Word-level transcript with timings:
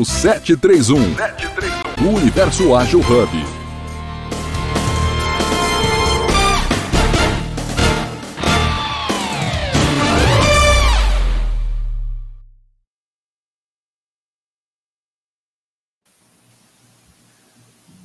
O 0.00 0.04
731. 0.04 1.16
731. 1.16 2.06
O 2.06 2.14
Universo 2.14 2.72
Ágil 2.72 3.00
Hub. 3.00 3.44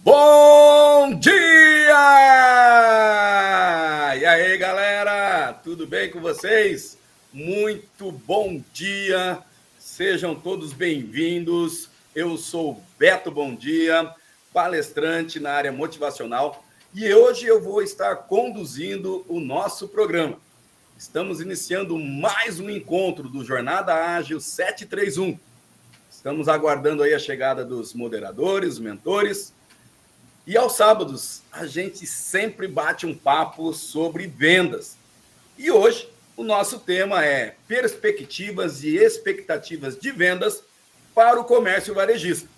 Bom 0.03 1.13
dia! 1.19 1.35
E 4.15 4.25
aí, 4.25 4.57
galera? 4.57 5.53
Tudo 5.63 5.85
bem 5.85 6.09
com 6.09 6.19
vocês? 6.19 6.97
Muito 7.31 8.11
bom 8.11 8.59
dia! 8.73 9.43
Sejam 9.85 10.33
todos 10.33 10.71
bem-vindos. 10.71 11.89
Eu 12.15 12.37
sou 12.37 12.81
Beto 12.97 13.29
Bom 13.29 13.53
Dia, 13.53 14.15
palestrante 14.53 15.41
na 15.41 15.51
área 15.51 15.73
motivacional, 15.73 16.63
e 16.93 17.13
hoje 17.13 17.45
eu 17.45 17.61
vou 17.61 17.81
estar 17.81 18.15
conduzindo 18.15 19.25
o 19.27 19.41
nosso 19.41 19.89
programa. 19.89 20.39
Estamos 20.97 21.41
iniciando 21.41 21.99
mais 21.99 22.61
um 22.61 22.69
encontro 22.69 23.27
do 23.27 23.43
Jornada 23.43 23.93
Ágil 23.93 24.39
731. 24.39 25.37
Estamos 26.09 26.47
aguardando 26.47 27.03
aí 27.03 27.13
a 27.13 27.19
chegada 27.19 27.65
dos 27.65 27.93
moderadores, 27.93 28.79
mentores. 28.79 29.53
E 30.47 30.55
aos 30.55 30.77
sábados, 30.77 31.43
a 31.51 31.65
gente 31.65 32.07
sempre 32.07 32.69
bate 32.69 33.05
um 33.05 33.13
papo 33.13 33.73
sobre 33.73 34.27
vendas. 34.27 34.95
E 35.57 35.69
hoje 35.69 36.12
o 36.35 36.43
nosso 36.43 36.79
tema 36.79 37.23
é 37.23 37.55
perspectivas 37.67 38.83
e 38.83 38.97
expectativas 38.97 39.97
de 39.97 40.11
vendas 40.11 40.63
para 41.13 41.39
o 41.39 41.45
comércio 41.45 41.93
varejista. 41.93 42.49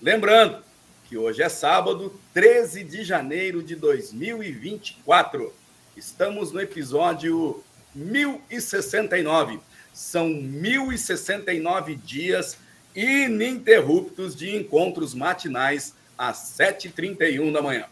Lembrando 0.00 0.62
que 1.08 1.16
hoje 1.16 1.42
é 1.42 1.48
sábado, 1.48 2.18
13 2.34 2.84
de 2.84 3.02
janeiro 3.04 3.62
de 3.62 3.74
2024. 3.74 5.52
Estamos 5.96 6.52
no 6.52 6.60
episódio 6.60 7.62
1069. 7.94 9.60
São 9.92 10.28
1069 10.28 11.96
dias 11.96 12.58
ininterruptos 12.94 14.36
de 14.36 14.54
encontros 14.54 15.14
matinais 15.14 15.94
às 16.18 16.54
7h31 16.58 17.52
da 17.52 17.62
manhã. 17.62 17.86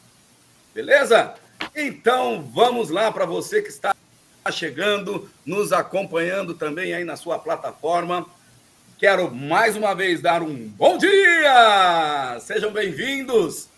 Beleza? 0.74 1.34
Então 1.76 2.42
vamos 2.42 2.88
lá 2.88 3.12
para 3.12 3.26
você 3.26 3.60
que 3.60 3.68
está 3.68 3.94
chegando, 4.50 5.30
nos 5.44 5.74
acompanhando 5.74 6.54
também 6.54 6.94
aí 6.94 7.04
na 7.04 7.16
sua 7.16 7.38
plataforma. 7.38 8.24
Quero 8.98 9.30
mais 9.34 9.76
uma 9.76 9.94
vez 9.94 10.22
dar 10.22 10.40
um 10.42 10.68
bom 10.68 10.96
dia! 10.96 12.38
Sejam 12.40 12.72
bem-vindos 12.72 13.70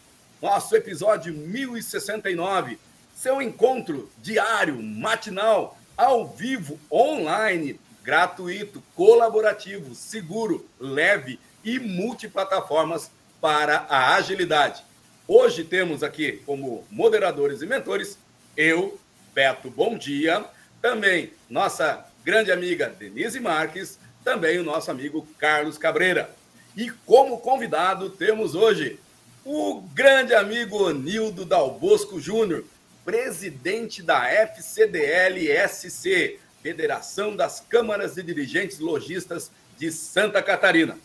nosso 0.45 0.77
episódio 0.77 1.33
1069, 1.33 2.79
seu 3.15 3.41
encontro 3.41 4.11
diário, 4.19 4.77
matinal, 4.83 5.79
ao 5.97 6.29
vivo, 6.29 6.79
online, 6.93 7.81
gratuito, 8.03 8.83
colaborativo, 8.95 9.95
seguro, 9.95 10.69
leve 10.79 11.41
e 11.65 11.79
multiplataformas 11.79 13.11
para 13.41 13.87
a 13.89 14.17
agilidade. 14.17 14.85
Hoje 15.27 15.65
temos 15.65 16.03
aqui 16.03 16.33
como 16.45 16.85
moderadores 16.91 17.63
e 17.63 17.67
mentores 17.67 18.19
eu, 18.55 19.01
Beto 19.33 19.71
Bom 19.71 19.97
Dia, 19.97 20.45
também 20.83 21.33
nossa 21.49 22.05
grande 22.23 22.53
amiga 22.53 22.91
Denise 22.91 23.41
Marques, 23.41 23.99
também 24.23 24.59
o 24.59 24.63
nosso 24.63 24.91
amigo 24.91 25.27
Carlos 25.39 25.79
Cabreira. 25.79 26.29
E 26.77 26.91
como 27.07 27.41
convidado 27.41 28.11
temos 28.11 28.55
hoje 28.55 29.01
o 29.45 29.83
grande 29.95 30.35
amigo 30.35 30.91
Nildo 30.91 31.45
Dalbosco 31.45 32.19
Júnior, 32.19 32.65
presidente 33.05 34.03
da 34.03 34.27
FCDL-SC, 34.27 36.41
Federação 36.63 37.37
das 37.37 37.61
Câmaras 37.61 38.15
de 38.15 38.23
Dirigentes 38.23 38.79
Logistas 38.79 39.51
de 39.79 39.93
Santa 39.93 40.43
Catarina. 40.43 40.97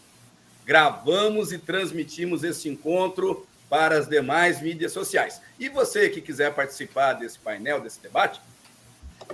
Gravamos 0.65 1.51
e 1.51 1.57
transmitimos 1.57 2.45
esse 2.45 2.69
encontro 2.69 3.45
para 3.69 3.97
as 3.97 4.07
demais 4.07 4.61
mídias 4.61 4.93
sociais. 4.93 5.41
E 5.59 5.67
você 5.67 6.09
que 6.09 6.21
quiser 6.21 6.53
participar 6.53 7.11
desse 7.13 7.39
painel, 7.39 7.81
desse 7.81 7.99
debate, 7.99 8.39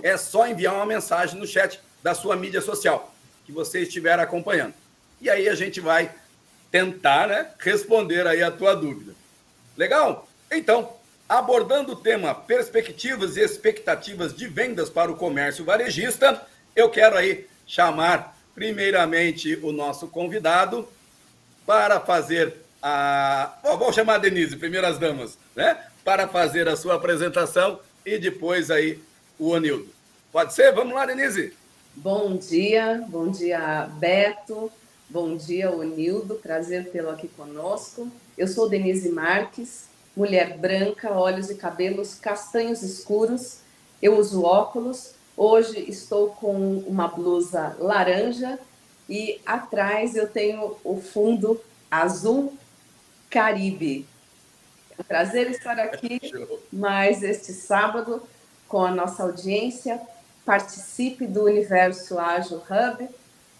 é 0.02 0.16
só 0.16 0.48
enviar 0.48 0.74
uma 0.74 0.84
mensagem 0.84 1.38
no 1.38 1.46
chat 1.46 1.78
da 2.02 2.12
sua 2.12 2.34
mídia 2.34 2.60
social 2.60 3.14
que 3.44 3.52
você 3.52 3.82
estiver 3.82 4.18
acompanhando. 4.18 4.74
E 5.20 5.30
aí 5.30 5.48
a 5.48 5.54
gente 5.54 5.80
vai 5.80 6.12
tentar 6.76 7.28
né, 7.28 7.46
responder 7.58 8.26
aí 8.26 8.42
a 8.42 8.50
tua 8.50 8.74
dúvida. 8.74 9.14
Legal? 9.78 10.28
Então, 10.52 10.92
abordando 11.26 11.92
o 11.92 11.96
tema 11.96 12.34
perspectivas 12.34 13.36
e 13.36 13.40
expectativas 13.40 14.36
de 14.36 14.46
vendas 14.46 14.90
para 14.90 15.10
o 15.10 15.16
comércio 15.16 15.64
varejista, 15.64 16.42
eu 16.74 16.90
quero 16.90 17.16
aí 17.16 17.46
chamar 17.66 18.36
primeiramente 18.54 19.58
o 19.62 19.72
nosso 19.72 20.06
convidado 20.08 20.86
para 21.64 21.98
fazer 21.98 22.54
a. 22.82 23.58
vou 23.62 23.92
chamar 23.92 24.16
a 24.16 24.18
Denise, 24.18 24.56
primeiras 24.56 24.98
damas, 24.98 25.38
né? 25.54 25.82
Para 26.04 26.28
fazer 26.28 26.68
a 26.68 26.76
sua 26.76 26.94
apresentação 26.94 27.80
e 28.04 28.18
depois 28.18 28.70
aí 28.70 29.00
o 29.38 29.48
Onildo. 29.48 29.88
Pode 30.30 30.52
ser? 30.52 30.72
Vamos 30.72 30.94
lá, 30.94 31.06
Denise. 31.06 31.54
Bom 31.94 32.36
dia, 32.36 33.02
bom 33.08 33.30
dia, 33.30 33.88
Beto. 33.98 34.70
Bom 35.08 35.36
dia, 35.36 35.70
Onildo. 35.70 36.34
Prazer 36.34 36.90
tê-lo 36.90 37.10
aqui 37.10 37.28
conosco. 37.28 38.10
Eu 38.36 38.48
sou 38.48 38.68
Denise 38.68 39.08
Marques, 39.08 39.84
mulher 40.16 40.58
branca, 40.58 41.12
olhos 41.12 41.48
e 41.48 41.54
cabelos 41.54 42.16
castanhos 42.16 42.82
escuros. 42.82 43.60
Eu 44.02 44.18
uso 44.18 44.42
óculos. 44.42 45.14
Hoje 45.36 45.78
estou 45.88 46.30
com 46.30 46.78
uma 46.80 47.06
blusa 47.06 47.76
laranja 47.78 48.58
e 49.08 49.40
atrás 49.46 50.16
eu 50.16 50.28
tenho 50.28 50.76
o 50.82 51.00
fundo 51.00 51.60
azul 51.88 52.52
Caribe. 53.30 54.04
É 54.98 55.02
um 55.02 55.04
prazer 55.04 55.52
estar 55.52 55.78
aqui 55.78 56.20
mais 56.72 57.22
este 57.22 57.52
sábado 57.52 58.20
com 58.66 58.84
a 58.84 58.90
nossa 58.90 59.22
audiência. 59.22 60.00
Participe 60.44 61.28
do 61.28 61.44
Universo 61.44 62.18
Ágil 62.18 62.58
Hub 62.58 63.08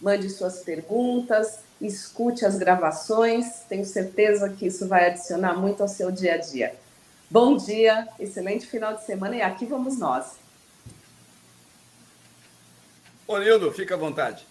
mande 0.00 0.28
suas 0.28 0.60
perguntas, 0.60 1.60
escute 1.80 2.44
as 2.44 2.56
gravações, 2.56 3.64
tenho 3.68 3.84
certeza 3.84 4.48
que 4.50 4.66
isso 4.66 4.86
vai 4.88 5.10
adicionar 5.10 5.54
muito 5.54 5.82
ao 5.82 5.88
seu 5.88 6.10
dia 6.10 6.34
a 6.34 6.38
dia. 6.38 6.74
Bom 7.30 7.56
dia, 7.56 8.08
excelente 8.20 8.66
final 8.66 8.94
de 8.94 9.04
semana 9.04 9.36
e 9.36 9.42
aqui 9.42 9.66
vamos 9.66 9.98
nós. 9.98 10.38
Ô 13.26 13.38
Nildo, 13.38 13.72
fica 13.72 13.94
à 13.94 13.98
vontade. 13.98 14.46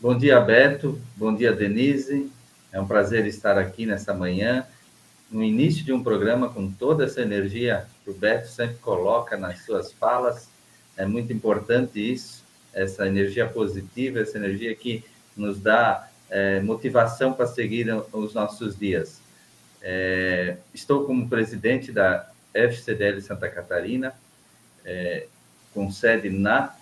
Bom 0.00 0.16
dia, 0.16 0.40
Beto. 0.40 1.00
Bom 1.16 1.34
dia, 1.34 1.52
Denise. 1.52 2.30
É 2.72 2.80
um 2.80 2.86
prazer 2.86 3.26
estar 3.26 3.58
aqui 3.58 3.84
nessa 3.84 4.14
manhã, 4.14 4.64
no 5.30 5.42
início 5.42 5.84
de 5.84 5.92
um 5.92 6.02
programa 6.02 6.48
com 6.48 6.70
toda 6.70 7.04
essa 7.04 7.20
energia 7.20 7.88
que 8.04 8.10
o 8.10 8.14
Beto 8.14 8.48
sempre 8.48 8.76
coloca 8.76 9.36
nas 9.36 9.64
suas 9.64 9.92
falas. 9.92 10.48
É 10.96 11.04
muito 11.04 11.32
importante 11.32 11.98
isso 12.00 12.44
essa 12.72 13.06
energia 13.06 13.46
positiva, 13.46 14.20
essa 14.20 14.38
energia 14.38 14.74
que 14.74 15.04
nos 15.36 15.60
dá 15.60 16.08
é, 16.28 16.60
motivação 16.60 17.32
para 17.32 17.46
seguir 17.46 17.88
os 18.12 18.34
nossos 18.34 18.78
dias. 18.78 19.20
É, 19.82 20.56
estou 20.72 21.04
como 21.04 21.28
presidente 21.28 21.90
da 21.90 22.30
FCDL 22.54 23.20
Santa 23.20 23.48
Catarina, 23.48 24.14
é, 24.84 25.26
com 25.72 25.90
sede 25.90 26.30
na 26.30 26.74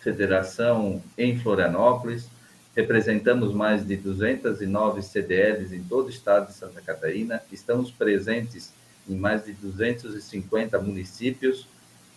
federação 0.00 1.02
em 1.16 1.38
Florianópolis. 1.38 2.28
Representamos 2.76 3.52
mais 3.54 3.86
de 3.86 3.96
209 3.96 5.02
CDLs 5.02 5.74
em 5.74 5.82
todo 5.82 6.06
o 6.06 6.10
estado 6.10 6.48
de 6.48 6.54
Santa 6.54 6.80
Catarina. 6.80 7.42
Estamos 7.52 7.90
presentes 7.90 8.72
em 9.08 9.16
mais 9.16 9.44
de 9.44 9.52
250 9.52 10.78
municípios 10.80 11.66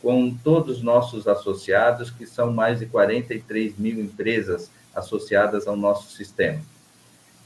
com 0.01 0.33
todos 0.43 0.77
os 0.77 0.83
nossos 0.83 1.27
associados, 1.27 2.11
que 2.11 2.25
são 2.25 2.51
mais 2.51 2.79
de 2.79 2.85
43 2.85 3.77
mil 3.77 3.99
empresas 3.99 4.69
associadas 4.93 5.67
ao 5.67 5.75
nosso 5.75 6.15
sistema. 6.15 6.61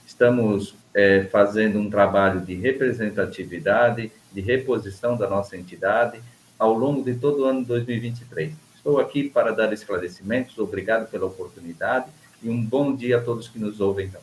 Estamos 0.05 0.75
é, 0.93 1.23
fazendo 1.23 1.79
um 1.79 1.89
trabalho 1.89 2.41
de 2.41 2.53
representatividade, 2.53 4.11
de 4.31 4.41
reposição 4.41 5.17
da 5.17 5.29
nossa 5.29 5.55
entidade 5.57 6.21
ao 6.59 6.73
longo 6.73 7.03
de 7.03 7.15
todo 7.15 7.43
o 7.43 7.45
ano 7.45 7.63
2023. 7.65 8.53
Estou 8.75 8.99
aqui 8.99 9.29
para 9.29 9.51
dar 9.51 9.71
esclarecimentos, 9.73 10.57
obrigado 10.57 11.09
pela 11.09 11.25
oportunidade 11.25 12.07
e 12.41 12.49
um 12.49 12.63
bom 12.63 12.95
dia 12.95 13.17
a 13.17 13.21
todos 13.21 13.47
que 13.47 13.59
nos 13.59 13.79
ouvem. 13.79 14.07
Então. 14.07 14.21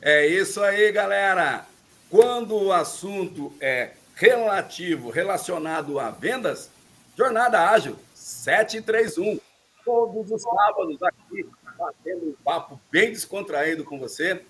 É 0.00 0.26
isso 0.26 0.62
aí, 0.62 0.92
galera. 0.92 1.66
Quando 2.08 2.54
o 2.54 2.72
assunto 2.72 3.52
é 3.60 3.90
relativo, 4.18 5.10
relacionado 5.10 6.00
a 6.00 6.10
vendas, 6.10 6.70
Jornada 7.16 7.70
Ágil 7.70 7.96
731. 8.14 9.38
Todos 9.84 10.30
os 10.32 10.42
sábados 10.42 11.00
aqui, 11.04 11.48
batendo 11.78 12.30
um 12.30 12.34
papo 12.44 12.80
bem 12.90 13.12
descontraído 13.12 13.84
com 13.84 13.96
você, 13.98 14.42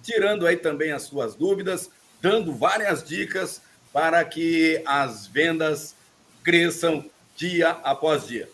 tirando 0.00 0.46
aí 0.46 0.56
também 0.56 0.92
as 0.92 1.02
suas 1.02 1.34
dúvidas, 1.34 1.90
dando 2.22 2.54
várias 2.54 3.02
dicas 3.02 3.60
para 3.92 4.24
que 4.24 4.80
as 4.86 5.26
vendas 5.26 5.96
cresçam 6.44 7.04
dia 7.34 7.70
após 7.82 8.28
dia. 8.28 8.48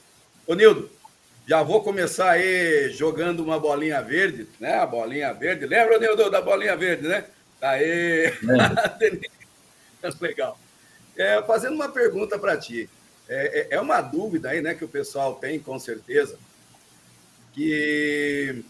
Ô 0.46 0.54
Nildo, 0.54 0.90
já 1.46 1.62
vou 1.62 1.82
começar 1.82 2.30
aí 2.30 2.88
jogando 2.90 3.40
uma 3.40 3.60
bolinha 3.60 4.00
verde, 4.00 4.48
né? 4.58 4.78
A 4.78 4.86
bolinha 4.86 5.34
verde. 5.34 5.66
Lembra, 5.66 5.98
Nildo, 5.98 6.30
da 6.30 6.40
bolinha 6.40 6.74
verde, 6.76 7.06
né? 7.06 7.26
Aê! 7.60 8.32
Legal. 10.20 10.58
É, 11.16 11.42
fazendo 11.42 11.74
uma 11.74 11.88
pergunta 11.88 12.38
para 12.38 12.56
ti. 12.56 12.88
É, 13.28 13.60
é, 13.60 13.76
é 13.76 13.80
uma 13.80 14.00
dúvida 14.00 14.50
aí, 14.50 14.60
né, 14.60 14.74
que 14.74 14.84
o 14.84 14.88
pessoal 14.88 15.36
tem, 15.36 15.58
com 15.58 15.78
certeza, 15.78 16.38
que 17.52 18.64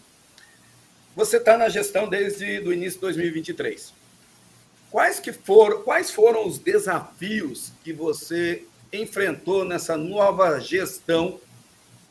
você 1.15 1.37
está 1.37 1.57
na 1.57 1.69
gestão 1.69 2.07
desde 2.07 2.59
o 2.59 2.73
início 2.73 2.95
de 2.95 3.01
2023. 3.01 3.93
Quais, 4.91 5.19
que 5.19 5.31
foram, 5.31 5.81
quais 5.81 6.11
foram 6.11 6.47
os 6.47 6.59
desafios 6.59 7.71
que 7.83 7.91
você 7.91 8.63
enfrentou 8.91 9.65
nessa 9.65 9.97
nova 9.97 10.59
gestão 10.59 11.39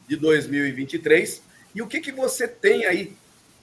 de 0.09 0.17
2023 0.17 1.43
e 1.75 1.81
o 1.81 1.87
que, 1.87 2.01
que 2.01 2.13
você 2.13 2.49
tem 2.49 2.85
aí 2.85 3.17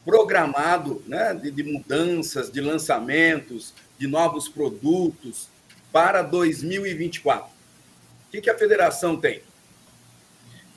programado 0.06 1.04
né, 1.06 1.33
de, 1.33 1.51
de 1.51 1.63
mudanças, 1.63 2.50
de 2.50 2.62
lançamentos, 2.62 3.74
de 3.98 4.07
novos 4.07 4.48
produtos 4.48 5.50
para 5.91 6.21
2024? 6.21 7.45
O 7.45 8.31
que, 8.31 8.41
que 8.41 8.50
a 8.50 8.57
federação 8.57 9.18
tem? 9.18 9.41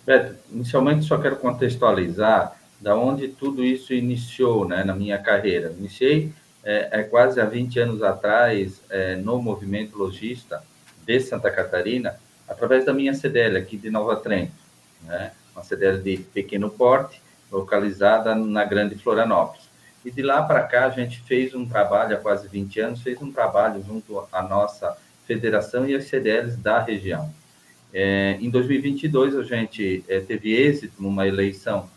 Beto, 0.06 0.36
inicialmente 0.50 1.04
só 1.04 1.18
quero 1.18 1.36
contextualizar 1.36 2.56
da 2.80 2.96
onde 2.96 3.28
tudo 3.28 3.64
isso 3.64 3.94
iniciou 3.94 4.66
né, 4.66 4.82
na 4.82 4.94
minha 4.94 5.18
carreira. 5.18 5.72
Iniciei 5.78 6.32
é, 6.64 6.88
é 7.00 7.02
quase 7.02 7.40
há 7.40 7.44
20 7.44 7.78
anos 7.78 8.02
atrás 8.02 8.80
é, 8.90 9.16
no 9.16 9.40
movimento 9.40 9.96
logista 9.96 10.62
de 11.04 11.20
Santa 11.20 11.50
Catarina, 11.50 12.16
através 12.48 12.84
da 12.84 12.92
minha 12.92 13.14
CDL 13.14 13.56
aqui 13.58 13.76
de 13.76 13.90
Nova 13.90 14.16
Trento, 14.16 14.52
né? 15.02 15.32
uma 15.54 15.62
CDL 15.62 16.00
de 16.00 16.18
pequeno 16.18 16.70
porte, 16.70 17.20
localizada 17.50 18.34
na 18.34 18.64
Grande 18.64 18.96
Florianópolis. 18.96 19.68
E 20.04 20.10
de 20.10 20.22
lá 20.22 20.42
para 20.42 20.62
cá 20.62 20.86
a 20.86 20.90
gente 20.90 21.20
fez 21.22 21.54
um 21.54 21.66
trabalho, 21.66 22.16
há 22.16 22.20
quase 22.20 22.48
20 22.48 22.80
anos, 22.80 23.02
fez 23.02 23.20
um 23.22 23.30
trabalho 23.30 23.82
junto 23.84 24.26
à 24.32 24.42
nossa 24.42 24.96
federação 25.26 25.86
e 25.86 25.94
as 25.94 26.04
CDLs 26.04 26.56
da 26.56 26.82
região. 26.82 27.32
É, 27.94 28.38
em 28.40 28.50
2022 28.50 29.36
a 29.36 29.42
gente 29.42 30.04
é, 30.08 30.20
teve 30.20 30.52
êxito 30.52 31.00
numa 31.00 31.26
eleição 31.26 31.88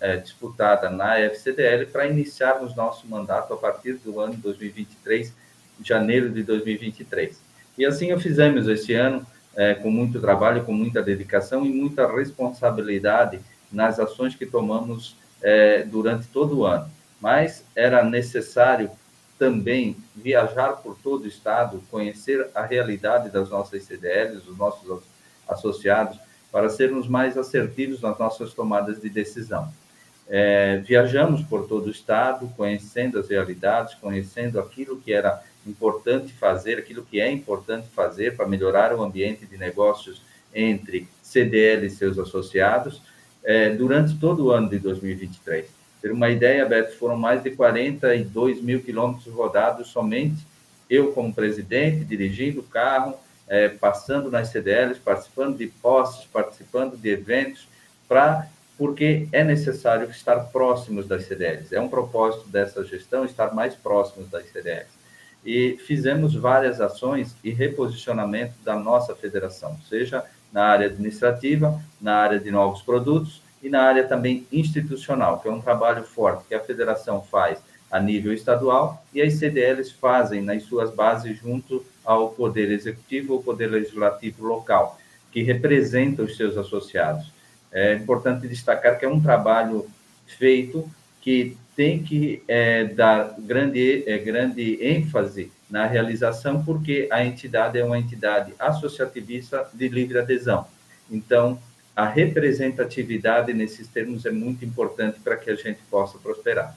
é, 0.00 0.16
disputada 0.16 0.88
na 0.88 1.18
FCDL 1.18 1.86
para 1.86 2.06
iniciarmos 2.06 2.76
nosso 2.76 3.06
mandato 3.08 3.52
a 3.52 3.56
partir 3.56 3.94
do 3.94 4.20
ano 4.20 4.34
2023, 4.34 5.34
janeiro 5.82 6.30
de 6.30 6.42
2023. 6.42 7.40
E 7.76 7.84
assim 7.84 8.12
o 8.12 8.20
fizemos 8.20 8.68
este 8.68 8.94
ano, 8.94 9.26
é, 9.56 9.74
com 9.74 9.90
muito 9.90 10.20
trabalho, 10.20 10.64
com 10.64 10.72
muita 10.72 11.02
dedicação 11.02 11.66
e 11.66 11.68
muita 11.68 12.06
responsabilidade 12.10 13.40
nas 13.72 13.98
ações 13.98 14.34
que 14.36 14.46
tomamos 14.46 15.16
é, 15.42 15.82
durante 15.82 16.28
todo 16.28 16.58
o 16.58 16.64
ano. 16.64 16.88
Mas 17.24 17.64
era 17.74 18.04
necessário 18.04 18.90
também 19.38 19.96
viajar 20.14 20.74
por 20.82 20.94
todo 21.02 21.24
o 21.24 21.26
estado, 21.26 21.82
conhecer 21.90 22.50
a 22.54 22.66
realidade 22.66 23.30
das 23.30 23.48
nossas 23.48 23.82
CDLs, 23.84 24.44
dos 24.44 24.58
nossos 24.58 25.02
associados, 25.48 26.18
para 26.52 26.68
sermos 26.68 27.08
mais 27.08 27.38
assertivos 27.38 28.02
nas 28.02 28.18
nossas 28.18 28.52
tomadas 28.52 29.00
de 29.00 29.08
decisão. 29.08 29.72
É, 30.28 30.82
viajamos 30.86 31.40
por 31.40 31.66
todo 31.66 31.86
o 31.86 31.90
estado, 31.90 32.46
conhecendo 32.58 33.18
as 33.18 33.30
realidades, 33.30 33.94
conhecendo 33.94 34.60
aquilo 34.60 35.00
que 35.00 35.10
era 35.10 35.42
importante 35.66 36.30
fazer, 36.30 36.76
aquilo 36.76 37.06
que 37.06 37.22
é 37.22 37.32
importante 37.32 37.88
fazer 37.88 38.36
para 38.36 38.46
melhorar 38.46 38.94
o 38.94 39.02
ambiente 39.02 39.46
de 39.46 39.56
negócios 39.56 40.20
entre 40.54 41.08
CDL 41.22 41.86
e 41.86 41.90
seus 41.90 42.18
associados 42.18 43.00
é, 43.42 43.70
durante 43.70 44.14
todo 44.18 44.44
o 44.44 44.50
ano 44.50 44.68
de 44.68 44.78
2023. 44.78 45.73
Ter 46.04 46.12
uma 46.12 46.28
ideia, 46.28 46.66
Beto, 46.66 46.98
foram 46.98 47.16
mais 47.16 47.42
de 47.42 47.52
42 47.52 48.60
mil 48.60 48.82
quilômetros 48.82 49.32
rodados 49.32 49.88
somente 49.88 50.36
eu 50.90 51.12
como 51.12 51.32
presidente, 51.32 52.04
dirigindo 52.04 52.60
o 52.60 52.62
carro, 52.62 53.14
é, 53.48 53.70
passando 53.70 54.30
nas 54.30 54.48
CDLs, 54.48 55.00
participando 55.00 55.56
de 55.56 55.66
posses, 55.66 56.26
participando 56.26 56.98
de 56.98 57.08
eventos, 57.08 57.66
para 58.06 58.46
porque 58.76 59.26
é 59.32 59.42
necessário 59.42 60.10
estar 60.10 60.40
próximos 60.52 61.08
das 61.08 61.24
CDLs. 61.24 61.74
É 61.74 61.80
um 61.80 61.88
propósito 61.88 62.46
dessa 62.50 62.84
gestão 62.84 63.24
estar 63.24 63.54
mais 63.54 63.74
próximos 63.74 64.28
das 64.28 64.44
CDLs. 64.52 64.90
E 65.42 65.78
fizemos 65.86 66.34
várias 66.34 66.82
ações 66.82 67.34
e 67.42 67.48
reposicionamento 67.48 68.52
da 68.62 68.76
nossa 68.76 69.16
federação, 69.16 69.78
seja 69.88 70.22
na 70.52 70.64
área 70.66 70.86
administrativa, 70.86 71.80
na 71.98 72.16
área 72.16 72.38
de 72.38 72.50
novos 72.50 72.82
produtos 72.82 73.42
e 73.64 73.70
na 73.70 73.80
área 73.80 74.06
também 74.06 74.46
institucional, 74.52 75.40
que 75.40 75.48
é 75.48 75.50
um 75.50 75.60
trabalho 75.60 76.04
forte 76.04 76.44
que 76.46 76.54
a 76.54 76.60
federação 76.60 77.22
faz 77.22 77.58
a 77.90 77.98
nível 77.98 78.30
estadual 78.34 79.02
e 79.14 79.22
as 79.22 79.34
CDLs 79.34 79.90
fazem 79.90 80.42
nas 80.42 80.64
suas 80.64 80.94
bases 80.94 81.38
junto 81.38 81.82
ao 82.04 82.28
Poder 82.28 82.70
Executivo 82.70 83.32
ou 83.32 83.42
Poder 83.42 83.68
Legislativo 83.68 84.44
local, 84.44 84.98
que 85.32 85.42
representa 85.42 86.22
os 86.22 86.36
seus 86.36 86.58
associados. 86.58 87.32
É 87.72 87.94
importante 87.94 88.46
destacar 88.46 88.98
que 88.98 89.06
é 89.06 89.08
um 89.08 89.20
trabalho 89.20 89.86
feito 90.26 90.88
que 91.22 91.56
tem 91.74 92.02
que 92.02 92.42
é, 92.46 92.84
dar 92.84 93.34
grande, 93.38 94.04
é, 94.06 94.18
grande 94.18 94.78
ênfase 94.84 95.50
na 95.70 95.86
realização, 95.86 96.62
porque 96.62 97.08
a 97.10 97.24
entidade 97.24 97.78
é 97.78 97.84
uma 97.84 97.98
entidade 97.98 98.52
associativista 98.58 99.66
de 99.72 99.88
livre 99.88 100.18
adesão. 100.18 100.66
Então, 101.10 101.58
a 101.96 102.06
representatividade 102.06 103.52
nesses 103.52 103.86
termos 103.86 104.26
é 104.26 104.30
muito 104.30 104.64
importante 104.64 105.20
para 105.20 105.36
que 105.36 105.50
a 105.50 105.54
gente 105.54 105.80
possa 105.90 106.18
prosperar. 106.18 106.76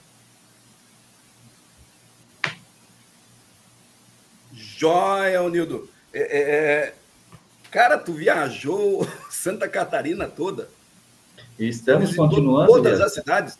Joia, 4.52 5.48
Nildo. 5.48 5.88
É, 6.12 6.20
é, 6.20 6.40
é, 6.40 6.94
cara, 7.70 7.98
tu 7.98 8.12
viajou 8.12 9.06
Santa 9.28 9.68
Catarina 9.68 10.28
toda. 10.28 10.68
Estamos 11.58 12.14
continuando. 12.14 12.68
Todas 12.68 13.00
as 13.00 13.14
cidades. 13.14 13.58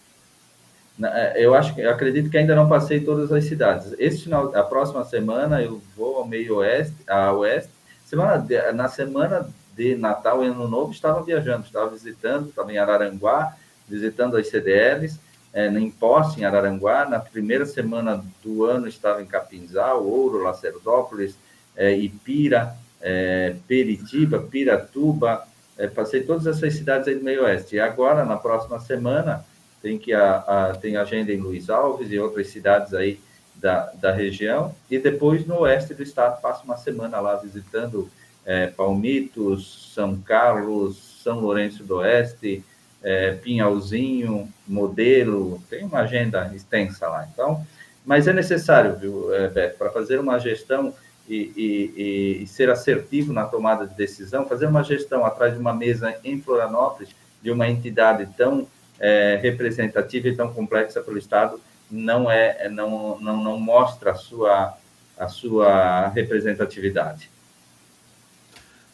É, 1.02 1.44
eu 1.44 1.54
acho, 1.54 1.78
eu 1.80 1.90
acredito 1.90 2.30
que 2.30 2.38
ainda 2.38 2.54
não 2.54 2.68
passei 2.68 3.00
todas 3.00 3.32
as 3.32 3.44
cidades. 3.44 3.94
Este 3.98 4.24
final, 4.24 4.54
a 4.56 4.62
próxima 4.62 5.04
semana 5.04 5.60
eu 5.60 5.82
vou 5.96 6.16
ao 6.16 6.26
meio 6.26 6.56
oeste, 6.56 6.96
a 7.08 7.32
oeste. 7.32 7.70
Semana 8.04 8.46
na 8.72 8.88
semana 8.88 9.48
de 9.78 9.94
Natal 9.94 10.44
e 10.44 10.49
Ano 10.49 10.66
Novo 10.66 10.90
estava 10.90 11.23
viajando, 11.23 11.64
estava 11.64 11.88
visitando, 11.88 12.52
em 12.68 12.78
Araranguá, 12.78 13.56
visitando 13.88 14.37
as 14.37 14.49
CDLs 14.49 15.20
é, 15.52 15.68
em 15.68 15.88
Posse, 15.88 16.40
em 16.40 16.44
Araranguá. 16.44 17.08
Na 17.08 17.20
primeira 17.20 17.64
semana 17.64 18.23
do 18.42 18.64
ano 18.64 18.88
estava 18.88 19.23
em 19.23 19.26
Capinzal, 19.26 20.04
Ouro, 20.04 20.42
Lacerdópolis, 20.42 21.37
é, 21.76 21.97
Ipira, 21.97 22.75
é, 23.00 23.54
Peritiba, 23.68 24.40
Piratuba. 24.40 25.47
É, 25.78 25.87
passei 25.87 26.23
todas 26.25 26.49
essas 26.49 26.75
cidades 26.75 27.06
aí 27.06 27.14
do 27.14 27.25
meio 27.25 27.44
oeste. 27.44 27.76
E 27.76 27.80
agora, 27.80 28.25
na 28.25 28.37
próxima 28.37 28.80
semana, 28.80 29.44
tem, 29.80 29.97
que 29.97 30.12
a, 30.12 30.38
a, 30.38 30.75
tem 30.75 30.97
agenda 30.97 31.32
em 31.32 31.38
Luiz 31.38 31.70
Alves 31.70 32.11
e 32.11 32.18
outras 32.18 32.49
cidades 32.49 32.92
aí 32.94 33.20
da, 33.54 33.92
da 33.94 34.11
região. 34.11 34.75
E 34.90 34.99
depois, 34.99 35.47
no 35.47 35.61
oeste 35.61 35.94
do 35.94 36.02
estado, 36.02 36.40
passo 36.40 36.64
uma 36.64 36.76
semana 36.76 37.20
lá 37.20 37.37
visitando 37.37 38.11
é, 38.48 38.66
Palmitos, 38.68 39.92
São 39.94 40.16
Carlos, 40.16 41.20
São 41.22 41.38
Lourenço 41.40 41.84
do 41.84 41.96
Oeste, 41.96 42.64
é, 43.02 43.32
Pinhalzinho, 43.32 44.48
Modelo, 44.66 45.62
tem 45.68 45.84
uma 45.84 45.98
agenda 45.98 46.50
extensa 46.54 47.06
lá. 47.08 47.28
Então, 47.30 47.64
mas 48.06 48.26
é 48.26 48.32
necessário, 48.32 48.96
viu, 48.96 49.34
é, 49.34 49.48
Beto, 49.48 49.76
para 49.76 49.90
fazer 49.90 50.18
uma 50.18 50.38
gestão 50.38 50.94
e, 51.28 51.52
e, 51.54 52.42
e, 52.42 52.46
ser 52.46 52.70
assertivo 52.70 53.34
na 53.34 53.44
tomada 53.44 53.86
de 53.86 53.94
decisão, 53.94 54.48
fazer 54.48 54.64
uma 54.64 54.82
gestão 54.82 55.26
atrás 55.26 55.52
de 55.52 55.60
uma 55.60 55.74
mesa 55.74 56.16
em 56.24 56.40
Florianópolis, 56.40 57.10
de 57.42 57.50
uma 57.50 57.68
entidade 57.68 58.26
tão 58.34 58.66
é, 58.98 59.38
representativa 59.42 60.26
e 60.26 60.34
tão 60.34 60.50
complexa 60.54 61.02
pelo 61.02 61.18
Estado, 61.18 61.60
não 61.90 62.30
é, 62.30 62.66
não, 62.70 63.20
não, 63.20 63.36
não 63.44 63.60
mostra 63.60 64.12
a 64.12 64.14
sua, 64.14 64.74
a 65.18 65.28
sua 65.28 66.08
representatividade. 66.08 67.30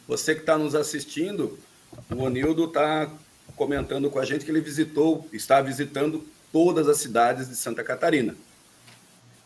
Você 0.07 0.35
que 0.35 0.41
está 0.41 0.57
nos 0.57 0.75
assistindo, 0.75 1.57
O 2.09 2.23
Onildo 2.23 2.65
está 2.65 3.09
comentando 3.55 4.09
com 4.09 4.19
a 4.19 4.25
gente 4.25 4.43
que 4.45 4.51
ele 4.51 4.61
visitou, 4.61 5.27
está 5.31 5.61
visitando 5.61 6.25
todas 6.51 6.87
as 6.87 6.97
cidades 6.97 7.47
de 7.47 7.55
Santa 7.55 7.83
Catarina. 7.83 8.35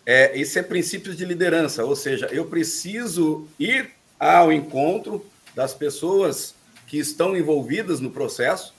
É, 0.06 0.38
esse 0.40 0.58
é 0.58 0.64
princípios 0.64 1.16
de 1.16 1.26
liderança, 1.26 1.86
ou 1.86 1.96
seja, 1.96 2.28
eu 2.32 2.46
preciso 2.46 3.48
ir 3.60 3.92
ao 4.20 4.52
encontro 4.52 5.26
das 5.54 5.74
pessoas 5.74 6.56
que 6.88 6.98
estão 6.98 7.38
envolvidas 7.38 8.00
no 8.00 8.10
processo, 8.10 8.74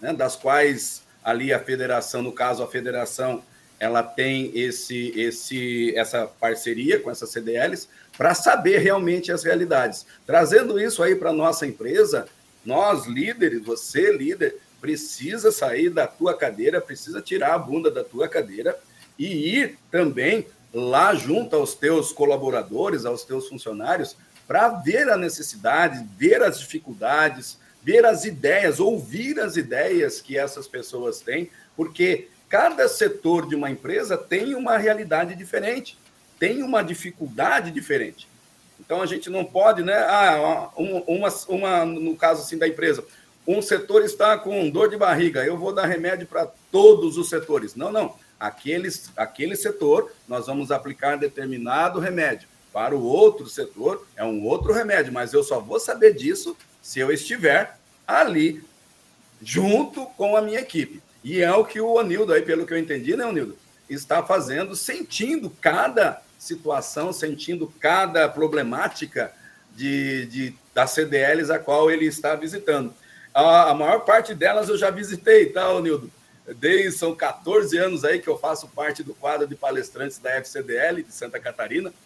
né, 0.00 0.12
das 0.12 0.36
quais 0.36 1.02
ali 1.24 1.52
a 1.52 1.58
federação, 1.58 2.22
no 2.22 2.32
caso 2.32 2.62
a 2.62 2.68
federação, 2.68 3.42
ela 3.78 4.02
tem 4.02 4.50
esse, 4.54 5.12
esse, 5.18 5.96
essa 5.96 6.26
parceria 6.26 6.98
com 7.00 7.10
essas 7.10 7.30
CDLs 7.30 7.88
para 8.16 8.34
saber 8.34 8.78
realmente 8.78 9.30
as 9.30 9.44
realidades. 9.44 10.06
Trazendo 10.26 10.80
isso 10.80 11.02
aí 11.02 11.14
para 11.14 11.32
nossa 11.32 11.66
empresa, 11.66 12.26
nós 12.64 13.06
líderes, 13.06 13.62
você 13.62 14.12
líder, 14.12 14.56
precisa 14.80 15.52
sair 15.52 15.90
da 15.90 16.06
tua 16.06 16.36
cadeira, 16.36 16.80
precisa 16.80 17.20
tirar 17.20 17.54
a 17.54 17.58
bunda 17.58 17.90
da 17.90 18.02
tua 18.02 18.28
cadeira 18.28 18.78
e 19.18 19.58
ir 19.58 19.78
também 19.90 20.46
lá 20.72 21.14
junto 21.14 21.56
aos 21.56 21.74
teus 21.74 22.12
colaboradores, 22.12 23.04
aos 23.04 23.24
teus 23.24 23.48
funcionários, 23.48 24.16
para 24.46 24.68
ver 24.68 25.08
a 25.10 25.16
necessidade, 25.16 26.06
ver 26.16 26.42
as 26.42 26.58
dificuldades, 26.58 27.58
ver 27.82 28.04
as 28.04 28.24
ideias, 28.24 28.80
ouvir 28.80 29.40
as 29.40 29.56
ideias 29.56 30.20
que 30.20 30.36
essas 30.36 30.66
pessoas 30.66 31.20
têm, 31.20 31.50
porque 31.76 32.28
cada 32.48 32.88
setor 32.88 33.48
de 33.48 33.54
uma 33.54 33.70
empresa 33.70 34.16
tem 34.16 34.54
uma 34.54 34.76
realidade 34.76 35.34
diferente, 35.34 35.98
tem 36.38 36.62
uma 36.62 36.82
dificuldade 36.82 37.70
diferente. 37.70 38.28
Então 38.78 39.00
a 39.00 39.06
gente 39.06 39.30
não 39.30 39.44
pode, 39.44 39.82
né? 39.82 39.96
Ah, 39.96 40.70
uma, 40.76 41.32
uma, 41.48 41.84
no 41.84 42.16
caso 42.16 42.42
assim 42.42 42.58
da 42.58 42.68
empresa, 42.68 43.04
um 43.46 43.62
setor 43.62 44.04
está 44.04 44.36
com 44.36 44.68
dor 44.68 44.90
de 44.90 44.96
barriga, 44.96 45.44
eu 45.44 45.56
vou 45.56 45.72
dar 45.72 45.86
remédio 45.86 46.26
para 46.26 46.46
todos 46.70 47.16
os 47.16 47.28
setores. 47.28 47.74
Não, 47.74 47.90
não. 47.90 48.14
Aqueles, 48.38 49.10
aquele 49.16 49.56
setor, 49.56 50.12
nós 50.28 50.46
vamos 50.46 50.70
aplicar 50.70 51.16
determinado 51.16 51.98
remédio. 51.98 52.48
Para 52.72 52.94
o 52.94 53.02
outro 53.02 53.48
setor, 53.48 54.06
é 54.14 54.22
um 54.22 54.44
outro 54.44 54.72
remédio, 54.72 55.12
mas 55.12 55.32
eu 55.32 55.42
só 55.42 55.58
vou 55.58 55.80
saber 55.80 56.14
disso 56.14 56.54
se 56.82 57.00
eu 57.00 57.10
estiver 57.10 57.78
ali, 58.06 58.62
junto 59.40 60.04
com 60.16 60.36
a 60.36 60.42
minha 60.42 60.60
equipe. 60.60 61.02
E 61.26 61.42
é 61.42 61.52
o 61.52 61.64
que 61.64 61.80
o 61.80 61.94
Onildo, 61.94 62.32
aí, 62.32 62.40
pelo 62.40 62.64
que 62.64 62.72
eu 62.72 62.78
entendi, 62.78 63.16
né, 63.16 63.26
Onildo, 63.26 63.58
está 63.90 64.22
fazendo, 64.22 64.76
sentindo 64.76 65.50
cada 65.60 66.22
situação, 66.38 67.12
sentindo 67.12 67.66
cada 67.80 68.28
problemática 68.28 69.32
de, 69.74 70.26
de, 70.26 70.54
das 70.72 70.92
CDLs 70.92 71.50
a 71.50 71.58
qual 71.58 71.90
ele 71.90 72.06
está 72.06 72.36
visitando. 72.36 72.94
A, 73.34 73.70
a 73.70 73.74
maior 73.74 74.04
parte 74.04 74.36
delas 74.36 74.68
eu 74.68 74.78
já 74.78 74.88
visitei, 74.88 75.46
tá, 75.46 75.68
Onildo? 75.68 76.12
Desde 76.58 76.92
são 76.92 77.12
14 77.12 77.76
anos 77.76 78.04
aí 78.04 78.20
que 78.20 78.28
eu 78.28 78.38
faço 78.38 78.68
parte 78.68 79.02
do 79.02 79.12
quadro 79.12 79.48
de 79.48 79.56
palestrantes 79.56 80.18
da 80.18 80.30
FCDL 80.36 81.02
de 81.02 81.12
Santa 81.12 81.40
Catarina. 81.40 81.92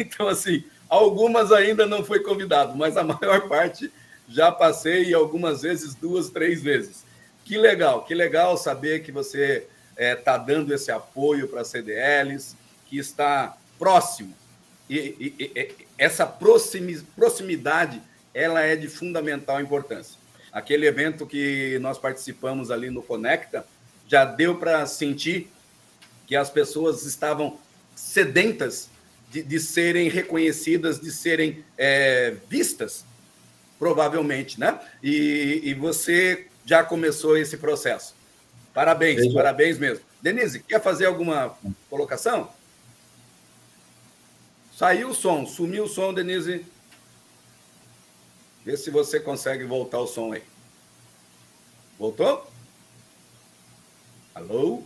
Então, 0.00 0.26
assim, 0.26 0.64
algumas 0.88 1.52
ainda 1.52 1.84
não 1.84 2.02
foi 2.02 2.20
convidado, 2.20 2.74
mas 2.74 2.96
a 2.96 3.04
maior 3.04 3.42
parte 3.46 3.92
já 4.26 4.50
passei 4.50 5.12
algumas 5.12 5.60
vezes, 5.60 5.94
duas, 5.94 6.30
três 6.30 6.62
vezes. 6.62 7.03
Que 7.44 7.58
legal, 7.58 8.04
que 8.04 8.14
legal 8.14 8.56
saber 8.56 9.02
que 9.02 9.12
você 9.12 9.66
está 9.90 10.02
é, 10.02 10.14
tá 10.14 10.38
dando 10.38 10.72
esse 10.72 10.90
apoio 10.90 11.46
para 11.46 11.60
as 11.60 11.68
CDLs, 11.68 12.56
que 12.86 12.98
está 12.98 13.56
próximo. 13.78 14.34
E, 14.88 14.98
e, 14.98 15.34
e, 15.38 15.86
essa 15.96 16.26
proximidade 16.26 18.02
ela 18.32 18.60
é 18.62 18.74
de 18.74 18.88
fundamental 18.88 19.60
importância. 19.60 20.18
Aquele 20.52 20.86
evento 20.86 21.26
que 21.26 21.78
nós 21.80 21.98
participamos 21.98 22.70
ali 22.70 22.90
no 22.90 23.02
Conecta 23.02 23.64
já 24.08 24.24
deu 24.24 24.56
para 24.56 24.86
sentir 24.86 25.50
que 26.26 26.34
as 26.34 26.50
pessoas 26.50 27.04
estavam 27.04 27.58
sedentas 27.94 28.88
de, 29.30 29.42
de 29.42 29.60
serem 29.60 30.08
reconhecidas, 30.08 31.00
de 31.00 31.10
serem 31.10 31.64
é, 31.76 32.34
vistas, 32.48 33.04
provavelmente, 33.78 34.58
né? 34.58 34.80
E, 35.02 35.60
e, 35.64 35.74
você 35.74 36.46
já 36.64 36.82
começou 36.82 37.36
esse 37.36 37.56
processo. 37.56 38.14
Parabéns, 38.72 39.20
Veja. 39.20 39.34
parabéns 39.34 39.78
mesmo. 39.78 40.04
Denise, 40.20 40.60
quer 40.60 40.82
fazer 40.82 41.06
alguma 41.06 41.56
colocação? 41.88 42.48
Saiu 44.76 45.10
o 45.10 45.14
som, 45.14 45.46
sumiu 45.46 45.84
o 45.84 45.88
som, 45.88 46.12
Denise. 46.12 46.64
Vê 48.64 48.76
se 48.76 48.90
você 48.90 49.20
consegue 49.20 49.64
voltar 49.64 49.98
o 49.98 50.06
som 50.06 50.32
aí. 50.32 50.42
Voltou? 51.98 52.50
Alô? 54.34 54.82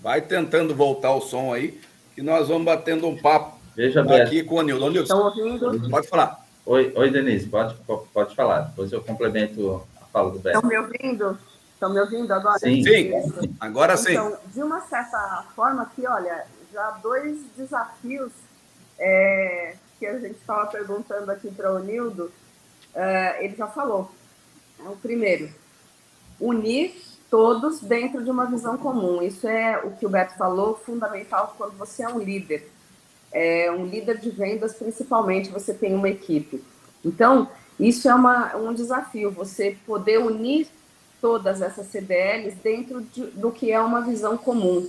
Vai 0.00 0.22
tentando 0.22 0.74
voltar 0.74 1.12
o 1.12 1.20
som 1.20 1.52
aí, 1.52 1.78
que 2.14 2.22
nós 2.22 2.48
vamos 2.48 2.64
batendo 2.64 3.06
um 3.06 3.20
papo 3.20 3.60
Veja 3.76 4.02
aqui 4.02 4.42
com 4.42 4.56
o 4.56 4.62
Nildo. 4.62 4.90
Nildo, 4.90 5.02
Estão 5.02 5.24
ouvindo? 5.24 5.90
Pode 5.90 6.08
falar. 6.08 6.39
Oi, 6.70 6.92
oi, 6.94 7.10
Denise, 7.10 7.48
pode, 7.48 7.74
pode 8.14 8.36
falar. 8.36 8.60
Depois 8.60 8.92
eu 8.92 9.02
complemento 9.02 9.84
a 10.00 10.04
fala 10.04 10.30
do 10.30 10.38
Beto. 10.38 10.56
Estão 10.56 10.70
me 10.70 10.78
ouvindo? 10.78 11.38
Estão 11.74 11.92
me 11.92 11.98
ouvindo 11.98 12.32
agora? 12.32 12.60
Sim, 12.60 12.84
sim. 12.84 13.10
agora 13.58 13.96
sim. 13.96 14.12
Então, 14.12 14.38
de 14.54 14.62
uma 14.62 14.80
certa 14.82 15.46
forma 15.56 15.82
aqui, 15.82 16.06
olha, 16.06 16.46
já 16.72 16.90
dois 17.02 17.40
desafios 17.56 18.30
é, 19.00 19.74
que 19.98 20.06
a 20.06 20.16
gente 20.20 20.36
estava 20.36 20.64
perguntando 20.66 21.28
aqui 21.32 21.50
para 21.50 21.74
o 21.74 21.80
Nildo, 21.80 22.30
é, 22.94 23.44
ele 23.44 23.56
já 23.56 23.66
falou. 23.66 24.08
O 24.78 24.94
primeiro, 24.94 25.52
unir 26.38 27.02
todos 27.28 27.80
dentro 27.80 28.22
de 28.22 28.30
uma 28.30 28.46
visão 28.46 28.78
comum. 28.78 29.20
Isso 29.20 29.48
é 29.48 29.76
o 29.78 29.90
que 29.96 30.06
o 30.06 30.08
Beto 30.08 30.36
falou, 30.36 30.76
fundamental 30.76 31.52
quando 31.58 31.76
você 31.76 32.04
é 32.04 32.08
um 32.08 32.20
líder. 32.20 32.70
É 33.32 33.70
um 33.70 33.86
líder 33.86 34.18
de 34.18 34.30
vendas, 34.30 34.74
principalmente, 34.74 35.50
você 35.50 35.72
tem 35.72 35.94
uma 35.94 36.08
equipe. 36.08 36.62
Então, 37.04 37.48
isso 37.78 38.08
é 38.08 38.14
uma, 38.14 38.56
um 38.56 38.74
desafio, 38.74 39.30
você 39.30 39.76
poder 39.86 40.18
unir 40.18 40.68
todas 41.20 41.60
essas 41.60 41.86
CDLs 41.86 42.56
dentro 42.62 43.02
de, 43.02 43.26
do 43.26 43.50
que 43.50 43.70
é 43.70 43.80
uma 43.80 44.00
visão 44.00 44.36
comum 44.36 44.88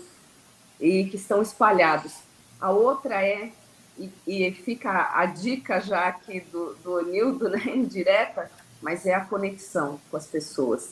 e 0.79 1.05
que 1.05 1.17
estão 1.17 1.41
espalhados. 1.41 2.13
A 2.59 2.71
outra 2.71 3.23
é, 3.23 3.51
e, 3.97 4.11
e 4.27 4.51
fica 4.51 5.11
a 5.13 5.25
dica 5.25 5.79
já 5.79 6.07
aqui 6.07 6.41
do, 6.51 6.73
do 6.83 7.01
Nildo, 7.01 7.47
né, 7.49 7.61
indireta, 7.75 8.49
mas 8.81 9.05
é 9.05 9.13
a 9.13 9.25
conexão 9.25 9.99
com 10.09 10.17
as 10.17 10.25
pessoas. 10.25 10.91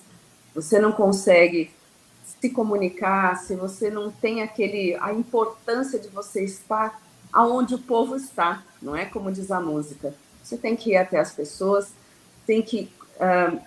Você 0.54 0.80
não 0.80 0.92
consegue 0.92 1.72
se 2.40 2.50
comunicar 2.50 3.38
se 3.38 3.56
você 3.56 3.90
não 3.90 4.12
tem 4.12 4.42
aquele 4.42 4.96
a 5.02 5.12
importância 5.12 6.00
de 6.00 6.08
você 6.10 6.44
estar 6.44 7.02
aonde 7.32 7.76
o 7.76 7.80
povo 7.80 8.16
está, 8.16 8.64
não 8.82 8.96
é 8.96 9.06
como 9.06 9.32
diz 9.32 9.52
a 9.52 9.60
música. 9.60 10.14
Você 10.44 10.58
tem 10.58 10.76
que 10.76 10.92
ir 10.92 10.98
até 10.98 11.20
as 11.20 11.34
pessoas, 11.34 11.94
tem 12.46 12.62
que 12.62 12.92
uh, 13.18 13.60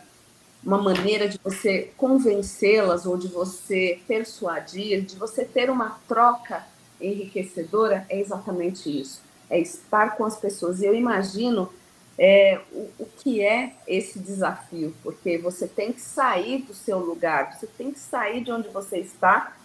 uma 0.65 0.79
maneira 0.79 1.29
de 1.29 1.39
você 1.43 1.93
convencê-las 1.97 3.07
ou 3.07 3.17
de 3.17 3.29
você 3.29 4.01
persuadir, 4.07 5.03
de 5.03 5.17
você 5.17 5.45
ter 5.45 5.71
uma 5.71 6.01
troca 6.09 6.65
enriquecedora, 7.01 8.07
é 8.09 8.21
exatamente 8.21 8.89
isso. 8.89 9.21
É 9.51 9.59
estar 9.59 10.17
com 10.17 10.25
as 10.25 10.37
pessoas. 10.37 10.81
E 10.81 10.87
eu 10.87 10.95
imagino 10.95 11.73
é, 12.19 12.61
o, 12.73 12.89
o 13.01 13.09
que 13.19 13.43
é 13.43 13.75
esse 13.87 14.19
desafio, 14.19 14.95
porque 15.03 15.39
você 15.39 15.67
tem 15.67 15.93
que 15.93 16.01
sair 16.01 16.63
do 16.63 16.75
seu 16.75 16.99
lugar, 16.99 17.55
você 17.55 17.67
tem 17.67 17.91
que 17.91 17.99
sair 17.99 18.43
de 18.45 18.53
onde 18.53 18.69
você 18.69 18.99
está, 18.99 19.57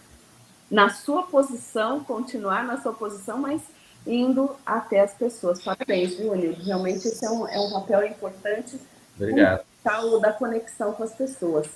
na 0.70 0.90
sua 0.90 1.22
posição, 1.22 2.04
continuar 2.04 2.64
na 2.64 2.80
sua 2.80 2.92
posição, 2.92 3.38
mas 3.38 3.62
indo 4.08 4.56
até 4.64 5.00
as 5.00 5.12
pessoas. 5.12 5.62
Parabéns, 5.62 6.14
viu, 6.14 6.34
Nildo? 6.34 6.62
Realmente 6.62 7.06
esse 7.06 7.24
é 7.24 7.30
um, 7.30 7.46
é 7.46 7.58
um 7.60 7.70
papel 7.70 8.06
importante. 8.06 8.80
Obrigado. 9.16 9.64
O 10.04 10.18
da 10.18 10.32
conexão 10.32 10.92
com 10.92 11.02
as 11.02 11.14
pessoas. 11.14 11.68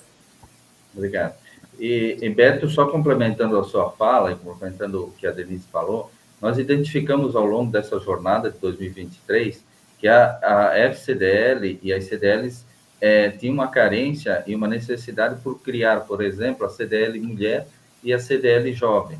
Obrigado. 0.93 1.35
E, 1.79 2.17
e 2.21 2.29
Beto, 2.29 2.69
só 2.69 2.87
complementando 2.87 3.57
a 3.57 3.63
sua 3.63 3.89
fala 3.91 4.31
e 4.31 4.35
complementando 4.35 5.05
o 5.05 5.11
que 5.11 5.25
a 5.25 5.31
Denise 5.31 5.65
falou, 5.71 6.11
nós 6.39 6.59
identificamos 6.59 7.35
ao 7.35 7.45
longo 7.45 7.71
dessa 7.71 7.99
jornada 7.99 8.51
de 8.51 8.57
2023 8.59 9.63
que 9.97 10.07
a, 10.07 10.39
a 10.43 10.77
FCDL 10.77 11.79
e 11.81 11.93
as 11.93 12.03
CDLs 12.03 12.65
é, 12.99 13.29
tinham 13.29 13.53
uma 13.53 13.67
carência 13.67 14.43
e 14.45 14.53
uma 14.53 14.67
necessidade 14.67 15.41
por 15.41 15.59
criar, 15.61 16.01
por 16.01 16.21
exemplo, 16.21 16.65
a 16.65 16.69
CDL 16.69 17.19
Mulher 17.19 17.67
e 18.03 18.13
a 18.13 18.19
CDL 18.19 18.71
Jovem. 18.73 19.17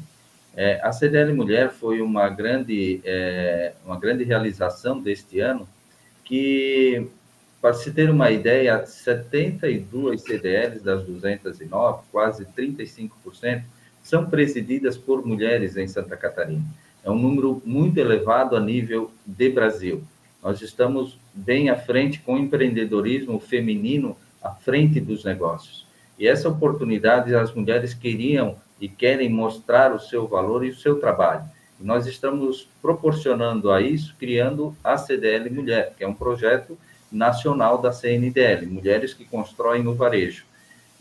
É, 0.55 0.79
a 0.83 0.91
CDL 0.91 1.33
Mulher 1.33 1.71
foi 1.71 2.01
uma 2.01 2.29
grande, 2.29 3.01
é, 3.03 3.73
uma 3.85 3.99
grande 3.99 4.23
realização 4.23 5.01
deste 5.01 5.39
ano, 5.39 5.67
que, 6.23 7.07
para 7.61 7.73
se 7.73 7.91
ter 7.91 8.09
uma 8.09 8.29
ideia, 8.29 8.85
72 8.85 10.21
CDLs 10.21 10.83
das 10.83 11.03
209, 11.03 12.03
quase 12.11 12.45
35%, 12.45 13.63
são 14.03 14.29
presididas 14.29 14.97
por 14.97 15.25
mulheres 15.25 15.75
em 15.77 15.87
Santa 15.87 16.15
Catarina. 16.15 16.63
É 17.03 17.09
um 17.09 17.17
número 17.17 17.61
muito 17.65 17.97
elevado 17.97 18.55
a 18.55 18.59
nível 18.59 19.11
de 19.25 19.49
Brasil. 19.49 20.03
Nós 20.41 20.61
estamos 20.61 21.17
bem 21.33 21.69
à 21.69 21.75
frente 21.75 22.19
com 22.19 22.35
o 22.35 22.39
empreendedorismo 22.39 23.39
feminino 23.39 24.15
à 24.41 24.51
frente 24.51 24.99
dos 24.99 25.23
negócios. 25.23 25.87
E 26.19 26.27
essa 26.27 26.49
oportunidade 26.49 27.33
as 27.33 27.53
mulheres 27.53 27.93
queriam 27.93 28.57
e 28.83 28.89
querem 28.89 29.29
mostrar 29.29 29.95
o 29.95 29.99
seu 29.99 30.27
valor 30.27 30.65
e 30.65 30.69
o 30.69 30.75
seu 30.75 30.99
trabalho. 30.99 31.45
Nós 31.79 32.05
estamos 32.05 32.67
proporcionando 32.81 33.71
a 33.71 33.79
isso, 33.79 34.13
criando 34.19 34.75
a 34.83 34.97
CDL 34.97 35.49
Mulher, 35.49 35.93
que 35.97 36.03
é 36.03 36.07
um 36.07 36.13
projeto 36.13 36.77
nacional 37.09 37.77
da 37.77 37.93
CNDL, 37.93 38.67
Mulheres 38.67 39.13
que 39.13 39.23
Constroem 39.23 39.87
o 39.87 39.93
Varejo. 39.93 40.43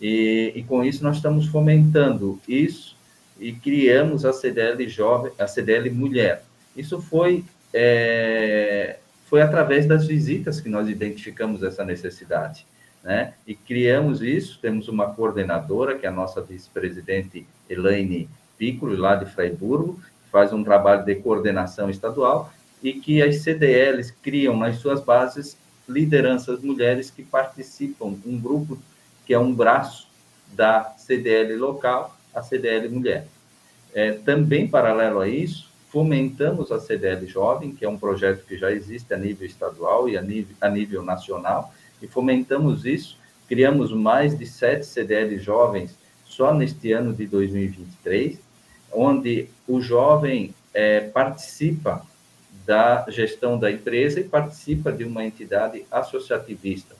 E, 0.00 0.52
e 0.54 0.62
com 0.62 0.84
isso 0.84 1.02
nós 1.02 1.16
estamos 1.16 1.48
fomentando 1.48 2.40
isso 2.46 2.96
e 3.40 3.52
criamos 3.52 4.24
a 4.24 4.32
CDL 4.32 4.88
Jovem, 4.88 5.32
a 5.36 5.48
CDL 5.48 5.90
Mulher. 5.90 6.44
Isso 6.76 7.02
foi 7.02 7.44
é, 7.74 8.98
foi 9.26 9.42
através 9.42 9.86
das 9.86 10.06
visitas 10.06 10.60
que 10.60 10.68
nós 10.68 10.88
identificamos 10.88 11.64
essa 11.64 11.84
necessidade, 11.84 12.64
né? 13.02 13.34
E 13.46 13.54
criamos 13.54 14.22
isso, 14.22 14.58
temos 14.60 14.88
uma 14.88 15.12
coordenadora, 15.12 15.98
que 15.98 16.06
é 16.06 16.08
a 16.08 16.12
nossa 16.12 16.40
vice-presidente 16.40 17.46
Elaine 17.68 18.28
Piccolo, 18.56 18.96
lá 18.96 19.16
de 19.16 19.26
Freiburgo, 19.26 19.94
que 20.24 20.30
faz 20.30 20.52
um 20.52 20.62
trabalho 20.62 21.04
de 21.04 21.14
coordenação 21.16 21.90
estadual, 21.90 22.52
e 22.82 22.94
que 22.94 23.22
as 23.22 23.36
CDLs 23.38 24.12
criam 24.22 24.56
nas 24.56 24.76
suas 24.76 25.00
bases 25.00 25.56
lideranças 25.88 26.60
mulheres 26.60 27.10
que 27.10 27.22
participam, 27.22 28.16
um 28.24 28.38
grupo 28.38 28.78
que 29.26 29.34
é 29.34 29.38
um 29.38 29.52
braço 29.52 30.08
da 30.52 30.94
CDL 30.96 31.56
local, 31.56 32.16
a 32.34 32.42
CDL 32.42 32.88
Mulher. 32.88 33.26
É, 33.94 34.12
também, 34.12 34.66
paralelo 34.66 35.20
a 35.20 35.28
isso, 35.28 35.70
fomentamos 35.90 36.72
a 36.72 36.80
CDL 36.80 37.26
Jovem, 37.26 37.72
que 37.72 37.84
é 37.84 37.88
um 37.88 37.98
projeto 37.98 38.44
que 38.46 38.56
já 38.56 38.72
existe 38.72 39.12
a 39.12 39.18
nível 39.18 39.46
estadual 39.46 40.08
e 40.08 40.16
a 40.16 40.22
nível, 40.22 40.56
a 40.60 40.68
nível 40.68 41.02
nacional, 41.02 41.72
e 42.02 42.08
fomentamos 42.08 42.84
isso, 42.84 43.16
criamos 43.48 43.92
mais 43.92 44.36
de 44.36 44.44
sete 44.46 44.84
CDL 44.84 45.38
Jovens 45.38 45.96
só 46.24 46.52
neste 46.52 46.92
ano 46.92 47.12
de 47.12 47.26
2023, 47.26 48.38
onde 48.92 49.48
o 49.66 49.80
jovem 49.80 50.54
é, 50.74 51.00
participa 51.00 52.04
da 52.66 53.04
gestão 53.08 53.58
da 53.58 53.70
empresa 53.70 54.20
e 54.20 54.24
participa 54.24 54.92
de 54.92 55.04
uma 55.04 55.24
entidade 55.24 55.84
associativista. 55.90 56.94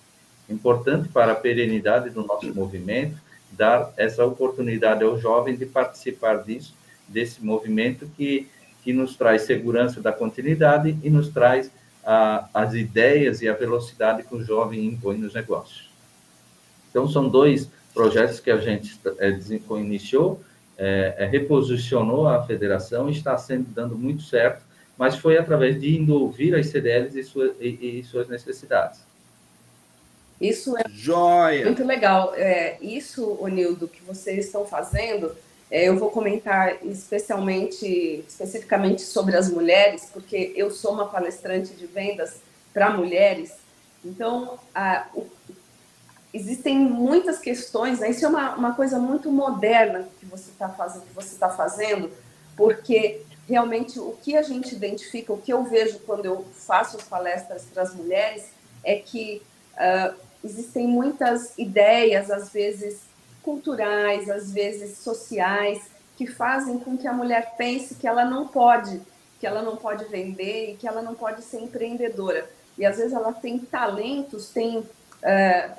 Importante 0.49 1.09
para 1.09 1.33
a 1.33 1.37
perenidade 1.37 2.11
do 2.11 2.27
nosso 2.27 2.55
movimento, 2.55 3.17
dar 3.51 3.93
essa 3.97 4.25
oportunidade 4.25 5.05
ao 5.05 5.19
jovem 5.19 5.57
de 5.57 5.67
participar 5.67 6.43
disso, 6.43 6.75
desse 7.09 7.45
movimento 7.45 8.09
que 8.17 8.49
que 8.83 8.93
nos 8.93 9.17
traz 9.17 9.43
segurança 9.43 10.01
da 10.01 10.13
continuidade 10.13 10.97
e 11.03 11.09
nos 11.09 11.29
traz 11.29 11.71
a, 12.05 12.49
as 12.53 12.75
ideias 12.75 13.43
e 13.43 13.49
a 13.49 13.55
velocidade 13.55 14.25
que 14.25 14.35
o 14.35 14.45
jovem 14.45 14.85
impõe 14.87 15.19
nos 15.19 15.35
negócios. 15.35 15.91
Então, 16.91 17.09
são 17.09 17.29
dois 17.29 17.71
projetos 17.95 18.41
que 18.41 18.51
a 18.51 18.59
gente 18.59 18.99
é, 19.19 19.31
iniciou, 19.79 20.41
é, 20.77 21.15
é, 21.19 21.27
reposicionou 21.27 22.27
a 22.27 22.43
federação 22.45 23.09
e 23.09 23.13
está 23.13 23.37
sendo 23.37 23.67
dando 23.71 23.97
muito 23.97 24.23
certo, 24.23 24.63
mas 24.97 25.17
foi 25.17 25.39
através 25.39 25.81
de 25.81 25.97
indo 25.97 26.15
ouvir 26.15 26.55
as 26.55 26.67
CDLs 26.67 27.19
e, 27.19 27.25
sua, 27.25 27.55
e, 27.61 28.01
e 28.01 28.05
suas 28.05 28.29
necessidades. 28.29 29.01
Isso 30.41 30.77
é 30.77 30.83
Joia. 30.89 31.65
muito 31.65 31.85
legal. 31.85 32.35
É, 32.35 32.77
isso, 32.83 33.39
Onildo, 33.41 33.87
que 33.87 34.03
vocês 34.03 34.47
estão 34.47 34.67
fazendo, 34.67 35.33
eu 35.81 35.99
vou 35.99 36.11
comentar 36.11 36.85
especialmente, 36.85 38.25
especificamente 38.29 39.01
sobre 39.01 39.37
as 39.37 39.51
mulheres, 39.51 40.11
porque 40.13 40.53
eu 40.55 40.71
sou 40.71 40.93
uma 40.93 41.09
palestrante 41.09 41.73
de 41.75 41.87
vendas 41.87 42.43
para 42.75 42.91
mulheres. 42.91 43.55
Então, 44.05 44.59
a, 44.75 45.07
o, 45.15 45.27
existem 46.35 46.79
muitas 46.79 47.39
questões, 47.39 48.01
né? 48.01 48.11
isso 48.11 48.23
é 48.25 48.29
uma, 48.29 48.55
uma 48.55 48.75
coisa 48.75 48.99
muito 48.99 49.31
moderna 49.33 50.07
que 50.21 50.27
você 50.27 50.51
está 50.51 50.69
fazendo, 50.69 51.05
está 51.19 51.49
fazendo, 51.49 52.11
porque 52.55 53.23
realmente 53.49 53.99
o 53.99 54.17
que 54.23 54.37
a 54.37 54.43
gente 54.43 54.75
identifica, 54.75 55.33
o 55.33 55.39
que 55.39 55.55
eu 55.55 55.65
vejo 55.65 56.01
quando 56.01 56.27
eu 56.27 56.45
faço 56.53 56.99
as 56.99 57.05
palestras 57.05 57.65
para 57.73 57.83
as 57.83 57.95
mulheres, 57.95 58.51
é 58.85 58.97
que 58.97 59.41
uh, 59.75 60.15
existem 60.45 60.87
muitas 60.87 61.57
ideias, 61.57 62.31
às 62.31 62.51
vezes 62.51 63.01
culturais, 63.43 64.31
às 64.31 64.53
vezes 64.53 64.99
sociais, 64.99 65.91
que 66.17 66.27
fazem 66.27 66.79
com 66.79 66.97
que 66.97 67.07
a 67.07 67.13
mulher 67.13 67.55
pense 67.57 67.95
que 67.95 68.07
ela 68.07 68.25
não 68.25 68.47
pode, 68.47 69.01
que 69.41 69.47
ela 69.47 69.63
não 69.63 69.77
pode 69.77 70.05
vender 70.05 70.73
e 70.73 70.77
que 70.77 70.87
ela 70.87 71.03
não 71.03 71.15
pode 71.15 71.43
ser 71.43 71.61
empreendedora. 71.61 72.49
E 72.79 72.87
às 72.87 72.97
vezes 72.97 73.13
ela 73.13 73.33
tem 73.33 73.59
talentos, 73.59 74.51
tem 74.51 74.79
uh, 74.79 74.87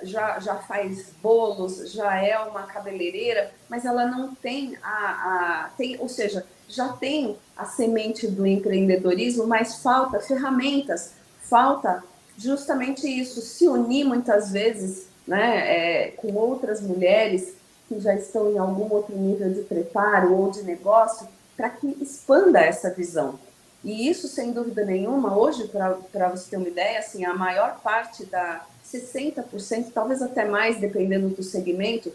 já, 0.04 0.39
já 0.39 0.56
faz 0.56 1.12
bolos, 1.21 1.91
já 1.91 2.15
é 2.15 2.38
uma 2.39 2.63
cabeleireira, 2.63 3.52
mas 3.69 3.86
ela 3.86 4.06
não 4.06 4.36
tem 4.36 4.78
a, 4.82 5.65
a 5.65 5.69
tem, 5.78 5.99
ou 5.99 6.10
seja, 6.10 6.45
já 6.67 6.89
tem 6.89 7.38
a 7.56 7.65
semente 7.65 8.28
do 8.28 8.45
empreendedorismo, 8.45 9.45
mas 9.45 9.82
falta 9.82 10.19
ferramentas, 10.19 11.13
falta 11.41 12.04
justamente 12.38 13.08
isso, 13.08 13.41
se 13.41 13.67
unir 13.67 14.06
muitas 14.06 14.52
vezes 14.52 15.08
né, 15.27 16.05
é, 16.05 16.07
com 16.12 16.33
outras 16.33 16.81
mulheres 16.81 17.55
que 17.88 17.99
já 17.99 18.13
estão 18.15 18.51
em 18.51 18.57
algum 18.57 18.91
outro 18.93 19.15
nível 19.15 19.51
de 19.53 19.62
preparo 19.62 20.36
ou 20.36 20.51
de 20.51 20.63
negócio, 20.63 21.27
para 21.55 21.69
que 21.69 21.97
expanda 22.01 22.59
essa 22.59 22.89
visão. 22.89 23.39
E 23.83 24.09
isso, 24.09 24.27
sem 24.27 24.51
dúvida 24.51 24.86
nenhuma, 24.86 25.38
hoje, 25.38 25.67
para 25.67 26.29
você 26.29 26.49
ter 26.49 26.57
uma 26.57 26.67
ideia, 26.67 26.99
assim, 26.99 27.25
a 27.25 27.33
maior 27.33 27.81
parte 27.81 28.25
da 28.25 28.65
60%, 28.86 29.91
talvez 29.93 30.21
até 30.21 30.45
mais, 30.45 30.79
dependendo 30.79 31.29
do 31.29 31.43
segmento, 31.43 32.12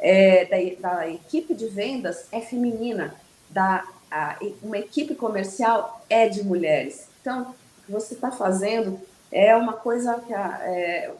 é, 0.00 0.44
da, 0.46 0.96
da, 0.96 1.08
equipe 1.08 1.54
de 1.54 1.68
vendas 1.68 2.26
é 2.32 2.40
feminina, 2.40 3.14
da, 3.48 3.86
a, 4.10 4.36
uma 4.62 4.78
equipe 4.78 5.14
comercial 5.14 6.04
é 6.10 6.28
de 6.28 6.42
mulheres. 6.42 7.06
Então, 7.20 7.42
o 7.42 7.86
que 7.86 7.92
você 7.92 8.14
está 8.14 8.32
fazendo 8.32 8.98
é 9.30 9.54
uma 9.54 9.74
coisa 9.74 10.20
que 10.26 10.34
a, 10.34 10.58
é, 10.62 11.12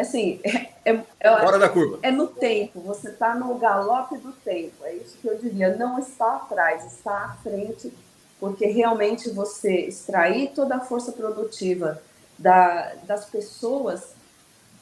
assim, 0.00 0.40
é, 0.84 1.00
é, 1.20 1.40
fora 1.40 1.58
da 1.58 1.68
curva. 1.68 1.98
É 2.02 2.10
no 2.10 2.26
tempo, 2.26 2.80
você 2.80 3.10
está 3.10 3.34
no 3.34 3.56
galope 3.58 4.18
do 4.18 4.32
tempo. 4.32 4.84
É 4.84 4.94
isso 4.94 5.16
que 5.20 5.26
eu 5.26 5.38
diria. 5.38 5.76
Não 5.76 5.98
está 5.98 6.36
atrás, 6.36 6.84
está 6.92 7.24
à 7.24 7.36
frente, 7.42 7.92
porque 8.38 8.66
realmente 8.66 9.30
você 9.30 9.86
extrair 9.86 10.52
toda 10.54 10.76
a 10.76 10.80
força 10.80 11.12
produtiva 11.12 12.00
da, 12.38 12.94
das 13.06 13.24
pessoas, 13.26 14.14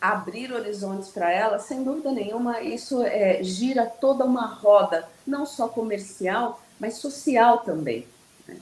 abrir 0.01 0.53
horizontes 0.53 1.09
para 1.09 1.33
elas, 1.33 1.63
sem 1.63 1.83
dúvida 1.83 2.11
nenhuma, 2.11 2.61
isso 2.61 3.03
é, 3.03 3.43
gira 3.43 3.87
toda 3.87 4.25
uma 4.25 4.47
roda, 4.47 5.09
não 5.27 5.47
só 5.47 5.69
comercial, 5.69 6.61
mas 6.79 6.97
social 6.97 7.59
também. 7.59 8.07
Né? 8.47 8.57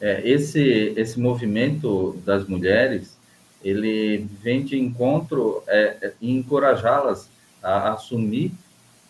É, 0.00 0.28
esse, 0.28 0.94
esse 0.96 1.18
movimento 1.18 2.12
das 2.24 2.46
mulheres 2.46 3.13
ele 3.64 4.28
vem 4.42 4.62
de 4.62 4.78
encontro 4.78 5.62
é, 5.66 5.96
é, 6.02 6.12
e 6.20 6.30
encorajá-las 6.30 7.30
a 7.62 7.94
assumir 7.94 8.52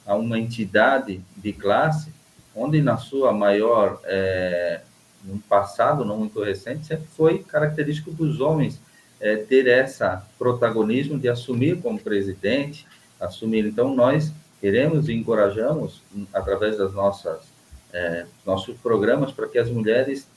a 0.07 0.15
uma 0.15 0.39
entidade 0.39 1.21
de 1.37 1.53
classe, 1.53 2.13
onde 2.55 2.81
na 2.81 2.97
sua 2.97 3.33
maior, 3.33 4.01
é, 4.05 4.83
no 5.25 5.41
passado 5.41 6.05
não 6.05 6.19
muito 6.19 6.41
recente, 6.41 6.87
sempre 6.87 7.07
foi 7.17 7.41
característico 7.41 8.13
dos 8.13 8.41
homens 8.41 8.81
é, 9.21 9.37
ter 9.37 9.67
essa 9.67 10.25
protagonismo 10.39 11.19
de 11.19 11.29
assumir 11.29 11.81
como 11.81 11.99
presidente, 11.99 12.87
assumir. 13.19 13.67
Então, 13.67 13.93
nós 13.95 14.31
queremos 14.61 15.09
e 15.09 15.15
encorajamos, 15.15 16.01
através 16.33 16.79
das 16.79 16.93
nossas 16.93 17.53
é, 17.93 18.27
nossos 18.45 18.77
programas, 18.79 19.33
para 19.33 19.49
que 19.49 19.59
as 19.59 19.71
mulheres 19.71 20.29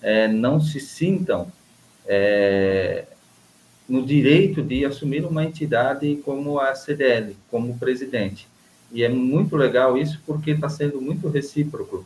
é, 0.00 0.28
não 0.28 0.60
se 0.60 0.78
sintam 0.78 1.50
é, 2.06 3.06
no 3.88 4.04
direito 4.04 4.62
de 4.62 4.84
assumir 4.84 5.24
uma 5.24 5.44
entidade 5.44 6.16
como 6.24 6.58
a 6.58 6.74
CDL, 6.74 7.36
como 7.50 7.78
presidente. 7.78 8.48
E 8.90 9.02
é 9.02 9.08
muito 9.08 9.56
legal 9.56 9.96
isso 9.96 10.20
porque 10.26 10.52
está 10.52 10.68
sendo 10.68 11.00
muito 11.00 11.28
recíproco 11.28 12.04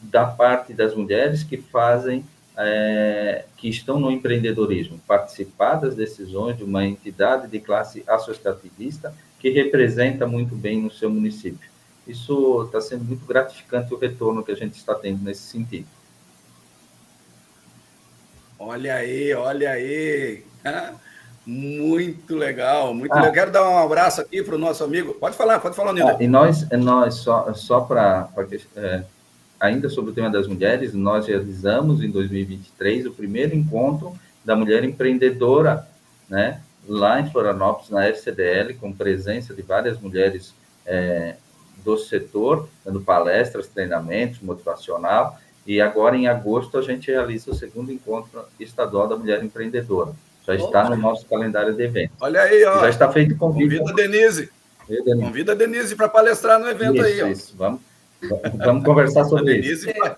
da 0.00 0.26
parte 0.26 0.72
das 0.72 0.94
mulheres 0.94 1.42
que 1.42 1.56
fazem, 1.56 2.24
é, 2.56 3.44
que 3.56 3.68
estão 3.68 3.98
no 3.98 4.10
empreendedorismo, 4.10 5.00
participar 5.06 5.76
das 5.76 5.94
decisões 5.94 6.56
de 6.56 6.64
uma 6.64 6.86
entidade 6.86 7.48
de 7.48 7.60
classe 7.60 8.02
associativista 8.06 9.14
que 9.38 9.50
representa 9.50 10.26
muito 10.26 10.54
bem 10.54 10.82
no 10.82 10.90
seu 10.90 11.10
município. 11.10 11.70
Isso 12.06 12.64
está 12.64 12.80
sendo 12.80 13.04
muito 13.04 13.24
gratificante 13.24 13.92
o 13.94 13.98
retorno 13.98 14.42
que 14.42 14.52
a 14.52 14.56
gente 14.56 14.74
está 14.74 14.94
tendo 14.94 15.22
nesse 15.22 15.42
sentido. 15.42 15.86
Olha 18.58 18.96
aí, 18.96 19.32
olha 19.32 19.70
aí. 19.70 20.49
Muito 21.46 22.36
legal, 22.36 22.92
muito 22.92 23.12
ah. 23.12 23.16
legal. 23.16 23.32
Quero 23.32 23.50
dar 23.50 23.68
um 23.68 23.78
abraço 23.78 24.20
aqui 24.20 24.42
para 24.42 24.54
o 24.54 24.58
nosso 24.58 24.84
amigo. 24.84 25.14
Pode 25.14 25.36
falar, 25.36 25.58
pode 25.58 25.74
falar, 25.74 25.92
Nildo. 25.92 26.12
Ah, 26.12 26.22
e 26.22 26.28
nós, 26.28 26.68
nós 26.70 27.14
só, 27.14 27.52
só 27.54 27.80
para. 27.80 28.28
É, 28.76 29.02
ainda 29.58 29.88
sobre 29.88 30.10
o 30.10 30.14
tema 30.14 30.30
das 30.30 30.46
mulheres, 30.46 30.92
nós 30.94 31.26
realizamos 31.26 32.02
em 32.02 32.10
2023 32.10 33.06
o 33.06 33.12
primeiro 33.12 33.56
encontro 33.56 34.14
da 34.44 34.54
mulher 34.54 34.84
empreendedora, 34.84 35.88
né? 36.28 36.60
Lá 36.86 37.20
em 37.20 37.30
Florianópolis, 37.30 37.90
na 37.90 38.06
FCDL, 38.06 38.74
com 38.74 38.92
presença 38.92 39.54
de 39.54 39.62
várias 39.62 39.98
mulheres 39.98 40.54
é, 40.86 41.36
do 41.84 41.96
setor, 41.96 42.68
dando 42.84 43.00
palestras, 43.00 43.66
treinamentos, 43.66 44.40
motivacional. 44.40 45.38
E 45.66 45.80
agora, 45.80 46.16
em 46.16 46.26
agosto, 46.26 46.78
a 46.78 46.82
gente 46.82 47.10
realiza 47.10 47.50
o 47.50 47.54
segundo 47.54 47.92
encontro 47.92 48.44
estadual 48.58 49.08
da 49.08 49.16
mulher 49.16 49.42
empreendedora. 49.42 50.12
Já 50.50 50.64
está 50.64 50.90
no 50.90 50.96
nosso 50.96 51.26
calendário 51.26 51.74
de 51.74 51.82
eventos. 51.82 52.16
Olha 52.20 52.42
aí, 52.42 52.64
ó. 52.64 52.80
Já 52.80 52.88
está 52.88 53.12
feito 53.12 53.36
convite. 53.36 53.78
Convida 53.78 53.90
a 53.90 53.94
Denise. 53.94 54.50
Denise. 54.88 55.24
Convida 55.24 55.52
a 55.52 55.54
Denise 55.54 55.94
para 55.96 56.08
palestrar 56.08 56.58
no 56.58 56.68
evento 56.68 56.96
isso, 56.96 57.04
aí, 57.04 57.22
ó. 57.22 57.26
Isso, 57.28 57.54
vamos, 57.56 57.80
vamos 58.56 58.84
conversar 58.84 59.24
sobre 59.24 59.52
a 59.52 59.54
Denise 59.54 59.90
isso. 59.90 59.98
Faz, 59.98 60.16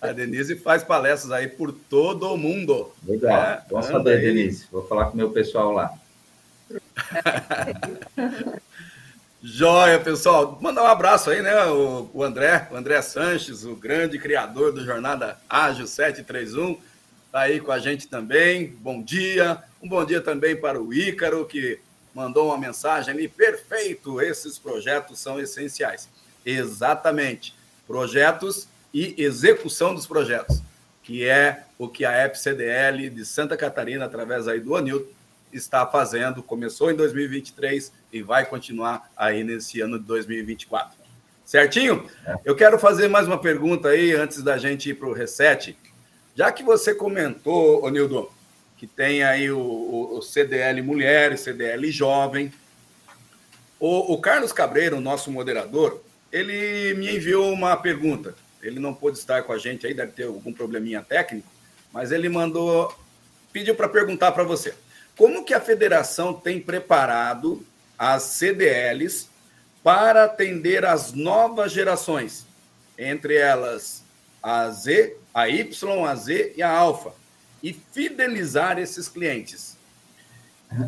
a 0.00 0.12
Denise 0.12 0.56
faz 0.56 0.82
palestras 0.82 1.32
aí 1.32 1.48
por 1.48 1.72
todo 1.72 2.32
o 2.32 2.38
mundo. 2.38 2.90
Legal, 3.06 3.36
é, 3.38 3.62
bom 3.68 3.82
saber, 3.82 4.16
aí. 4.16 4.20
Denise. 4.20 4.66
Vou 4.70 4.86
falar 4.86 5.06
com 5.06 5.14
o 5.14 5.16
meu 5.16 5.30
pessoal 5.30 5.72
lá. 5.72 5.92
Joia, 9.42 10.00
pessoal. 10.00 10.58
Mandar 10.60 10.82
um 10.82 10.88
abraço 10.88 11.30
aí, 11.30 11.40
né? 11.40 11.54
O, 11.66 12.10
o, 12.12 12.24
André, 12.24 12.66
o 12.70 12.76
André 12.76 13.00
Sanches, 13.02 13.64
o 13.64 13.76
grande 13.76 14.18
criador 14.18 14.72
do 14.72 14.84
Jornada 14.84 15.38
Ágil 15.48 15.86
731, 15.86 16.78
tá 17.36 17.42
aí 17.42 17.60
com 17.60 17.70
a 17.70 17.78
gente 17.78 18.08
também. 18.08 18.74
Bom 18.80 19.02
dia. 19.02 19.62
Um 19.82 19.86
bom 19.86 20.02
dia 20.06 20.22
também 20.22 20.56
para 20.56 20.80
o 20.80 20.94
Ícaro, 20.94 21.44
que 21.44 21.78
mandou 22.14 22.46
uma 22.46 22.56
mensagem 22.56 23.12
ali. 23.12 23.28
Perfeito, 23.28 24.22
esses 24.22 24.58
projetos 24.58 25.18
são 25.18 25.38
essenciais. 25.38 26.08
Exatamente. 26.46 27.54
Projetos 27.86 28.66
e 28.92 29.14
execução 29.18 29.94
dos 29.94 30.06
projetos, 30.06 30.62
que 31.02 31.26
é 31.26 31.64
o 31.78 31.88
que 31.88 32.06
a 32.06 32.24
EPCDL 32.24 33.10
de 33.10 33.26
Santa 33.26 33.54
Catarina, 33.54 34.06
através 34.06 34.48
aí 34.48 34.58
do 34.58 34.74
Anilton, 34.74 35.12
está 35.52 35.86
fazendo. 35.86 36.42
Começou 36.42 36.90
em 36.90 36.94
2023 36.94 37.92
e 38.14 38.22
vai 38.22 38.46
continuar 38.46 39.12
aí 39.14 39.44
nesse 39.44 39.82
ano 39.82 39.98
de 39.98 40.06
2024. 40.06 40.96
Certinho? 41.44 42.08
É. 42.24 42.34
Eu 42.46 42.56
quero 42.56 42.78
fazer 42.78 43.08
mais 43.08 43.26
uma 43.26 43.38
pergunta 43.38 43.88
aí 43.88 44.14
antes 44.14 44.42
da 44.42 44.56
gente 44.56 44.88
ir 44.88 44.94
para 44.94 45.08
o 45.08 45.12
reset. 45.12 45.76
Já 46.36 46.52
que 46.52 46.62
você 46.62 46.94
comentou, 46.94 47.82
Onildo, 47.82 48.30
que 48.76 48.86
tem 48.86 49.24
aí 49.24 49.50
o, 49.50 49.58
o, 49.58 50.20
CDL 50.20 50.82
Mulher 50.82 51.32
e 51.32 51.38
CDL 51.38 51.90
Jovem, 51.90 52.52
o, 53.80 54.12
o 54.12 54.20
Carlos 54.20 54.52
Cabreiro, 54.52 55.00
nosso 55.00 55.30
moderador, 55.30 56.02
ele 56.30 56.92
me 56.92 57.16
enviou 57.16 57.50
uma 57.50 57.74
pergunta. 57.74 58.34
Ele 58.62 58.78
não 58.78 58.92
pôde 58.92 59.16
estar 59.16 59.44
com 59.44 59.52
a 59.54 59.56
gente 59.56 59.86
aí, 59.86 59.94
deve 59.94 60.12
ter 60.12 60.24
algum 60.24 60.52
probleminha 60.52 61.00
técnico, 61.00 61.48
mas 61.90 62.12
ele 62.12 62.28
mandou, 62.28 62.94
pediu 63.50 63.74
para 63.74 63.88
perguntar 63.88 64.32
para 64.32 64.44
você. 64.44 64.74
Como 65.16 65.42
que 65.42 65.54
a 65.54 65.60
federação 65.60 66.34
tem 66.34 66.60
preparado 66.60 67.64
as 67.98 68.24
CDLs 68.24 69.30
para 69.82 70.24
atender 70.24 70.84
as 70.84 71.14
novas 71.14 71.72
gerações, 71.72 72.46
entre 72.98 73.36
elas 73.36 74.04
a 74.42 74.68
Z, 74.68 75.16
a 75.36 75.50
Y, 75.50 76.06
a 76.06 76.14
Z 76.14 76.54
e 76.56 76.62
a 76.62 76.70
Alfa, 76.70 77.12
e 77.62 77.70
fidelizar 77.70 78.78
esses 78.78 79.06
clientes? 79.06 79.76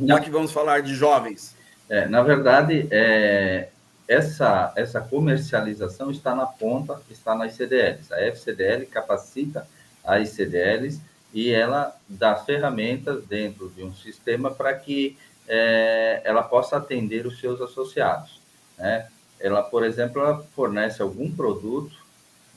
Já 0.00 0.18
que 0.20 0.30
vamos 0.30 0.52
falar 0.52 0.80
de 0.80 0.94
jovens. 0.94 1.54
É, 1.86 2.08
na 2.08 2.22
verdade, 2.22 2.88
é, 2.90 3.68
essa, 4.08 4.72
essa 4.74 5.02
comercialização 5.02 6.10
está 6.10 6.34
na 6.34 6.46
ponta, 6.46 6.98
está 7.10 7.34
nas 7.34 7.52
CDLs. 7.52 8.10
A 8.10 8.22
FCDL 8.22 8.86
capacita 8.86 9.68
as 10.02 10.30
CDLs 10.30 10.98
e 11.34 11.50
ela 11.50 11.94
dá 12.08 12.34
ferramentas 12.34 13.22
dentro 13.26 13.68
de 13.68 13.84
um 13.84 13.94
sistema 13.94 14.50
para 14.50 14.72
que 14.72 15.18
é, 15.46 16.22
ela 16.24 16.42
possa 16.42 16.78
atender 16.78 17.26
os 17.26 17.38
seus 17.38 17.60
associados. 17.60 18.40
Né? 18.78 19.08
Ela, 19.38 19.62
por 19.62 19.84
exemplo, 19.84 20.22
ela 20.22 20.42
fornece 20.54 21.02
algum 21.02 21.30
produto 21.30 22.07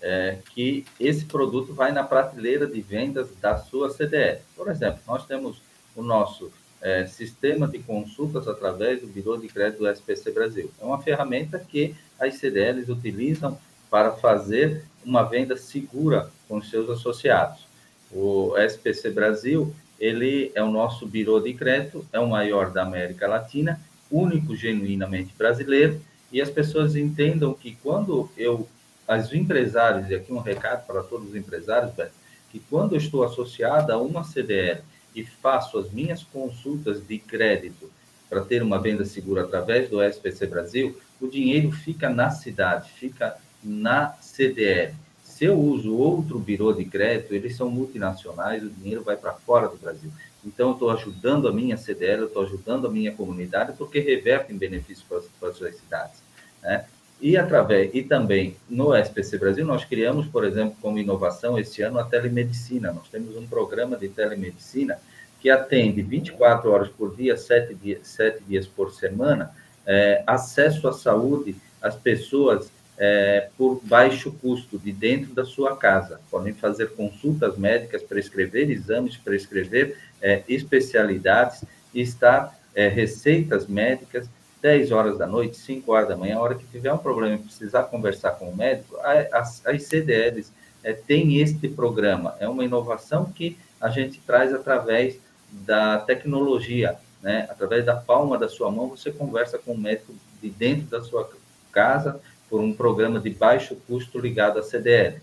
é, 0.02 0.38
que 0.54 0.86
esse 1.00 1.26
produto 1.26 1.74
vai 1.74 1.92
na 1.92 2.04
prateleira 2.04 2.66
de 2.66 2.82
vendas 2.82 3.30
da 3.40 3.58
sua 3.58 3.90
CDL. 3.90 4.40
Por 4.56 4.70
exemplo, 4.70 5.00
nós 5.08 5.26
temos 5.26 5.62
o 5.96 6.02
nosso 6.02 6.52
é, 6.82 7.06
sistema 7.06 7.68
de 7.68 7.80
consultas 7.80 8.48
através 8.48 9.02
do 9.02 9.08
Biro 9.08 9.38
de 9.40 9.48
Crédito 9.48 9.80
do 9.80 9.90
SPC 9.90 10.32
Brasil. 10.32 10.72
É 10.82 10.84
uma 10.84 11.02
ferramenta 11.02 11.60
que 11.60 11.96
as 12.20 12.36
CDLs 12.36 12.92
utilizam 12.92 13.58
para 13.90 14.12
fazer 14.12 14.84
uma 15.06 15.24
venda 15.24 15.56
segura 15.56 16.32
com 16.48 16.58
os 16.58 16.70
seus 16.70 16.90
associados. 16.90 17.68
O 18.12 18.58
SPC 18.58 19.12
Brasil, 19.12 19.74
ele 20.00 20.52
é 20.56 20.64
o 20.64 20.72
nosso 20.72 21.06
birô 21.06 21.40
de 21.40 21.54
crédito, 21.54 22.06
é 22.12 22.20
o 22.20 22.30
maior 22.30 22.72
da 22.72 22.84
América 22.84 23.28
Latina, 23.28 23.80
único 24.10 24.56
genuinamente 24.56 25.34
brasileiro, 25.38 26.02
e 26.32 26.42
as 26.42 26.50
pessoas 26.50 26.96
entendam 26.96 27.54
que 27.54 27.78
quando 27.84 28.30
eu, 28.38 28.68
as 29.12 29.34
empresários, 29.34 30.10
e 30.10 30.16
aqui 30.16 30.32
um 30.32 30.40
recado 30.40 30.86
para 30.88 31.04
todos 31.04 31.32
os 31.32 31.36
empresários, 31.36 31.94
Beto, 31.94 32.14
que 32.50 32.60
quando 32.60 32.94
eu 32.94 32.98
estou 32.98 33.26
associado 33.26 33.92
a 33.92 33.98
uma 33.98 34.24
CDL 34.24 34.80
e 35.14 35.26
faço 35.26 35.78
as 35.78 35.92
minhas 35.92 36.24
consultas 36.24 37.06
de 37.06 37.20
crédito 37.20 37.92
para 38.30 38.40
ter 38.40 38.64
uma 38.64 38.80
venda 38.80 39.04
segura 39.04 39.42
através 39.42 39.90
do 39.90 40.02
SPC 40.02 40.48
Brasil, 40.48 40.98
o 41.20 41.28
dinheiro 41.28 41.74
fica 41.74 42.10
na 42.10 42.32
cidade, 42.32 42.90
fica 42.94 43.36
na 43.62 44.14
CDL. 44.22 44.96
Se 45.22 45.44
eu 45.44 45.60
uso 45.60 45.94
outro 45.94 46.40
birô 46.40 46.72
de 46.72 46.86
crédito, 46.86 47.36
eles 47.36 47.58
são 47.58 47.70
multinacionais, 47.70 48.64
o 48.64 48.70
dinheiro 48.70 49.04
vai 49.04 49.18
para 49.18 49.34
fora 49.34 49.68
do 49.68 49.76
Brasil. 49.76 50.10
Então, 50.46 50.70
eu 50.70 50.74
estou 50.74 50.90
ajudando 50.90 51.50
a 51.50 51.52
minha 51.52 51.76
CDL, 51.76 52.22
eu 52.22 52.28
estou 52.28 52.44
ajudando 52.44 52.88
a 52.88 52.90
minha 52.90 53.12
comunidade, 53.12 53.74
porque 53.78 54.00
reverte 54.00 54.54
em 54.54 54.58
benefícios 54.58 55.06
para, 55.06 55.22
para 55.38 55.50
as 55.50 55.58
suas 55.58 55.76
cidades. 55.76 56.24
Né? 56.62 56.86
E, 57.22 57.38
através, 57.38 57.92
e 57.94 58.02
também 58.02 58.56
no 58.68 58.96
SPC 58.96 59.38
Brasil, 59.38 59.64
nós 59.64 59.86
criamos, 59.86 60.26
por 60.26 60.44
exemplo, 60.44 60.76
como 60.82 60.98
inovação 60.98 61.60
este 61.60 61.84
ano, 61.84 62.00
a 62.00 62.04
telemedicina. 62.04 62.92
Nós 62.92 63.08
temos 63.10 63.38
um 63.38 63.46
programa 63.46 63.96
de 63.96 64.10
telemedicina 64.10 64.98
que 65.40 65.50
atende 65.50 66.02
24 66.02 66.72
horas 66.72 66.90
por 66.90 67.16
dia, 67.16 67.38
7 67.38 67.76
dias, 67.76 68.08
7 68.08 68.44
dias 68.48 68.66
por 68.66 68.92
semana, 68.92 69.52
é, 69.86 70.24
acesso 70.26 70.88
à 70.88 70.94
saúde 70.94 71.56
às 71.80 71.96
pessoas 71.96 72.72
é, 72.98 73.50
por 73.58 73.82
baixo 73.84 74.32
custo 74.32 74.80
de 74.80 74.92
dentro 74.92 75.34
da 75.34 75.46
sua 75.46 75.76
casa. 75.78 76.20
Podem 76.30 76.54
fazer 76.54 76.92
consultas 76.92 77.56
médicas, 77.58 78.02
prescrever 78.02 78.70
exames, 78.70 79.16
prescrever 79.18 79.96
é, 80.22 80.44
especialidades 80.48 81.64
estar 81.94 82.58
é, 82.74 82.88
receitas 82.88 83.68
médicas 83.68 84.28
10 84.62 84.92
horas 84.92 85.18
da 85.18 85.26
noite, 85.26 85.58
5 85.58 85.92
horas 85.92 86.08
da 86.08 86.16
manhã, 86.16 86.38
a 86.38 86.42
hora 86.42 86.56
que 86.56 86.66
tiver 86.66 86.94
um 86.94 86.98
problema 86.98 87.36
e 87.36 87.40
precisar 87.40 87.84
conversar 87.84 88.32
com 88.32 88.50
o 88.50 88.56
médico, 88.56 88.96
as, 89.32 89.66
as 89.66 89.84
CDLs 89.84 90.52
é, 90.84 90.94
têm 90.94 91.40
este 91.40 91.68
programa. 91.68 92.36
É 92.40 92.48
uma 92.48 92.64
inovação 92.64 93.26
que 93.26 93.58
a 93.80 93.90
gente 93.90 94.20
traz 94.20 94.54
através 94.54 95.18
da 95.52 96.00
tecnologia, 96.00 96.98
né? 97.22 97.48
através 97.50 97.86
da 97.86 97.96
palma 97.96 98.38
da 98.38 98.48
sua 98.48 98.72
mão, 98.72 98.90
você 98.90 99.12
conversa 99.12 99.58
com 99.58 99.74
o 99.74 99.78
médico 99.78 100.14
de 100.42 100.50
dentro 100.50 100.88
da 100.88 101.02
sua 101.02 101.30
casa, 101.72 102.20
por 102.50 102.60
um 102.60 102.74
programa 102.74 103.20
de 103.20 103.30
baixo 103.30 103.78
custo 103.88 104.20
ligado 104.20 104.60
à 104.60 104.64
CDL. 104.64 105.22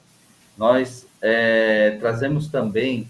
Nós 0.56 1.06
é, 1.20 1.96
trazemos 2.00 2.48
também 2.48 3.08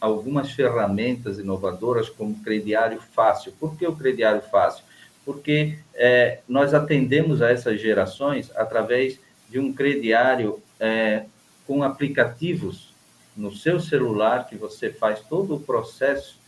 algumas 0.00 0.50
ferramentas 0.50 1.38
inovadoras, 1.38 2.08
como 2.08 2.42
crediário 2.42 3.00
fácil. 3.14 3.52
Por 3.60 3.76
que 3.76 3.86
o 3.86 3.94
crediário 3.94 4.42
fácil? 4.42 4.84
Porque 5.24 5.78
é, 5.94 6.40
nós 6.48 6.74
atendemos 6.74 7.42
a 7.42 7.50
essas 7.50 7.80
gerações 7.80 8.50
através 8.56 9.18
de 9.48 9.58
um 9.58 9.72
crediário 9.72 10.62
é, 10.78 11.24
com 11.66 11.82
aplicativos 11.82 12.90
no 13.36 13.54
seu 13.54 13.80
celular, 13.80 14.48
que 14.48 14.56
você 14.56 14.90
faz 14.90 15.20
todo 15.20 15.54
o 15.54 15.60
processo 15.60 16.38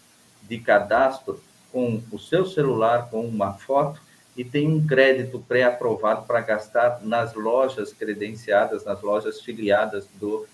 de 0.42 0.58
cadastro 0.58 1.40
com 1.70 2.02
o 2.10 2.18
seu 2.18 2.44
celular, 2.44 3.08
com 3.10 3.24
uma 3.24 3.54
foto, 3.54 4.00
e 4.36 4.44
tem 4.44 4.68
um 4.68 4.86
crédito 4.86 5.38
pré-aprovado 5.46 6.26
para 6.26 6.40
gastar 6.40 7.00
nas 7.02 7.34
lojas 7.34 7.92
credenciadas, 7.92 8.84
nas 8.84 9.00
lojas 9.02 9.40
filiadas 9.40 10.06
do, 10.18 10.46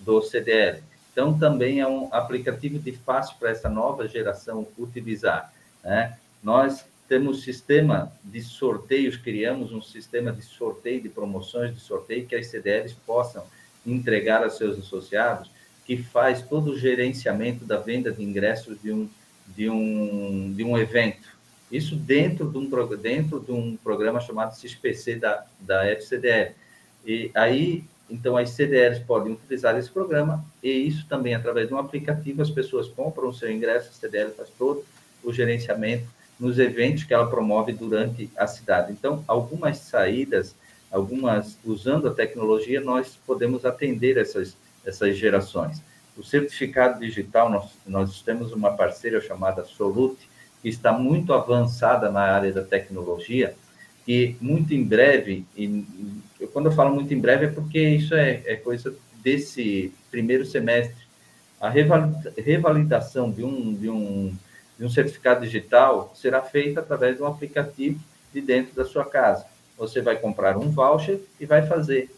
do 0.00 0.22
CDL. 0.22 0.82
Então, 1.12 1.38
também 1.38 1.80
é 1.80 1.88
um 1.88 2.08
aplicativo 2.12 2.78
de 2.78 2.92
fácil 2.92 3.36
para 3.38 3.50
essa 3.50 3.68
nova 3.68 4.06
geração 4.06 4.66
utilizar. 4.78 5.52
Né? 5.82 6.16
Nós 6.42 6.84
temos 7.08 7.42
sistema 7.42 8.12
de 8.22 8.42
sorteios, 8.42 9.16
criamos 9.16 9.72
um 9.72 9.80
sistema 9.80 10.32
de 10.32 10.42
sorteio, 10.42 11.00
de 11.00 11.08
promoções 11.08 11.74
de 11.74 11.80
sorteio, 11.80 12.26
que 12.26 12.34
as 12.34 12.46
CDLs 12.48 12.94
possam 13.06 13.44
entregar 13.86 14.42
a 14.42 14.50
seus 14.50 14.78
associados, 14.78 15.50
que 15.84 15.96
faz 15.96 16.42
todo 16.42 16.72
o 16.72 16.78
gerenciamento 16.78 17.64
da 17.64 17.78
venda 17.78 18.10
de 18.10 18.22
ingressos 18.22 18.80
de 18.82 18.92
um, 18.92 19.08
de 19.46 19.70
um, 19.70 20.52
de 20.54 20.64
um 20.64 20.76
evento. 20.76 21.36
Isso 21.70 21.94
dentro 21.94 22.50
de 22.50 22.58
um, 22.58 22.68
dentro 22.96 23.40
de 23.40 23.52
um 23.52 23.76
programa 23.76 24.20
chamado 24.20 24.56
CISPC 24.56 25.16
da, 25.16 25.46
da 25.60 25.86
FCDL. 25.86 26.54
E 27.04 27.30
aí 27.34 27.84
então 28.08 28.36
as 28.36 28.50
CDLs 28.50 29.00
podem 29.00 29.32
utilizar 29.32 29.76
esse 29.76 29.90
programa 29.90 30.44
e 30.62 30.70
isso 30.70 31.06
também 31.08 31.34
através 31.34 31.68
de 31.68 31.74
um 31.74 31.78
aplicativo 31.78 32.40
as 32.40 32.50
pessoas 32.50 32.88
compram 32.88 33.28
o 33.28 33.34
seu 33.34 33.50
ingresso, 33.50 33.90
a 33.90 33.92
CDL 33.92 34.30
faz 34.30 34.48
todo 34.56 34.84
o 35.24 35.32
gerenciamento 35.32 36.06
nos 36.38 36.58
eventos 36.58 37.04
que 37.04 37.14
ela 37.14 37.28
promove 37.28 37.72
durante 37.72 38.30
a 38.36 38.46
cidade. 38.46 38.92
Então, 38.92 39.24
algumas 39.26 39.78
saídas, 39.78 40.54
algumas 40.90 41.58
usando 41.64 42.08
a 42.08 42.14
tecnologia, 42.14 42.80
nós 42.80 43.18
podemos 43.26 43.64
atender 43.64 44.16
essas 44.16 44.56
essas 44.86 45.18
gerações. 45.18 45.82
O 46.16 46.22
certificado 46.22 47.00
digital, 47.00 47.50
nós, 47.50 47.70
nós 47.86 48.22
temos 48.22 48.52
uma 48.52 48.72
parceira 48.72 49.20
chamada 49.20 49.64
Solute, 49.64 50.28
que 50.62 50.68
está 50.68 50.92
muito 50.92 51.34
avançada 51.34 52.10
na 52.10 52.20
área 52.20 52.52
da 52.52 52.62
tecnologia, 52.62 53.54
e 54.08 54.36
muito 54.40 54.72
em 54.72 54.84
breve, 54.84 55.44
e, 55.56 55.84
quando 56.52 56.66
eu 56.66 56.72
falo 56.72 56.94
muito 56.94 57.12
em 57.12 57.18
breve 57.18 57.46
é 57.46 57.50
porque 57.50 57.80
isso 57.80 58.14
é, 58.14 58.40
é 58.46 58.54
coisa 58.54 58.94
desse 59.20 59.92
primeiro 60.12 60.46
semestre, 60.46 61.04
a 61.60 61.68
revalidação 61.68 63.32
de 63.32 63.42
um, 63.42 63.74
de, 63.74 63.90
um, 63.90 64.32
de 64.78 64.84
um 64.84 64.88
certificado 64.88 65.40
digital 65.40 66.12
será 66.14 66.42
feita 66.42 66.80
através 66.80 67.16
de 67.16 67.22
um 67.22 67.26
aplicativo 67.26 68.00
de 68.32 68.40
dentro 68.40 68.74
da 68.74 68.84
sua 68.84 69.04
casa. 69.04 69.46
Você 69.78 70.00
vai 70.00 70.16
comprar 70.16 70.56
um 70.56 70.70
voucher 70.70 71.20
e 71.40 71.46
vai 71.46 71.66
fazer 71.66 72.10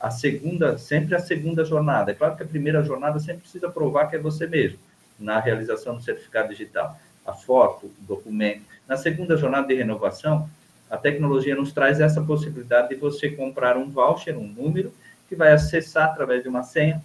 a 0.00 0.10
segunda, 0.10 0.76
sempre 0.78 1.14
a 1.14 1.18
segunda 1.18 1.64
jornada. 1.64 2.10
É 2.10 2.14
claro 2.14 2.36
que 2.36 2.42
a 2.42 2.46
primeira 2.46 2.82
jornada 2.82 3.18
sempre 3.18 3.42
precisa 3.42 3.68
provar 3.68 4.06
que 4.08 4.16
é 4.16 4.18
você 4.18 4.46
mesmo, 4.46 4.78
na 5.18 5.40
realização 5.40 5.96
do 5.96 6.02
certificado 6.02 6.48
digital. 6.48 6.98
A 7.24 7.32
foto, 7.32 7.86
o 7.86 7.92
documento. 8.06 8.62
Na 8.86 8.96
segunda 8.96 9.36
jornada 9.36 9.66
de 9.66 9.74
renovação, 9.74 10.48
a 10.90 10.96
tecnologia 10.96 11.56
nos 11.56 11.72
traz 11.72 12.00
essa 12.00 12.20
possibilidade 12.20 12.90
de 12.90 12.96
você 12.96 13.30
comprar 13.30 13.76
um 13.76 13.88
voucher, 13.88 14.36
um 14.36 14.46
número, 14.46 14.92
que 15.28 15.34
vai 15.34 15.52
acessar 15.52 16.10
através 16.10 16.42
de 16.42 16.48
uma 16.48 16.62
senha 16.62 17.02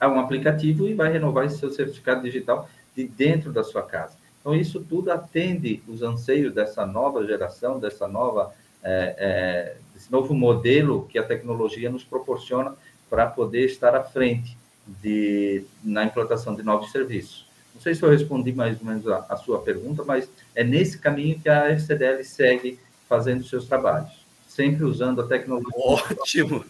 a 0.00 0.08
um 0.08 0.18
aplicativo 0.18 0.88
e 0.88 0.94
vai 0.94 1.12
renovar 1.12 1.44
esse 1.44 1.58
seu 1.58 1.70
certificado 1.70 2.22
digital 2.22 2.68
de 2.96 3.06
dentro 3.06 3.52
da 3.52 3.62
sua 3.62 3.82
casa. 3.82 4.16
Então, 4.40 4.54
isso 4.54 4.80
tudo 4.80 5.10
atende 5.10 5.82
os 5.86 6.02
anseios 6.02 6.54
dessa 6.54 6.86
nova 6.86 7.26
geração, 7.26 7.78
dessa 7.78 8.06
nova 8.08 8.54
é, 8.82 9.14
é, 9.18 9.76
esse 9.96 10.10
novo 10.10 10.32
modelo 10.32 11.06
que 11.08 11.18
a 11.18 11.22
tecnologia 11.24 11.90
nos 11.90 12.04
proporciona 12.04 12.74
para 13.10 13.26
poder 13.26 13.64
estar 13.66 13.94
à 13.96 14.04
frente 14.04 14.56
de, 14.86 15.64
na 15.82 16.04
implantação 16.04 16.54
de 16.54 16.62
novos 16.62 16.92
serviços. 16.92 17.44
Não 17.74 17.80
sei 17.80 17.94
se 17.94 18.02
eu 18.02 18.08
respondi 18.08 18.52
mais 18.52 18.80
ou 18.80 18.86
menos 18.86 19.06
a, 19.08 19.26
a 19.28 19.36
sua 19.36 19.60
pergunta, 19.60 20.04
mas 20.04 20.28
é 20.54 20.62
nesse 20.62 20.98
caminho 20.98 21.38
que 21.40 21.48
a 21.48 21.68
FCDL 21.72 22.24
segue 22.24 22.78
fazendo 23.08 23.44
seus 23.44 23.66
trabalhos, 23.66 24.24
sempre 24.48 24.84
usando 24.84 25.20
a 25.20 25.26
tecnologia. 25.26 25.72
Ótimo! 25.76 26.64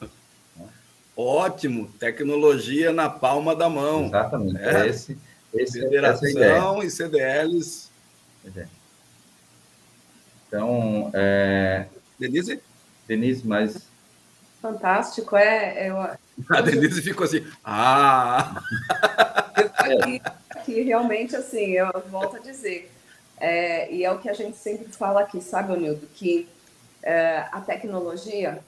Ótimo! 1.17 1.89
Tecnologia 1.99 2.93
na 2.93 3.09
palma 3.09 3.55
da 3.55 3.69
mão. 3.69 4.07
Exatamente. 4.07 4.59
É. 4.59 4.89
Esse, 4.89 5.19
esse, 5.55 5.81
Federação 5.81 6.83
e 6.83 6.91
CDLs. 6.91 7.89
Então, 10.49 11.11
é... 11.15 11.87
Denise? 12.19 12.61
Denise, 13.07 13.47
mas. 13.47 13.89
Fantástico, 14.61 15.37
é. 15.37 15.91
Eu... 15.91 15.99
A 15.99 16.61
Denise 16.61 17.03
ficou 17.03 17.25
assim, 17.25 17.47
ah! 17.65 18.61
aqui, 19.55 20.23
aqui, 20.51 20.81
realmente, 20.83 21.35
assim, 21.35 21.73
eu 21.73 21.91
volto 22.11 22.37
a 22.37 22.41
dizer, 22.41 22.91
é, 23.39 23.93
e 23.93 24.05
é 24.05 24.13
o 24.13 24.19
que 24.19 24.29
a 24.29 24.35
gente 24.35 24.57
sempre 24.57 24.87
fala 24.93 25.21
aqui, 25.21 25.41
sabe, 25.41 25.73
Onildo, 25.73 26.07
que 26.15 26.49
é, 27.03 27.47
a 27.53 27.61
tecnologia, 27.61 28.59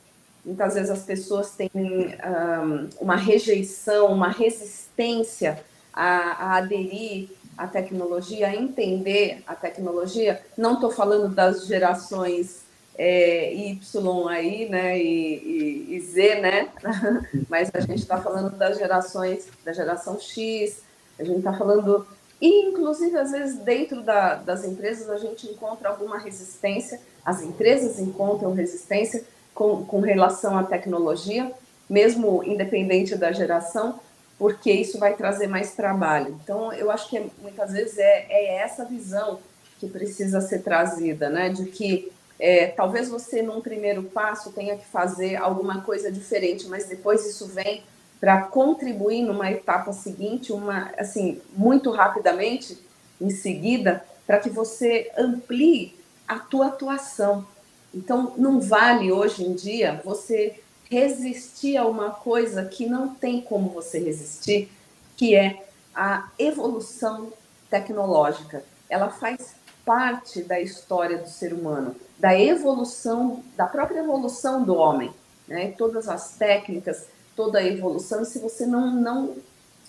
muitas 0.45 0.75
vezes 0.75 0.91
as 0.91 1.03
pessoas 1.03 1.51
têm 1.51 1.71
um, 1.75 2.89
uma 3.01 3.17
rejeição, 3.17 4.13
uma 4.13 4.29
resistência 4.29 5.63
a, 5.99 6.45
a 6.45 6.57
aderir 6.59 7.29
à 7.57 7.67
tecnologia, 7.67 8.47
a 8.47 8.55
entender 8.55 9.43
a 9.45 9.57
tecnologia. 9.57 10.41
Não 10.57 10.75
estou 10.75 10.93
falando 10.93 11.35
das 11.35 11.67
gerações 11.67 12.63
é, 12.97 13.53
Y 13.53 14.29
aí, 14.29 14.69
né, 14.69 14.97
e, 14.97 15.89
e, 15.89 15.97
e 15.97 16.01
Z, 16.01 16.37
né, 16.41 16.69
mas 17.51 17.69
a 17.75 17.81
gente 17.81 17.99
está 17.99 18.21
falando 18.21 18.57
das 18.57 18.79
gerações, 18.79 19.49
da 19.65 19.73
geração 19.73 20.21
X, 20.21 20.83
a 21.19 21.25
gente 21.25 21.39
está 21.39 21.53
falando, 21.53 22.07
e 22.41 22.69
inclusive 22.69 23.17
às 23.17 23.33
vezes 23.33 23.59
dentro 23.59 24.03
da, 24.03 24.37
das 24.37 24.65
empresas 24.65 25.11
a 25.11 25.17
gente 25.17 25.49
encontra 25.49 25.89
alguma 25.89 26.19
resistência, 26.19 27.01
as 27.25 27.43
empresas 27.43 27.99
encontram 27.99 28.53
resistência 28.53 29.25
com, 29.53 29.85
com 29.85 30.01
relação 30.01 30.57
à 30.59 30.63
tecnologia, 30.63 31.53
mesmo 31.91 32.45
independente 32.45 33.17
da 33.17 33.33
geração, 33.33 34.01
porque 34.39 34.71
isso 34.71 34.99
vai 34.99 35.15
trazer 35.17 35.49
mais 35.49 35.73
trabalho. 35.75 36.39
Então, 36.43 36.73
eu 36.73 36.91
acho 36.91 37.09
que 37.09 37.19
é, 37.19 37.27
muitas 37.43 37.73
vezes 37.73 37.99
é, 37.99 38.27
é 38.31 38.59
essa 38.59 38.85
visão 38.85 39.41
que 39.81 39.89
precisa 39.89 40.41
ser 40.41 40.63
trazida, 40.63 41.29
né, 41.29 41.49
de 41.49 41.67
que 41.67 42.13
é, 42.39 42.69
talvez 42.69 43.09
você, 43.09 43.43
num 43.43 43.61
primeiro 43.61 44.05
passo, 44.05 44.53
tenha 44.53 44.77
que 44.77 44.87
fazer 44.87 45.37
alguma 45.37 45.81
coisa 45.83 46.11
diferente, 46.11 46.69
mas 46.69 46.87
depois 46.87 47.27
isso 47.27 47.47
vem 47.47 47.83
para 48.21 48.43
contribuir 48.43 49.23
numa 49.23 49.51
etapa 49.51 49.93
seguinte, 49.93 50.53
uma 50.53 50.93
assim 50.97 51.41
muito 51.53 51.91
rapidamente 51.91 52.79
em 53.21 53.31
seguida, 53.31 54.05
para 54.27 54.39
que 54.39 54.51
você 54.51 55.11
amplie 55.17 55.97
a 56.27 56.39
tua 56.39 56.67
atuação. 56.67 57.47
Então, 57.93 58.35
não 58.37 58.61
vale 58.61 59.11
hoje 59.11 59.45
em 59.45 59.55
dia 59.55 60.01
você 60.05 60.61
resistir 60.91 61.77
a 61.77 61.87
uma 61.87 62.11
coisa 62.11 62.65
que 62.65 62.87
não 62.87 63.15
tem 63.15 63.41
como 63.41 63.71
você 63.71 63.99
resistir, 63.99 64.71
que 65.17 65.35
é 65.35 65.67
a 65.95 66.29
evolução 66.39 67.33
tecnológica. 67.69 68.65
Ela 68.89 69.11
faz 69.11 69.55
parte 69.85 70.43
da 70.43 70.61
história 70.61 71.19
do 71.19 71.29
ser 71.29 71.53
humano 71.53 71.95
da 72.19 72.39
evolução, 72.39 73.43
da 73.57 73.67
própria 73.67 74.01
evolução 74.01 74.65
do 74.65 74.75
homem, 74.75 75.13
né? 75.47 75.73
Todas 75.79 76.09
as 76.09 76.37
técnicas, 76.37 77.07
toda 77.37 77.61
a 77.61 77.65
evolução, 77.65 78.25
se 78.25 78.39
você 78.41 78.67
não, 78.67 78.91
não 78.91 79.37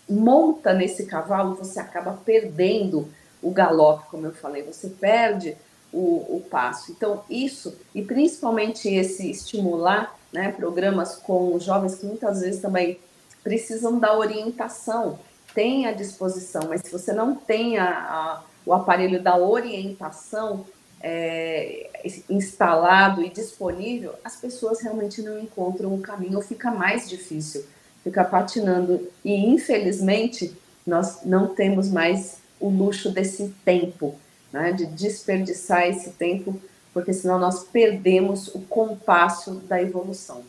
monta 0.07 0.73
nesse 0.73 1.05
cavalo, 1.05 1.55
você 1.55 1.79
acaba 1.79 2.19
perdendo 2.23 3.07
o 3.41 3.51
galope, 3.51 4.09
como 4.12 4.27
eu 4.27 4.33
falei, 4.33 4.62
você 4.62 4.89
perde 4.89 5.57
o, 5.91 6.38
o 6.38 6.45
passo. 6.49 6.91
Então, 6.91 7.23
isso, 7.29 7.75
e 7.95 8.03
principalmente 8.03 8.88
esse 8.88 9.31
estimular 9.31 10.15
né, 10.31 10.51
programas 10.51 11.15
com 11.15 11.59
jovens 11.59 11.95
que 11.95 12.05
muitas 12.05 12.41
vezes 12.41 12.61
também 12.61 12.99
precisam 13.43 13.99
da 13.99 14.17
orientação, 14.17 15.19
tem 15.53 15.87
à 15.87 15.91
disposição, 15.91 16.63
mas 16.69 16.81
se 16.81 16.91
você 16.91 17.13
não 17.13 17.35
tem 17.35 17.77
a, 17.77 17.89
a, 17.89 18.43
o 18.65 18.73
aparelho 18.73 19.21
da 19.21 19.37
orientação, 19.37 20.65
é, 21.01 21.89
instalado 22.29 23.23
e 23.23 23.29
disponível, 23.29 24.13
as 24.23 24.35
pessoas 24.35 24.81
realmente 24.81 25.21
não 25.21 25.39
encontram 25.39 25.93
o 25.93 26.01
caminho 26.01 26.41
fica 26.41 26.71
mais 26.71 27.07
difícil, 27.07 27.65
fica 28.03 28.23
patinando. 28.23 29.07
E 29.23 29.33
infelizmente 29.33 30.55
nós 30.85 31.19
não 31.23 31.53
temos 31.55 31.89
mais 31.89 32.39
o 32.59 32.69
luxo 32.69 33.09
desse 33.11 33.53
tempo, 33.63 34.15
né, 34.51 34.73
de 34.73 34.85
desperdiçar 34.87 35.87
esse 35.87 36.11
tempo, 36.11 36.59
porque 36.93 37.13
senão 37.13 37.39
nós 37.39 37.63
perdemos 37.63 38.47
o 38.54 38.62
compasso 38.62 39.56
da 39.67 39.82
evolução. 39.82 40.43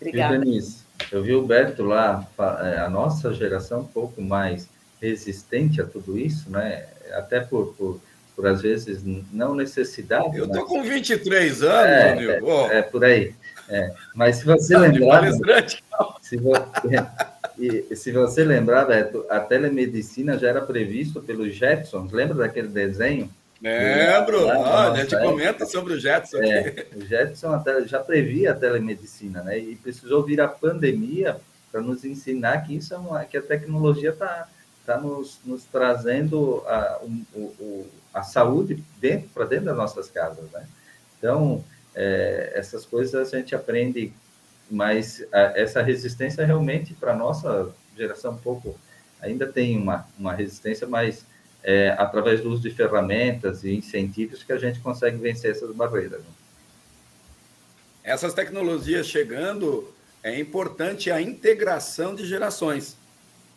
Obrigada. 0.00 0.38
Denise, 0.38 0.78
eu 1.10 1.22
vi 1.22 1.34
o 1.34 1.46
Beto 1.46 1.82
lá, 1.82 2.26
é, 2.62 2.78
a 2.80 2.90
nossa 2.90 3.32
geração 3.32 3.80
um 3.80 3.86
pouco 3.86 4.20
mais 4.20 4.68
resistente 5.00 5.80
a 5.80 5.84
tudo 5.84 6.18
isso, 6.18 6.50
né? 6.50 6.86
Até 7.12 7.40
por, 7.40 7.74
por 7.74 8.00
por 8.34 8.46
às 8.46 8.62
vezes 8.62 9.02
não 9.32 9.54
necessidade. 9.54 10.36
Eu 10.36 10.46
estou 10.46 10.62
mas... 10.62 10.68
com 10.68 10.82
23 10.82 11.62
anos, 11.62 11.74
é, 11.74 12.12
amigo. 12.12 12.50
É, 12.50 12.78
é, 12.78 12.82
por 12.82 13.04
aí. 13.04 13.34
É. 13.68 13.92
Mas 14.14 14.36
se 14.36 14.44
você 14.44 14.76
lembrar. 14.76 15.24
Se, 16.20 16.36
você, 16.38 17.94
se 17.94 18.10
você 18.10 18.44
lembrar, 18.44 18.86
Beto, 18.86 19.24
a 19.28 19.38
telemedicina 19.38 20.38
já 20.38 20.48
era 20.48 20.62
prevista 20.62 21.20
pelos 21.20 21.54
Jetsons. 21.54 22.10
Lembra 22.12 22.34
daquele 22.34 22.68
desenho? 22.68 23.30
Lembro, 23.64 24.50
ah, 24.50 24.92
a 24.92 24.94
gente 24.94 25.16
comenta 25.18 25.64
sobre 25.64 25.94
o 25.94 25.98
Jetson. 25.98 26.36
É, 26.42 26.86
o 26.94 27.00
Jetson 27.00 27.50
até 27.50 27.86
já 27.86 27.98
previa 27.98 28.50
a 28.50 28.54
telemedicina, 28.54 29.42
né? 29.42 29.58
E 29.58 29.74
precisou 29.76 30.22
vir 30.22 30.38
a 30.42 30.46
pandemia 30.46 31.38
para 31.72 31.80
nos 31.80 32.04
ensinar 32.04 32.60
que 32.66 32.76
isso 32.76 32.92
é 32.92 32.98
uma, 32.98 33.24
que 33.24 33.38
a 33.38 33.42
tecnologia 33.42 34.10
está 34.10 34.48
tá 34.84 35.00
nos, 35.00 35.40
nos 35.46 35.64
trazendo 35.64 36.62
a, 36.66 37.00
o, 37.34 37.40
o, 37.40 37.90
a 38.12 38.22
saúde 38.22 38.84
dentro 39.00 39.30
para 39.30 39.46
dentro 39.46 39.64
das 39.64 39.76
nossas 39.76 40.10
casas, 40.10 40.44
né? 40.50 40.66
Então 41.18 41.64
é, 41.94 42.52
essas 42.54 42.84
coisas 42.84 43.32
a 43.32 43.38
gente 43.38 43.54
aprende, 43.54 44.12
mas 44.70 45.24
a, 45.32 45.58
essa 45.58 45.80
resistência 45.80 46.44
realmente 46.44 46.92
para 46.92 47.16
nossa 47.16 47.70
geração 47.96 48.32
um 48.32 48.36
pouco 48.36 48.78
ainda 49.22 49.46
tem 49.46 49.78
uma 49.78 50.06
uma 50.18 50.34
resistência, 50.34 50.86
mas 50.86 51.24
é, 51.64 51.94
através 51.98 52.42
do 52.42 52.50
uso 52.50 52.60
de 52.60 52.70
ferramentas 52.70 53.64
e 53.64 53.74
incentivos 53.74 54.42
que 54.42 54.52
a 54.52 54.58
gente 54.58 54.80
consegue 54.80 55.16
vencer 55.16 55.50
essas 55.50 55.74
barreiras. 55.74 56.20
Né? 56.20 56.26
Essas 58.04 58.34
tecnologias 58.34 59.06
chegando 59.06 59.90
é 60.22 60.38
importante 60.38 61.10
a 61.10 61.22
integração 61.22 62.14
de 62.14 62.26
gerações. 62.26 62.98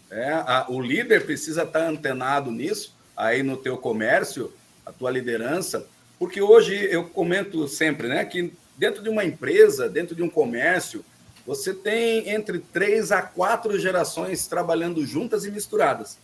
É, 0.09 0.31
a, 0.31 0.65
o 0.69 0.81
líder 0.81 1.25
precisa 1.25 1.63
estar 1.63 1.85
antenado 1.85 2.49
nisso, 2.49 2.95
aí 3.15 3.43
no 3.43 3.57
teu 3.57 3.77
comércio, 3.77 4.53
a 4.85 4.91
tua 4.93 5.11
liderança, 5.11 5.85
porque 6.17 6.41
hoje 6.41 6.75
eu 6.89 7.03
comento 7.09 7.67
sempre, 7.67 8.07
né, 8.07 8.23
que 8.23 8.53
dentro 8.77 9.03
de 9.03 9.09
uma 9.09 9.25
empresa, 9.25 9.89
dentro 9.89 10.15
de 10.15 10.23
um 10.23 10.29
comércio, 10.29 11.03
você 11.45 11.73
tem 11.73 12.29
entre 12.29 12.59
três 12.59 13.11
a 13.11 13.21
quatro 13.21 13.77
gerações 13.77 14.47
trabalhando 14.47 15.05
juntas 15.05 15.43
e 15.43 15.51
misturadas. 15.51 16.17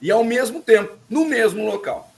E 0.00 0.10
ao 0.10 0.24
mesmo 0.24 0.60
tempo, 0.60 0.96
no 1.08 1.24
mesmo 1.24 1.64
local. 1.64 2.12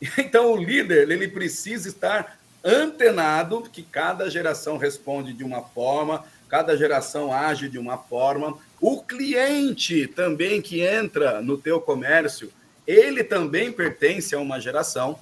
Então 0.18 0.52
o 0.52 0.56
líder, 0.56 1.08
ele 1.10 1.28
precisa 1.28 1.88
estar 1.88 2.36
antenado 2.64 3.62
que 3.62 3.82
cada 3.82 4.28
geração 4.28 4.76
responde 4.76 5.32
de 5.32 5.44
uma 5.44 5.62
forma, 5.62 6.24
cada 6.48 6.76
geração 6.76 7.32
age 7.32 7.68
de 7.68 7.78
uma 7.78 7.96
forma. 7.96 8.58
O 8.80 9.02
cliente 9.02 10.06
também 10.08 10.60
que 10.60 10.80
entra 10.80 11.40
no 11.40 11.56
teu 11.56 11.80
comércio, 11.80 12.52
ele 12.86 13.22
também 13.22 13.70
pertence 13.70 14.34
a 14.34 14.40
uma 14.40 14.60
geração. 14.60 15.18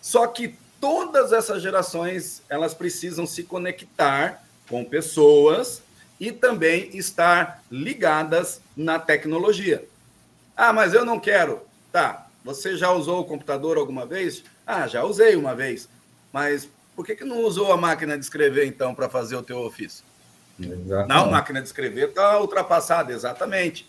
Só 0.00 0.26
que 0.26 0.54
todas 0.80 1.32
essas 1.32 1.62
gerações, 1.62 2.42
elas 2.48 2.74
precisam 2.74 3.26
se 3.26 3.42
conectar 3.42 4.44
com 4.68 4.84
pessoas 4.84 5.82
e 6.20 6.32
também 6.32 6.96
estar 6.96 7.62
ligadas 7.70 8.60
na 8.76 8.98
tecnologia. 8.98 9.84
Ah, 10.58 10.72
mas 10.72 10.92
eu 10.92 11.04
não 11.04 11.20
quero. 11.20 11.62
Tá, 11.92 12.26
você 12.44 12.76
já 12.76 12.90
usou 12.90 13.20
o 13.20 13.24
computador 13.24 13.78
alguma 13.78 14.04
vez? 14.04 14.42
Ah, 14.66 14.88
já 14.88 15.04
usei 15.04 15.36
uma 15.36 15.54
vez. 15.54 15.88
Mas 16.32 16.68
por 16.96 17.06
que, 17.06 17.14
que 17.14 17.24
não 17.24 17.44
usou 17.44 17.72
a 17.72 17.76
máquina 17.76 18.18
de 18.18 18.24
escrever, 18.24 18.66
então, 18.66 18.92
para 18.92 19.08
fazer 19.08 19.36
o 19.36 19.42
teu 19.42 19.60
ofício? 19.60 20.04
Exatamente. 20.58 21.08
Não, 21.08 21.30
máquina 21.30 21.60
de 21.60 21.68
escrever 21.68 22.08
está 22.08 22.40
ultrapassada, 22.40 23.12
exatamente. 23.12 23.88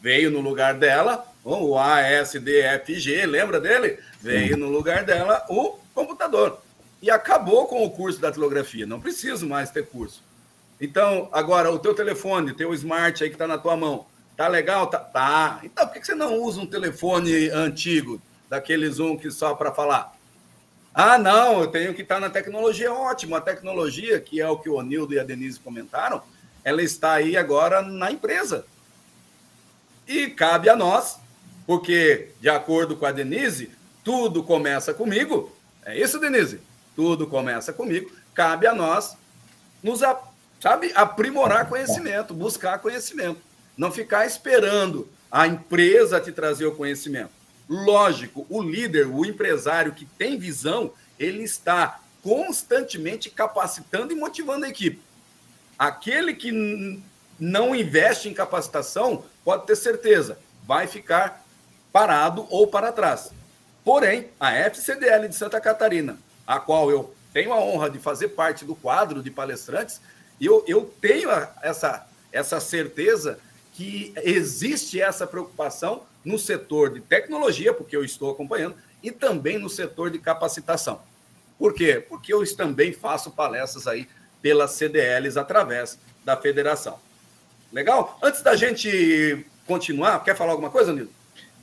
Veio 0.00 0.30
no 0.30 0.40
lugar 0.40 0.72
dela 0.72 1.22
o 1.44 1.78
ASDFG, 1.78 3.26
lembra 3.26 3.60
dele? 3.60 3.98
Veio 4.18 4.56
no 4.56 4.70
lugar 4.70 5.04
dela 5.04 5.44
o 5.50 5.78
computador. 5.94 6.62
E 7.02 7.10
acabou 7.10 7.66
com 7.66 7.84
o 7.84 7.90
curso 7.90 8.18
da 8.18 8.28
datilografia. 8.28 8.86
Não 8.86 9.02
preciso 9.02 9.46
mais 9.46 9.70
ter 9.70 9.84
curso. 9.84 10.22
Então, 10.80 11.28
agora, 11.30 11.70
o 11.70 11.78
teu 11.78 11.94
telefone, 11.94 12.54
teu 12.54 12.72
smart 12.72 13.22
aí 13.22 13.28
que 13.28 13.34
está 13.34 13.46
na 13.46 13.58
tua 13.58 13.76
mão, 13.76 14.06
tá 14.36 14.48
legal? 14.48 14.86
Tá. 14.88 14.98
tá. 14.98 15.60
Então, 15.62 15.86
por 15.86 15.94
que 15.94 16.06
você 16.06 16.14
não 16.14 16.40
usa 16.40 16.60
um 16.60 16.66
telefone 16.66 17.48
antigo, 17.50 18.20
daqueles 18.48 18.98
um 18.98 19.16
que 19.16 19.30
só 19.30 19.54
para 19.54 19.72
falar? 19.72 20.14
Ah, 20.94 21.18
não, 21.18 21.60
eu 21.60 21.66
tenho 21.66 21.92
que 21.94 22.02
estar 22.02 22.20
na 22.20 22.30
tecnologia. 22.30 22.92
Ótimo, 22.92 23.36
a 23.36 23.40
tecnologia, 23.40 24.20
que 24.20 24.40
é 24.40 24.48
o 24.48 24.58
que 24.58 24.68
o 24.68 24.76
Onildo 24.76 25.14
e 25.14 25.18
a 25.18 25.24
Denise 25.24 25.60
comentaram, 25.60 26.22
ela 26.64 26.82
está 26.82 27.12
aí 27.12 27.36
agora 27.36 27.82
na 27.82 28.10
empresa. 28.10 28.64
E 30.06 30.28
cabe 30.28 30.70
a 30.70 30.76
nós, 30.76 31.18
porque, 31.66 32.30
de 32.40 32.48
acordo 32.48 32.96
com 32.96 33.04
a 33.04 33.12
Denise, 33.12 33.70
tudo 34.02 34.42
começa 34.42 34.94
comigo. 34.94 35.54
É 35.84 35.98
isso, 35.98 36.18
Denise? 36.18 36.60
Tudo 36.94 37.26
começa 37.26 37.72
comigo. 37.72 38.10
Cabe 38.32 38.66
a 38.66 38.74
nós 38.74 39.16
nos, 39.82 40.00
sabe, 40.60 40.92
aprimorar 40.94 41.68
conhecimento, 41.68 42.32
buscar 42.32 42.78
conhecimento. 42.78 43.40
Não 43.76 43.92
ficar 43.92 44.26
esperando 44.26 45.08
a 45.30 45.46
empresa 45.46 46.20
te 46.20 46.32
trazer 46.32 46.66
o 46.66 46.74
conhecimento. 46.74 47.30
Lógico, 47.68 48.46
o 48.48 48.62
líder, 48.62 49.06
o 49.06 49.24
empresário 49.24 49.92
que 49.92 50.04
tem 50.04 50.38
visão, 50.38 50.92
ele 51.18 51.42
está 51.42 52.00
constantemente 52.22 53.28
capacitando 53.28 54.12
e 54.12 54.16
motivando 54.16 54.64
a 54.64 54.68
equipe. 54.68 55.00
Aquele 55.78 56.34
que 56.34 57.02
não 57.38 57.74
investe 57.74 58.28
em 58.28 58.34
capacitação, 58.34 59.24
pode 59.44 59.66
ter 59.66 59.76
certeza, 59.76 60.38
vai 60.64 60.86
ficar 60.86 61.44
parado 61.92 62.46
ou 62.50 62.66
para 62.66 62.92
trás. 62.92 63.30
Porém, 63.84 64.28
a 64.40 64.52
FCDL 64.52 65.28
de 65.28 65.36
Santa 65.36 65.60
Catarina, 65.60 66.18
a 66.46 66.58
qual 66.58 66.90
eu 66.90 67.14
tenho 67.32 67.52
a 67.52 67.60
honra 67.60 67.90
de 67.90 67.98
fazer 67.98 68.28
parte 68.28 68.64
do 68.64 68.74
quadro 68.74 69.22
de 69.22 69.30
palestrantes, 69.30 70.00
eu, 70.40 70.64
eu 70.66 70.92
tenho 71.00 71.30
essa, 71.62 72.06
essa 72.32 72.58
certeza 72.60 73.38
que 73.76 74.14
existe 74.24 75.00
essa 75.00 75.26
preocupação 75.26 76.04
no 76.24 76.38
setor 76.38 76.94
de 76.94 77.00
tecnologia, 77.00 77.74
porque 77.74 77.94
eu 77.94 78.02
estou 78.02 78.30
acompanhando, 78.30 78.74
e 79.02 79.12
também 79.12 79.58
no 79.58 79.68
setor 79.68 80.10
de 80.10 80.18
capacitação. 80.18 81.00
Por 81.58 81.74
quê? 81.74 82.02
Porque 82.08 82.32
eu 82.32 82.42
também 82.56 82.92
faço 82.92 83.30
palestras 83.30 83.86
aí 83.86 84.08
pelas 84.40 84.70
CDLs 84.72 85.38
através 85.38 85.98
da 86.24 86.36
federação. 86.36 86.98
Legal? 87.70 88.18
Antes 88.22 88.42
da 88.42 88.56
gente 88.56 89.44
continuar, 89.66 90.24
quer 90.24 90.34
falar 90.34 90.52
alguma 90.52 90.70
coisa, 90.70 90.92
Nildo? 90.92 91.10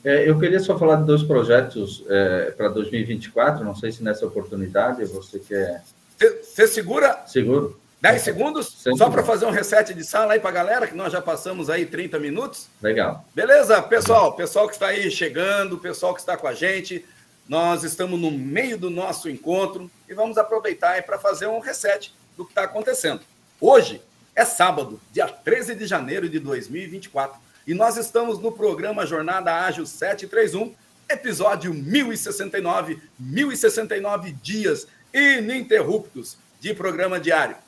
É, 0.04 0.28
eu 0.28 0.38
queria 0.38 0.60
só 0.60 0.78
falar 0.78 0.96
de 0.96 1.06
dois 1.06 1.22
projetos 1.22 2.04
é, 2.08 2.52
para 2.52 2.68
2024, 2.68 3.64
não 3.64 3.74
sei 3.74 3.90
se 3.90 4.04
nessa 4.04 4.24
oportunidade 4.24 5.04
você 5.06 5.40
quer. 5.40 5.82
Você 6.16 6.68
segura? 6.68 7.24
Seguro. 7.26 7.80
10 8.04 8.20
segundos, 8.20 8.82
Sem 8.82 8.94
só 8.98 9.08
para 9.08 9.24
fazer 9.24 9.46
um 9.46 9.50
reset 9.50 9.94
de 9.94 10.04
sala 10.04 10.34
aí 10.34 10.40
para 10.40 10.50
a 10.50 10.52
galera, 10.52 10.86
que 10.86 10.94
nós 10.94 11.10
já 11.10 11.22
passamos 11.22 11.70
aí 11.70 11.86
30 11.86 12.18
minutos. 12.18 12.68
Legal. 12.82 13.24
Beleza, 13.34 13.80
pessoal? 13.80 14.34
Pessoal 14.34 14.66
que 14.66 14.74
está 14.74 14.88
aí 14.88 15.10
chegando, 15.10 15.78
pessoal 15.78 16.12
que 16.12 16.20
está 16.20 16.36
com 16.36 16.46
a 16.46 16.52
gente, 16.52 17.02
nós 17.48 17.82
estamos 17.82 18.20
no 18.20 18.30
meio 18.30 18.76
do 18.76 18.90
nosso 18.90 19.26
encontro 19.30 19.90
e 20.06 20.12
vamos 20.12 20.36
aproveitar 20.36 20.90
aí 20.90 21.02
para 21.02 21.18
fazer 21.18 21.46
um 21.46 21.60
reset 21.60 22.14
do 22.36 22.44
que 22.44 22.50
está 22.50 22.64
acontecendo. 22.64 23.22
Hoje 23.58 24.02
é 24.36 24.44
sábado, 24.44 25.00
dia 25.10 25.26
13 25.26 25.74
de 25.74 25.86
janeiro 25.86 26.28
de 26.28 26.38
2024, 26.38 27.40
e 27.66 27.72
nós 27.72 27.96
estamos 27.96 28.38
no 28.38 28.52
programa 28.52 29.06
Jornada 29.06 29.64
Ágil 29.64 29.86
731, 29.86 30.74
episódio 31.08 31.72
1069, 31.72 32.98
1069 33.18 34.32
dias 34.42 34.86
ininterruptos 35.14 36.36
de 36.60 36.74
programa 36.74 37.18
diário 37.18 37.63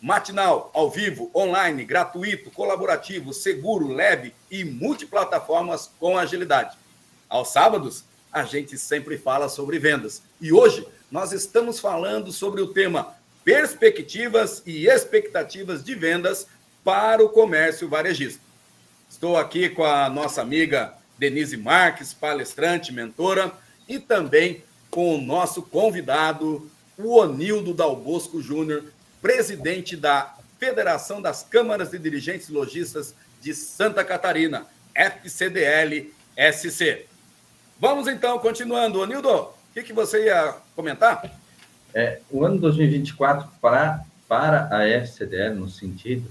matinal, 0.00 0.70
ao 0.72 0.90
vivo, 0.90 1.30
online, 1.34 1.84
gratuito, 1.84 2.50
colaborativo, 2.50 3.32
seguro, 3.32 3.88
leve 3.88 4.32
e 4.50 4.64
multiplataformas 4.64 5.90
com 5.98 6.16
agilidade. 6.16 6.76
Aos 7.28 7.48
sábados, 7.48 8.04
a 8.32 8.44
gente 8.44 8.78
sempre 8.78 9.18
fala 9.18 9.48
sobre 9.48 9.78
vendas. 9.78 10.22
E 10.40 10.52
hoje 10.52 10.86
nós 11.10 11.32
estamos 11.32 11.80
falando 11.80 12.32
sobre 12.32 12.62
o 12.62 12.68
tema 12.68 13.14
perspectivas 13.44 14.62
e 14.66 14.86
expectativas 14.86 15.82
de 15.82 15.94
vendas 15.94 16.46
para 16.84 17.24
o 17.24 17.28
comércio 17.28 17.88
varejista. 17.88 18.40
Estou 19.08 19.36
aqui 19.36 19.68
com 19.68 19.84
a 19.84 20.08
nossa 20.08 20.40
amiga 20.40 20.94
Denise 21.18 21.56
Marques, 21.56 22.14
palestrante, 22.14 22.92
mentora, 22.92 23.52
e 23.88 23.98
também 23.98 24.62
com 24.90 25.14
o 25.14 25.20
nosso 25.20 25.62
convidado, 25.62 26.70
o 26.96 27.18
Onildo 27.18 27.74
Dalbosco 27.74 28.40
Júnior, 28.40 28.84
presidente 29.20 29.96
da 29.96 30.36
Federação 30.58 31.22
das 31.22 31.42
Câmaras 31.42 31.90
de 31.90 31.98
Dirigentes 31.98 32.48
Logistas 32.48 33.14
de 33.40 33.54
Santa 33.54 34.04
Catarina, 34.04 34.66
FCDL-SC. 34.94 36.10
Vamos 37.78 38.06
então, 38.06 38.38
continuando. 38.38 39.06
Nildo, 39.06 39.30
o 39.30 39.54
que, 39.72 39.82
que 39.82 39.92
você 39.92 40.26
ia 40.26 40.54
comentar? 40.76 41.38
É, 41.94 42.20
o 42.30 42.44
ano 42.44 42.58
2024 42.58 43.48
para, 43.60 44.04
para 44.28 44.68
a 44.70 44.86
FCDL, 44.86 45.54
no 45.54 45.68
sentido, 45.68 46.30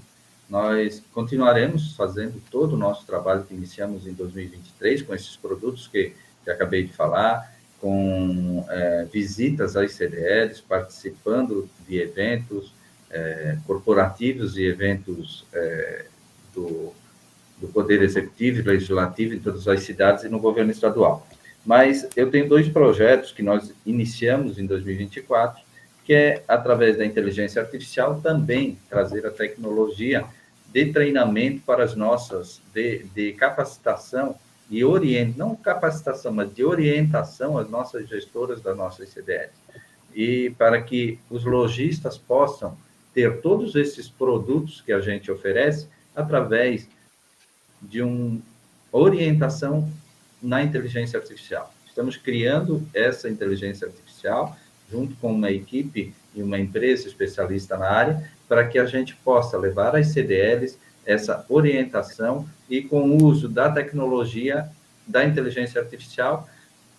nós 0.50 1.04
continuaremos 1.14 1.96
fazendo 1.96 2.42
todo 2.50 2.74
o 2.74 2.78
nosso 2.78 3.06
trabalho 3.06 3.44
que 3.44 3.54
iniciamos 3.54 4.08
em 4.08 4.14
2023 4.14 5.02
com 5.04 5.14
esses 5.14 5.36
produtos 5.36 5.88
que, 5.88 6.14
que 6.44 6.50
acabei 6.50 6.84
de 6.84 6.94
falar, 6.94 7.54
com 7.80 8.66
é, 8.70 9.06
visitas 9.12 9.76
às 9.76 9.94
CDLs, 9.94 10.62
participando 10.62 11.70
de 11.88 12.00
eventos, 12.00 12.74
é, 13.10 13.58
corporativos 13.66 14.58
e 14.58 14.64
eventos 14.64 15.46
é, 15.54 16.06
do, 16.54 16.94
do 17.60 17.68
Poder 17.68 18.02
Executivo 18.02 18.60
e 18.60 18.64
Legislativo 18.64 19.34
em 19.34 19.40
todas 19.40 19.68
as 19.68 19.82
cidades 19.82 20.24
e 20.24 20.30
no 20.30 20.40
governo 20.40 20.72
estadual. 20.72 21.28
Mas 21.66 22.08
eu 22.16 22.32
tenho 22.32 22.48
dois 22.48 22.70
projetos 22.70 23.32
que 23.32 23.44
nós 23.44 23.74
iniciamos 23.86 24.58
em 24.58 24.66
2024, 24.66 25.62
que 26.06 26.14
é, 26.14 26.44
através 26.48 26.98
da 26.98 27.06
inteligência 27.06 27.62
artificial, 27.62 28.20
também 28.22 28.78
trazer 28.90 29.26
a 29.26 29.32
tecnologia 29.32 30.26
de 30.72 30.86
treinamento 30.92 31.62
para 31.66 31.84
as 31.84 31.96
nossas, 31.96 32.62
de, 32.74 33.04
de 33.16 33.34
capacitação 33.34 34.36
e 34.70 34.84
orientação, 34.84 35.48
não 35.48 35.56
capacitação, 35.56 36.32
mas 36.32 36.54
de 36.54 36.64
orientação 36.64 37.58
às 37.58 37.70
nossas 37.70 38.08
gestoras 38.08 38.62
das 38.62 38.78
nossas 38.78 39.10
CDLs. 39.10 39.52
E 40.14 40.52
para 40.58 40.82
que 40.82 41.20
os 41.30 41.44
lojistas 41.44 42.18
possam 42.18 42.78
ter 43.14 43.42
todos 43.42 43.76
esses 43.76 44.08
produtos 44.08 44.82
que 44.82 44.92
a 44.92 45.02
gente 45.02 45.32
oferece 45.32 45.88
através 46.16 46.88
de 47.82 48.02
uma 48.02 48.40
orientação 48.92 49.90
na 50.42 50.64
inteligência 50.64 51.20
artificial. 51.20 51.74
Estamos 51.88 52.18
criando 52.18 52.86
essa 52.94 53.30
inteligência 53.30 53.88
artificial 53.88 54.58
junto 54.92 55.16
com 55.16 55.32
uma 55.32 55.52
equipe 55.52 56.14
e 56.34 56.42
uma 56.42 56.60
empresa 56.60 57.08
especialista 57.08 57.78
na 57.78 57.90
área, 57.90 58.32
para 58.48 58.68
que 58.68 58.80
a 58.80 58.86
gente 58.86 59.16
possa 59.18 59.58
levar 59.58 59.96
às 59.96 60.08
CDLs 60.08 60.78
essa 61.06 61.46
orientação 61.50 62.48
e, 62.70 62.82
com 62.82 63.02
o 63.02 63.24
uso 63.24 63.48
da 63.48 63.72
tecnologia, 63.72 64.70
da 65.06 65.24
inteligência 65.24 65.82
artificial, 65.82 66.48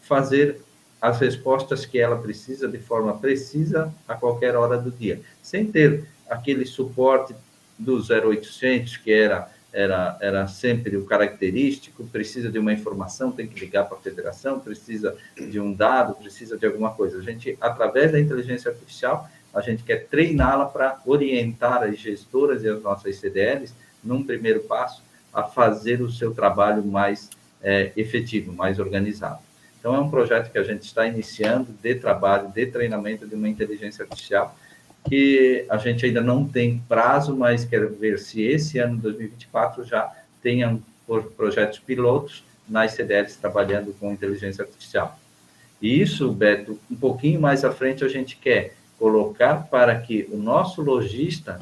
fazer 0.03 0.61
as 1.01 1.19
respostas 1.19 1.87
que 1.87 1.99
ela 1.99 2.17
precisa 2.17 2.69
de 2.69 2.79
forma 2.79 3.17
precisa 3.17 3.93
a 4.07 4.15
qualquer 4.15 4.55
hora 4.57 4.77
do 4.77 4.91
dia, 4.91 5.21
sem 5.43 5.71
ter 5.71 6.05
aquele 6.29 6.67
suporte 6.67 7.35
do 7.79 7.97
0800 7.97 8.99
que 8.99 9.13
era 9.13 9.51
era, 9.73 10.19
era 10.21 10.49
sempre 10.49 10.97
o 10.97 11.05
característico, 11.05 12.05
precisa 12.07 12.51
de 12.51 12.59
uma 12.59 12.73
informação, 12.73 13.31
tem 13.31 13.47
que 13.47 13.59
ligar 13.61 13.85
para 13.85 13.97
a 13.97 14.01
federação, 14.01 14.59
precisa 14.59 15.17
de 15.37 15.61
um 15.61 15.73
dado, 15.73 16.15
precisa 16.15 16.59
de 16.59 16.67
alguma 16.67 16.93
coisa. 16.93 17.19
A 17.19 17.23
gente, 17.23 17.57
através 17.61 18.13
da 18.13 18.21
inteligência 18.21 18.71
artificial, 18.71 19.29
a 19.55 19.61
gente 19.61 19.83
quer 19.83 20.07
treiná-la 20.09 20.67
para 20.67 21.01
orientar 21.07 21.83
as 21.83 21.99
gestoras 21.99 22.63
e 22.63 22.69
as 22.69 22.83
nossas 22.83 23.17
CDLs, 23.17 23.75
num 24.03 24.25
primeiro 24.25 24.61
passo, 24.61 25.03
a 25.33 25.45
fazer 25.45 26.03
o 26.03 26.11
seu 26.11 26.35
trabalho 26.35 26.85
mais 26.85 27.31
é, 27.63 27.93
efetivo, 27.97 28.53
mais 28.53 28.79
organizado. 28.79 29.39
Então, 29.81 29.97
é 29.97 29.99
um 29.99 30.11
projeto 30.11 30.53
que 30.53 30.59
a 30.59 30.63
gente 30.63 30.83
está 30.83 31.07
iniciando 31.07 31.73
de 31.83 31.95
trabalho, 31.95 32.49
de 32.49 32.67
treinamento 32.67 33.27
de 33.27 33.35
uma 33.35 33.49
inteligência 33.49 34.05
artificial, 34.05 34.55
que 35.09 35.65
a 35.71 35.79
gente 35.79 36.05
ainda 36.05 36.21
não 36.21 36.47
tem 36.47 36.83
prazo, 36.87 37.35
mas 37.35 37.65
quero 37.65 37.89
ver 37.95 38.19
se 38.19 38.43
esse 38.43 38.79
ano, 38.79 38.99
2024, 38.99 39.83
já 39.85 40.13
tenham 40.43 40.83
projetos 41.35 41.79
pilotos 41.79 42.45
nas 42.69 42.93
CDLs 42.93 43.39
trabalhando 43.39 43.95
com 43.99 44.13
inteligência 44.13 44.63
artificial. 44.63 45.19
E 45.81 45.99
isso, 45.99 46.31
Beto, 46.31 46.79
um 46.91 46.95
pouquinho 46.95 47.41
mais 47.41 47.65
à 47.65 47.73
frente 47.73 48.05
a 48.05 48.09
gente 48.09 48.37
quer 48.37 48.75
colocar 48.99 49.67
para 49.71 49.99
que 49.99 50.29
o 50.31 50.37
nosso 50.37 50.83
lojista 50.83 51.59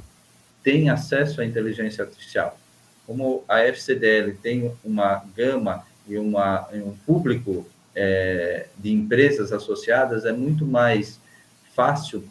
tenha 0.63 0.95
acesso 0.95 1.41
à 1.41 1.47
inteligência 1.47 2.03
artificial. 2.03 2.59
Como 3.07 3.45
a 3.49 3.61
FCDL 3.61 4.37
tem 4.43 4.73
uma 4.85 5.25
gama 5.37 5.87
e 6.07 6.19
uma, 6.19 6.69
um 6.73 6.95
público 7.07 7.65
é, 8.01 8.67
de 8.79 8.93
empresas 8.93 9.53
associadas, 9.53 10.25
é 10.25 10.31
muito 10.31 10.65
mais 10.65 11.21
fácil 11.75 12.23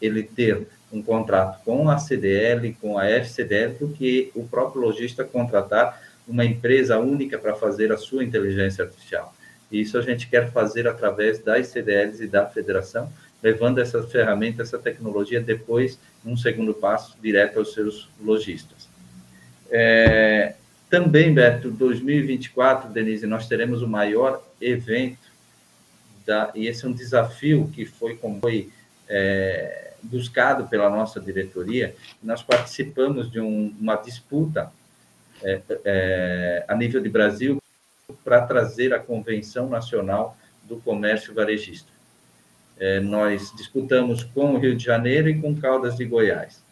ele 0.00 0.24
ter 0.24 0.66
um 0.92 1.00
contrato 1.00 1.62
com 1.64 1.88
a 1.88 1.96
CDL, 1.96 2.76
com 2.80 2.98
a 2.98 3.08
FCDL, 3.08 3.74
do 3.78 3.88
que 3.90 4.32
o 4.34 4.42
próprio 4.48 4.82
lojista 4.82 5.22
contratar 5.24 6.02
uma 6.26 6.44
empresa 6.44 6.98
única 6.98 7.38
para 7.38 7.54
fazer 7.54 7.92
a 7.92 7.96
sua 7.96 8.24
inteligência 8.24 8.84
artificial. 8.84 9.32
E 9.70 9.80
isso 9.80 9.96
a 9.96 10.02
gente 10.02 10.28
quer 10.28 10.50
fazer 10.50 10.88
através 10.88 11.38
das 11.38 11.68
CDLs 11.68 12.24
e 12.24 12.26
da 12.26 12.44
federação, 12.44 13.10
levando 13.40 13.78
essa 13.78 14.02
ferramenta, 14.02 14.62
essa 14.62 14.78
tecnologia 14.78 15.40
depois, 15.40 16.00
num 16.24 16.36
segundo 16.36 16.74
passo, 16.74 17.16
direto 17.22 17.60
aos 17.60 17.72
seus 17.72 18.08
lojistas. 18.20 18.88
É, 19.70 20.54
também, 20.92 21.32
Beto, 21.32 21.70
2024, 21.70 22.90
Denise, 22.90 23.26
nós 23.26 23.48
teremos 23.48 23.80
o 23.80 23.88
maior 23.88 24.46
evento, 24.60 25.16
da, 26.26 26.52
e 26.54 26.66
esse 26.66 26.84
é 26.84 26.88
um 26.88 26.92
desafio 26.92 27.66
que 27.74 27.86
foi 27.86 28.14
como 28.14 28.40
foi 28.40 28.68
é, 29.08 29.94
buscado 30.02 30.68
pela 30.68 30.90
nossa 30.90 31.18
diretoria. 31.18 31.96
Nós 32.22 32.42
participamos 32.42 33.32
de 33.32 33.40
um, 33.40 33.74
uma 33.80 33.96
disputa 33.96 34.70
é, 35.42 35.62
é, 35.82 36.64
a 36.68 36.76
nível 36.76 37.00
de 37.00 37.08
Brasil 37.08 37.58
para 38.22 38.42
trazer 38.42 38.92
a 38.92 38.98
Convenção 38.98 39.70
Nacional 39.70 40.36
do 40.64 40.76
Comércio 40.76 41.32
Varejista. 41.32 41.90
É, 42.78 43.00
nós 43.00 43.50
disputamos 43.56 44.24
com 44.24 44.56
o 44.56 44.58
Rio 44.58 44.76
de 44.76 44.84
Janeiro 44.84 45.30
e 45.30 45.40
com 45.40 45.58
Caldas 45.58 45.96
de 45.96 46.04
Goiás. 46.04 46.62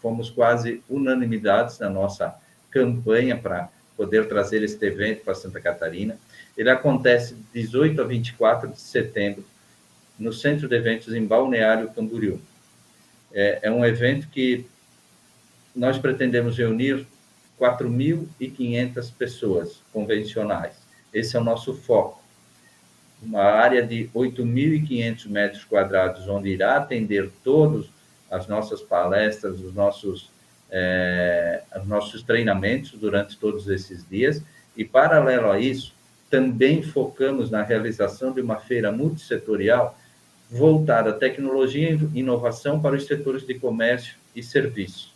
Fomos 0.00 0.30
quase 0.30 0.82
unanimidades 0.88 1.78
na 1.78 1.90
nossa 1.90 2.34
campanha 2.76 3.38
para 3.38 3.70
poder 3.96 4.28
trazer 4.28 4.62
este 4.62 4.84
evento 4.84 5.24
para 5.24 5.34
Santa 5.34 5.58
Catarina. 5.58 6.18
Ele 6.56 6.68
acontece 6.68 7.34
de 7.34 7.62
18 7.62 8.02
a 8.02 8.04
24 8.04 8.68
de 8.68 8.78
setembro 8.78 9.42
no 10.18 10.30
Centro 10.30 10.68
de 10.68 10.76
Eventos 10.76 11.14
em 11.14 11.24
Balneário 11.24 11.90
Camboriú. 11.94 12.38
É, 13.32 13.60
é 13.62 13.70
um 13.70 13.84
evento 13.84 14.28
que 14.28 14.66
nós 15.74 15.96
pretendemos 15.96 16.58
reunir 16.58 17.06
4.500 17.58 19.10
pessoas 19.16 19.80
convencionais. 19.90 20.76
Esse 21.12 21.36
é 21.36 21.40
o 21.40 21.44
nosso 21.44 21.74
foco. 21.74 22.22
Uma 23.22 23.42
área 23.42 23.82
de 23.82 24.10
8.500 24.14 25.28
metros 25.28 25.64
quadrados, 25.64 26.28
onde 26.28 26.50
irá 26.50 26.76
atender 26.76 27.30
todos 27.42 27.88
as 28.30 28.46
nossas 28.46 28.82
palestras, 28.82 29.60
os 29.60 29.74
nossos 29.74 30.30
é, 30.70 31.62
os 31.80 31.86
nossos 31.86 32.22
treinamentos 32.22 32.92
durante 32.92 33.36
todos 33.36 33.68
esses 33.68 34.08
dias. 34.08 34.42
E, 34.76 34.84
paralelo 34.84 35.50
a 35.50 35.58
isso, 35.58 35.94
também 36.30 36.82
focamos 36.82 37.50
na 37.50 37.62
realização 37.62 38.32
de 38.32 38.40
uma 38.40 38.56
feira 38.56 38.90
multissetorial 38.90 39.98
voltada 40.50 41.10
à 41.10 41.12
tecnologia 41.12 41.90
e 41.90 42.18
inovação 42.18 42.80
para 42.80 42.94
os 42.94 43.06
setores 43.06 43.46
de 43.46 43.54
comércio 43.54 44.16
e 44.34 44.42
serviço. 44.42 45.14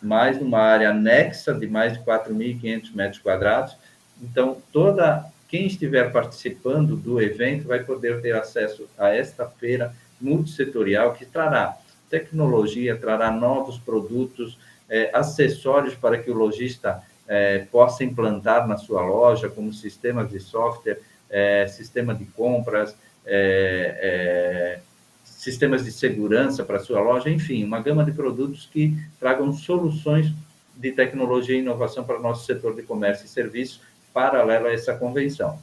Mais 0.00 0.40
numa 0.40 0.60
área 0.60 0.90
anexa 0.90 1.52
de 1.52 1.66
mais 1.66 1.94
de 1.94 1.98
4.500 2.00 2.94
metros 2.94 3.20
quadrados. 3.20 3.76
Então, 4.22 4.56
toda 4.72 5.26
quem 5.48 5.66
estiver 5.66 6.12
participando 6.12 6.96
do 6.96 7.20
evento 7.20 7.66
vai 7.66 7.82
poder 7.82 8.22
ter 8.22 8.34
acesso 8.34 8.88
a 8.96 9.08
esta 9.08 9.46
feira 9.46 9.94
multissetorial 10.20 11.12
que 11.14 11.26
trará 11.26 11.76
tecnologia, 12.10 12.96
trará 12.96 13.30
novos 13.30 13.78
produtos, 13.78 14.58
é, 14.88 15.10
acessórios 15.14 15.94
para 15.94 16.18
que 16.18 16.30
o 16.30 16.34
lojista 16.34 17.02
é, 17.28 17.60
possa 17.70 18.02
implantar 18.02 18.66
na 18.66 18.76
sua 18.76 19.02
loja, 19.02 19.48
como 19.48 19.72
sistemas 19.72 20.28
de 20.28 20.40
software, 20.40 20.98
é, 21.30 21.68
sistema 21.68 22.12
de 22.12 22.24
compras, 22.24 22.96
é, 23.24 24.78
é, 24.78 24.80
sistemas 25.22 25.84
de 25.84 25.92
segurança 25.92 26.64
para 26.64 26.78
a 26.78 26.80
sua 26.80 27.00
loja, 27.00 27.30
enfim, 27.30 27.64
uma 27.64 27.80
gama 27.80 28.04
de 28.04 28.12
produtos 28.12 28.68
que 28.70 28.96
tragam 29.18 29.52
soluções 29.52 30.32
de 30.76 30.90
tecnologia 30.92 31.56
e 31.56 31.60
inovação 31.60 32.02
para 32.02 32.18
o 32.18 32.22
nosso 32.22 32.44
setor 32.44 32.74
de 32.74 32.82
comércio 32.82 33.26
e 33.26 33.28
serviço, 33.28 33.80
paralelo 34.12 34.66
a 34.66 34.72
essa 34.72 34.94
convenção. 34.94 35.58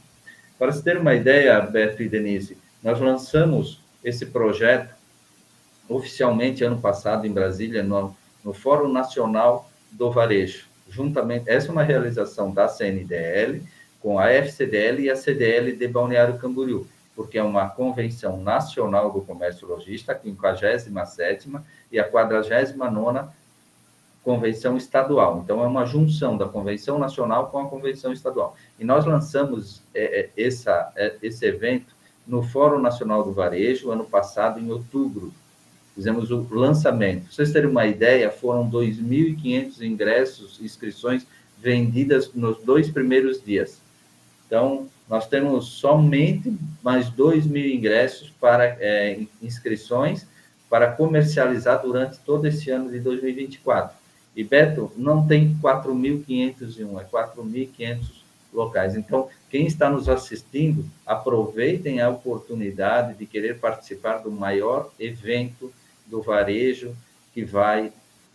Para 0.58 0.72
se 0.72 0.82
ter 0.82 0.96
uma 0.96 1.14
ideia, 1.14 1.60
Beto 1.60 2.02
e 2.02 2.08
Denise, 2.08 2.56
nós 2.82 2.98
lançamos 2.98 3.80
esse 4.02 4.26
projeto 4.26 4.97
oficialmente 5.88 6.62
ano 6.62 6.80
passado 6.80 7.26
em 7.26 7.32
Brasília, 7.32 7.82
no, 7.82 8.14
no 8.44 8.52
Fórum 8.52 8.92
Nacional 8.92 9.68
do 9.90 10.10
Varejo. 10.10 10.66
Juntamente, 10.88 11.48
essa 11.48 11.68
é 11.68 11.72
uma 11.72 11.82
realização 11.82 12.52
da 12.52 12.68
CNDL 12.68 13.62
com 14.00 14.18
a 14.18 14.30
FCDL 14.30 15.02
e 15.02 15.10
a 15.10 15.16
CDL 15.16 15.72
de 15.72 15.88
Balneário 15.88 16.38
Camboriú, 16.38 16.86
porque 17.14 17.38
é 17.38 17.42
uma 17.42 17.68
convenção 17.68 18.40
nacional 18.40 19.10
do 19.10 19.20
comércio 19.22 19.66
logista, 19.66 20.12
a 20.12 20.18
57 20.18 21.50
e 21.90 21.98
a 21.98 22.04
49 22.04 22.74
convenção 24.22 24.76
estadual. 24.76 25.40
Então, 25.42 25.62
é 25.62 25.66
uma 25.66 25.86
junção 25.86 26.36
da 26.36 26.46
convenção 26.46 26.98
nacional 26.98 27.46
com 27.46 27.60
a 27.60 27.68
convenção 27.68 28.12
estadual. 28.12 28.54
E 28.78 28.84
nós 28.84 29.06
lançamos 29.06 29.80
é, 29.94 30.20
é, 30.20 30.42
essa, 30.42 30.92
é, 30.96 31.16
esse 31.22 31.46
evento 31.46 31.96
no 32.26 32.42
Fórum 32.42 32.78
Nacional 32.78 33.22
do 33.24 33.32
Varejo, 33.32 33.90
ano 33.90 34.04
passado, 34.04 34.60
em 34.60 34.70
outubro 34.70 35.32
fizemos 35.98 36.30
o 36.30 36.46
lançamento. 36.52 37.22
Para 37.22 37.32
vocês 37.32 37.50
terem 37.50 37.68
uma 37.68 37.84
ideia, 37.84 38.30
foram 38.30 38.70
2.500 38.70 39.82
ingressos, 39.82 40.60
inscrições 40.62 41.26
vendidas 41.60 42.32
nos 42.32 42.58
dois 42.62 42.88
primeiros 42.88 43.42
dias. 43.42 43.80
Então, 44.46 44.86
nós 45.08 45.26
temos 45.26 45.66
somente 45.66 46.56
mais 46.84 47.10
2 47.10 47.46
mil 47.46 47.66
ingressos 47.66 48.30
para 48.30 48.76
é, 48.78 49.22
inscrições 49.42 50.24
para 50.70 50.92
comercializar 50.92 51.82
durante 51.82 52.20
todo 52.20 52.46
esse 52.46 52.70
ano 52.70 52.92
de 52.92 53.00
2024. 53.00 53.96
E, 54.36 54.44
Beto, 54.44 54.92
não 54.96 55.26
tem 55.26 55.58
4.501, 55.60 57.00
é 57.00 57.04
4.500 57.06 57.98
locais. 58.52 58.94
Então, 58.94 59.28
quem 59.50 59.66
está 59.66 59.90
nos 59.90 60.08
assistindo, 60.08 60.84
aproveitem 61.04 62.00
a 62.00 62.08
oportunidade 62.08 63.14
de 63.18 63.26
querer 63.26 63.58
participar 63.58 64.18
do 64.18 64.30
maior 64.30 64.92
evento 65.00 65.72
do 66.08 66.22
varejo 66.22 66.96
que 67.32 67.44
vai 67.44 67.92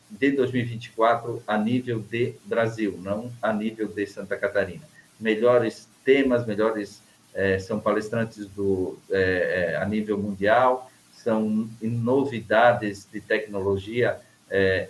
de 0.10 0.32
2024 0.32 1.42
a 1.48 1.58
nível 1.58 2.00
de 2.00 2.36
Brasil, 2.46 3.00
não 3.02 3.32
a 3.42 3.52
nível 3.52 3.88
de 3.88 4.06
Santa 4.06 4.38
Catarina. 4.38 4.84
Melhores 5.20 5.88
temas, 6.06 6.46
melhores 6.46 7.02
é, 7.34 7.58
são 7.58 7.80
palestrantes 7.80 8.46
do 8.48 8.98
é, 9.10 9.78
a 9.82 9.86
nível 9.86 10.18
mundial, 10.18 10.92
são 11.14 11.70
novidades 11.82 13.08
de 13.12 13.22
tecnologia 13.22 14.20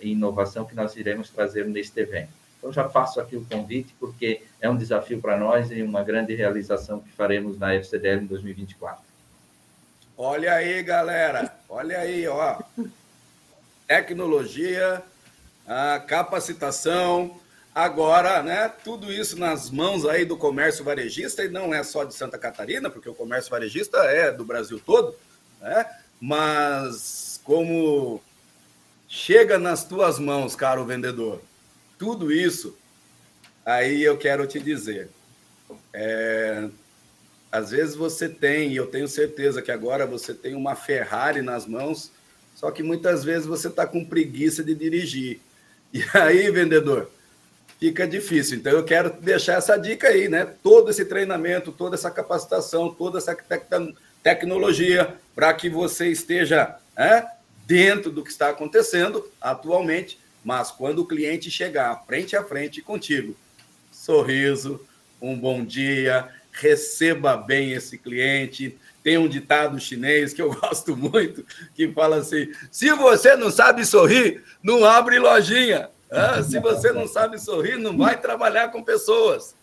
e 0.02 0.10
inovação 0.10 0.66
que 0.66 0.74
nós 0.74 0.94
iremos 0.94 1.30
trazer 1.30 1.64
neste 1.64 1.98
evento. 1.98 2.28
Então, 2.64 2.72
já 2.72 2.88
faço 2.88 3.20
aqui 3.20 3.36
o 3.36 3.44
convite, 3.44 3.94
porque 4.00 4.40
é 4.58 4.70
um 4.70 4.76
desafio 4.76 5.20
para 5.20 5.36
nós 5.36 5.70
e 5.70 5.82
uma 5.82 6.02
grande 6.02 6.34
realização 6.34 7.00
que 7.00 7.10
faremos 7.12 7.58
na 7.58 7.74
FCDL 7.74 8.22
em 8.22 8.26
2024. 8.26 9.04
Olha 10.16 10.54
aí, 10.54 10.82
galera. 10.82 11.53
Olha 11.76 11.98
aí, 11.98 12.24
ó. 12.28 12.60
Tecnologia, 13.88 15.02
capacitação, 16.06 17.40
agora, 17.74 18.44
né? 18.44 18.68
Tudo 18.84 19.12
isso 19.12 19.36
nas 19.36 19.70
mãos 19.72 20.06
aí 20.06 20.24
do 20.24 20.36
comércio 20.36 20.84
varejista, 20.84 21.42
e 21.42 21.48
não 21.48 21.74
é 21.74 21.82
só 21.82 22.04
de 22.04 22.14
Santa 22.14 22.38
Catarina, 22.38 22.88
porque 22.88 23.08
o 23.08 23.14
comércio 23.14 23.50
varejista 23.50 23.98
é 24.04 24.30
do 24.30 24.44
Brasil 24.44 24.80
todo, 24.86 25.16
né? 25.60 25.84
Mas 26.20 27.40
como 27.42 28.22
chega 29.08 29.58
nas 29.58 29.82
tuas 29.82 30.20
mãos, 30.20 30.54
caro 30.54 30.84
vendedor, 30.84 31.42
tudo 31.98 32.30
isso, 32.30 32.78
aí 33.66 34.00
eu 34.00 34.16
quero 34.16 34.46
te 34.46 34.60
dizer. 34.60 35.10
É, 35.92 36.68
às 37.54 37.70
vezes 37.70 37.94
você 37.94 38.28
tem, 38.28 38.72
e 38.72 38.76
eu 38.76 38.88
tenho 38.88 39.06
certeza 39.06 39.62
que 39.62 39.70
agora 39.70 40.04
você 40.04 40.34
tem 40.34 40.56
uma 40.56 40.74
Ferrari 40.74 41.40
nas 41.40 41.68
mãos, 41.68 42.10
só 42.52 42.68
que 42.72 42.82
muitas 42.82 43.22
vezes 43.22 43.46
você 43.46 43.68
está 43.68 43.86
com 43.86 44.04
preguiça 44.04 44.64
de 44.64 44.74
dirigir. 44.74 45.38
E 45.92 46.02
aí, 46.18 46.50
vendedor, 46.50 47.08
fica 47.78 48.08
difícil. 48.08 48.58
Então, 48.58 48.72
eu 48.72 48.82
quero 48.82 49.12
deixar 49.20 49.52
essa 49.52 49.76
dica 49.76 50.08
aí, 50.08 50.28
né? 50.28 50.52
Todo 50.64 50.90
esse 50.90 51.04
treinamento, 51.04 51.70
toda 51.70 51.94
essa 51.94 52.10
capacitação, 52.10 52.92
toda 52.92 53.18
essa 53.18 53.36
tecnologia, 54.20 55.14
para 55.32 55.54
que 55.54 55.70
você 55.70 56.08
esteja 56.08 56.74
né, 56.96 57.24
dentro 57.68 58.10
do 58.10 58.24
que 58.24 58.30
está 58.30 58.48
acontecendo 58.48 59.30
atualmente, 59.40 60.18
mas 60.44 60.72
quando 60.72 61.02
o 61.02 61.06
cliente 61.06 61.52
chegar 61.52 62.02
frente 62.04 62.34
a 62.34 62.42
frente 62.42 62.82
contigo, 62.82 63.36
sorriso, 63.92 64.84
um 65.22 65.38
bom 65.38 65.64
dia, 65.64 66.28
receba 66.54 67.36
bem 67.36 67.72
esse 67.72 67.98
cliente. 67.98 68.78
Tem 69.02 69.18
um 69.18 69.28
ditado 69.28 69.78
chinês 69.78 70.32
que 70.32 70.40
eu 70.40 70.54
gosto 70.54 70.96
muito, 70.96 71.44
que 71.74 71.88
fala 71.92 72.16
assim: 72.16 72.50
se 72.70 72.90
você 72.92 73.36
não 73.36 73.50
sabe 73.50 73.84
sorrir, 73.84 74.42
não 74.62 74.84
abre 74.84 75.18
lojinha. 75.18 75.90
Ah, 76.10 76.42
se 76.42 76.60
você 76.60 76.92
não 76.92 77.08
sabe 77.08 77.38
sorrir, 77.38 77.76
não 77.76 77.96
vai 77.96 78.20
trabalhar 78.20 78.68
com 78.68 78.82
pessoas. 78.82 79.54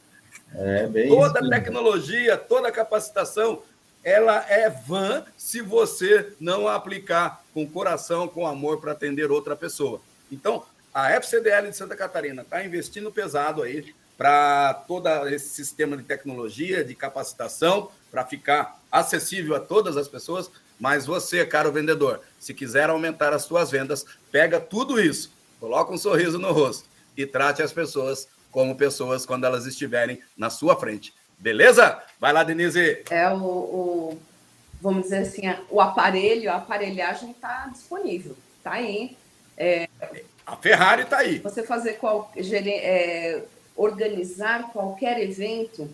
É, 0.54 1.08
toda 1.08 1.40
isso. 1.40 1.50
tecnologia, 1.50 2.36
toda 2.36 2.72
capacitação, 2.72 3.62
ela 4.04 4.46
é 4.50 4.70
vã 4.70 5.24
se 5.38 5.62
você 5.62 6.34
não 6.42 6.68
aplicar 6.68 7.42
com 7.54 7.66
coração, 7.66 8.28
com 8.28 8.46
amor 8.46 8.82
para 8.82 8.92
atender 8.92 9.32
outra 9.32 9.56
pessoa. 9.56 10.02
Então, 10.30 10.66
a 10.94 11.12
FCDL 11.12 11.70
de 11.70 11.78
Santa 11.78 11.96
Catarina 11.96 12.42
está 12.42 12.66
investindo 12.66 13.10
pesado 13.12 13.64
aí 13.64 13.94
para 14.22 14.76
todo 14.88 15.08
esse 15.30 15.50
sistema 15.50 15.98
de 15.98 16.04
tecnologia, 16.04 16.84
de 16.84 16.94
capacitação, 16.94 17.90
para 18.12 18.24
ficar 18.24 18.80
acessível 18.92 19.56
a 19.56 19.60
todas 19.60 19.98
as 19.98 20.08
pessoas. 20.08 20.52
Mas 20.80 21.08
você, 21.08 21.44
caro 21.44 21.72
vendedor, 21.72 22.22
se 22.40 22.54
quiser 22.54 22.92
aumentar 22.92 23.34
as 23.34 23.42
suas 23.42 23.72
vendas, 23.72 24.06
pega 24.32 24.60
tudo 24.60 25.02
isso, 25.02 25.34
coloca 25.60 25.92
um 25.92 25.98
sorriso 25.98 26.38
no 26.38 26.52
rosto 26.52 26.88
e 27.18 27.26
trate 27.26 27.64
as 27.64 27.74
pessoas 27.74 28.28
como 28.52 28.76
pessoas 28.76 29.26
quando 29.26 29.46
elas 29.46 29.66
estiverem 29.66 30.22
na 30.38 30.52
sua 30.52 30.80
frente. 30.80 31.16
Beleza? 31.40 32.00
Vai 32.20 32.32
lá, 32.32 32.44
Denise. 32.44 33.04
É 33.10 33.28
o, 33.28 33.44
o 33.44 34.22
vamos 34.80 35.06
dizer 35.06 35.24
assim, 35.24 35.42
o 35.68 35.82
aparelho, 35.82 36.52
a 36.52 36.58
aparelhagem 36.58 37.32
está 37.32 37.66
disponível, 37.72 38.38
está 38.60 38.74
aí. 38.74 39.18
É, 39.58 39.90
a 40.46 40.56
Ferrari 40.58 41.02
está 41.02 41.18
aí. 41.18 41.40
Você 41.40 41.64
fazer 41.64 41.94
qual, 41.94 42.32
é, 42.38 43.42
organizar 43.76 44.72
qualquer 44.72 45.20
evento, 45.20 45.90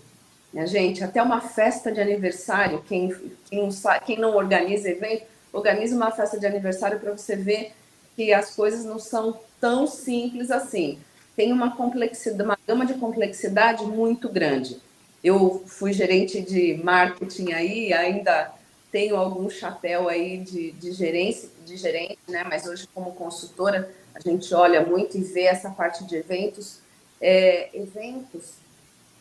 né, 0.53 0.65
gente, 0.65 1.03
até 1.03 1.21
uma 1.21 1.41
festa 1.41 1.91
de 1.91 1.99
aniversário, 1.99 2.83
quem, 2.87 3.13
quem, 3.49 3.59
não, 3.61 3.69
quem 4.05 4.17
não 4.17 4.35
organiza 4.35 4.89
evento, 4.89 5.25
organiza 5.51 5.95
uma 5.95 6.11
festa 6.11 6.39
de 6.39 6.45
aniversário 6.45 6.99
para 6.99 7.11
você 7.11 7.35
ver 7.35 7.73
que 8.15 8.33
as 8.33 8.55
coisas 8.55 8.83
não 8.83 8.99
são 8.99 9.39
tão 9.59 9.85
simples 9.87 10.51
assim. 10.51 10.99
Tem 11.35 11.51
uma 11.51 11.75
complexidade, 11.75 12.43
uma 12.43 12.57
gama 12.67 12.85
de 12.85 12.95
complexidade 12.95 13.85
muito 13.85 14.27
grande. 14.27 14.81
Eu 15.23 15.63
fui 15.67 15.93
gerente 15.93 16.41
de 16.41 16.81
marketing 16.83 17.51
aí, 17.51 17.93
ainda 17.93 18.53
tenho 18.91 19.15
algum 19.15 19.49
chapéu 19.49 20.09
aí 20.09 20.39
de, 20.39 20.71
de 20.71 20.91
gerência, 20.91 21.49
de 21.65 21.77
gerente, 21.77 22.17
né? 22.27 22.43
Mas 22.43 22.65
hoje 22.65 22.87
como 22.93 23.13
consultora 23.13 23.91
a 24.15 24.19
gente 24.19 24.53
olha 24.53 24.83
muito 24.83 25.17
e 25.17 25.23
vê 25.23 25.43
essa 25.43 25.69
parte 25.69 26.03
de 26.05 26.15
eventos 26.15 26.79
é, 27.21 27.69
eventos, 27.77 28.53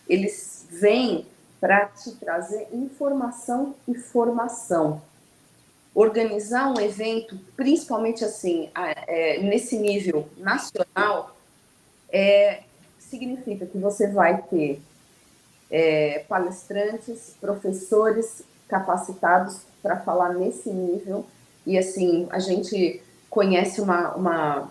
eles 0.09 0.67
vêm 0.71 1.27
para 1.61 1.87
te 1.87 2.13
trazer 2.13 2.69
informação 2.73 3.75
e 3.89 3.95
formação. 3.95 5.03
Organizar 5.95 6.69
um 6.69 6.81
evento, 6.81 7.39
principalmente 7.57 8.25
assim, 8.25 8.71
é, 9.07 9.41
nesse 9.41 9.79
nível 9.79 10.29
nacional, 10.37 11.35
é, 12.11 12.63
significa 12.99 13.65
que 13.67 13.79
você 13.79 14.09
vai 14.09 14.43
ter 14.43 14.81
é, 15.71 16.25
palestrantes, 16.29 17.35
professores 17.41 18.43
capacitados 18.69 19.63
para 19.83 19.99
falar 20.01 20.35
nesse 20.35 20.69
nível. 20.71 21.25
E 21.67 21.79
assim, 21.79 22.29
a 22.31 22.39
gente 22.39 23.03
conhece 23.31 23.81
uma, 23.81 24.15
uma 24.15 24.71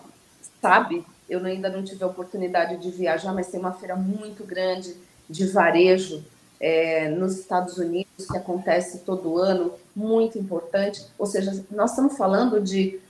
sabe 0.60 1.04
eu 1.28 1.44
ainda 1.44 1.68
não 1.68 1.82
tive 1.82 2.02
a 2.04 2.06
oportunidade 2.06 2.76
de 2.76 2.90
viajar, 2.90 3.32
mas 3.32 3.48
tem 3.48 3.58
uma 3.58 3.72
feira 3.72 3.96
muito 3.96 4.44
grande 4.44 4.94
de 5.28 5.46
varejo 5.46 6.24
é, 6.60 7.08
nos 7.08 7.38
Estados 7.38 7.78
Unidos 7.78 8.26
que 8.30 8.36
acontece 8.36 9.00
todo 9.00 9.38
ano, 9.38 9.72
muito 9.94 10.38
importante. 10.38 11.04
Ou 11.18 11.26
seja, 11.26 11.64
nós 11.70 11.90
estamos 11.90 12.16
falando 12.16 12.60
de 12.60 13.00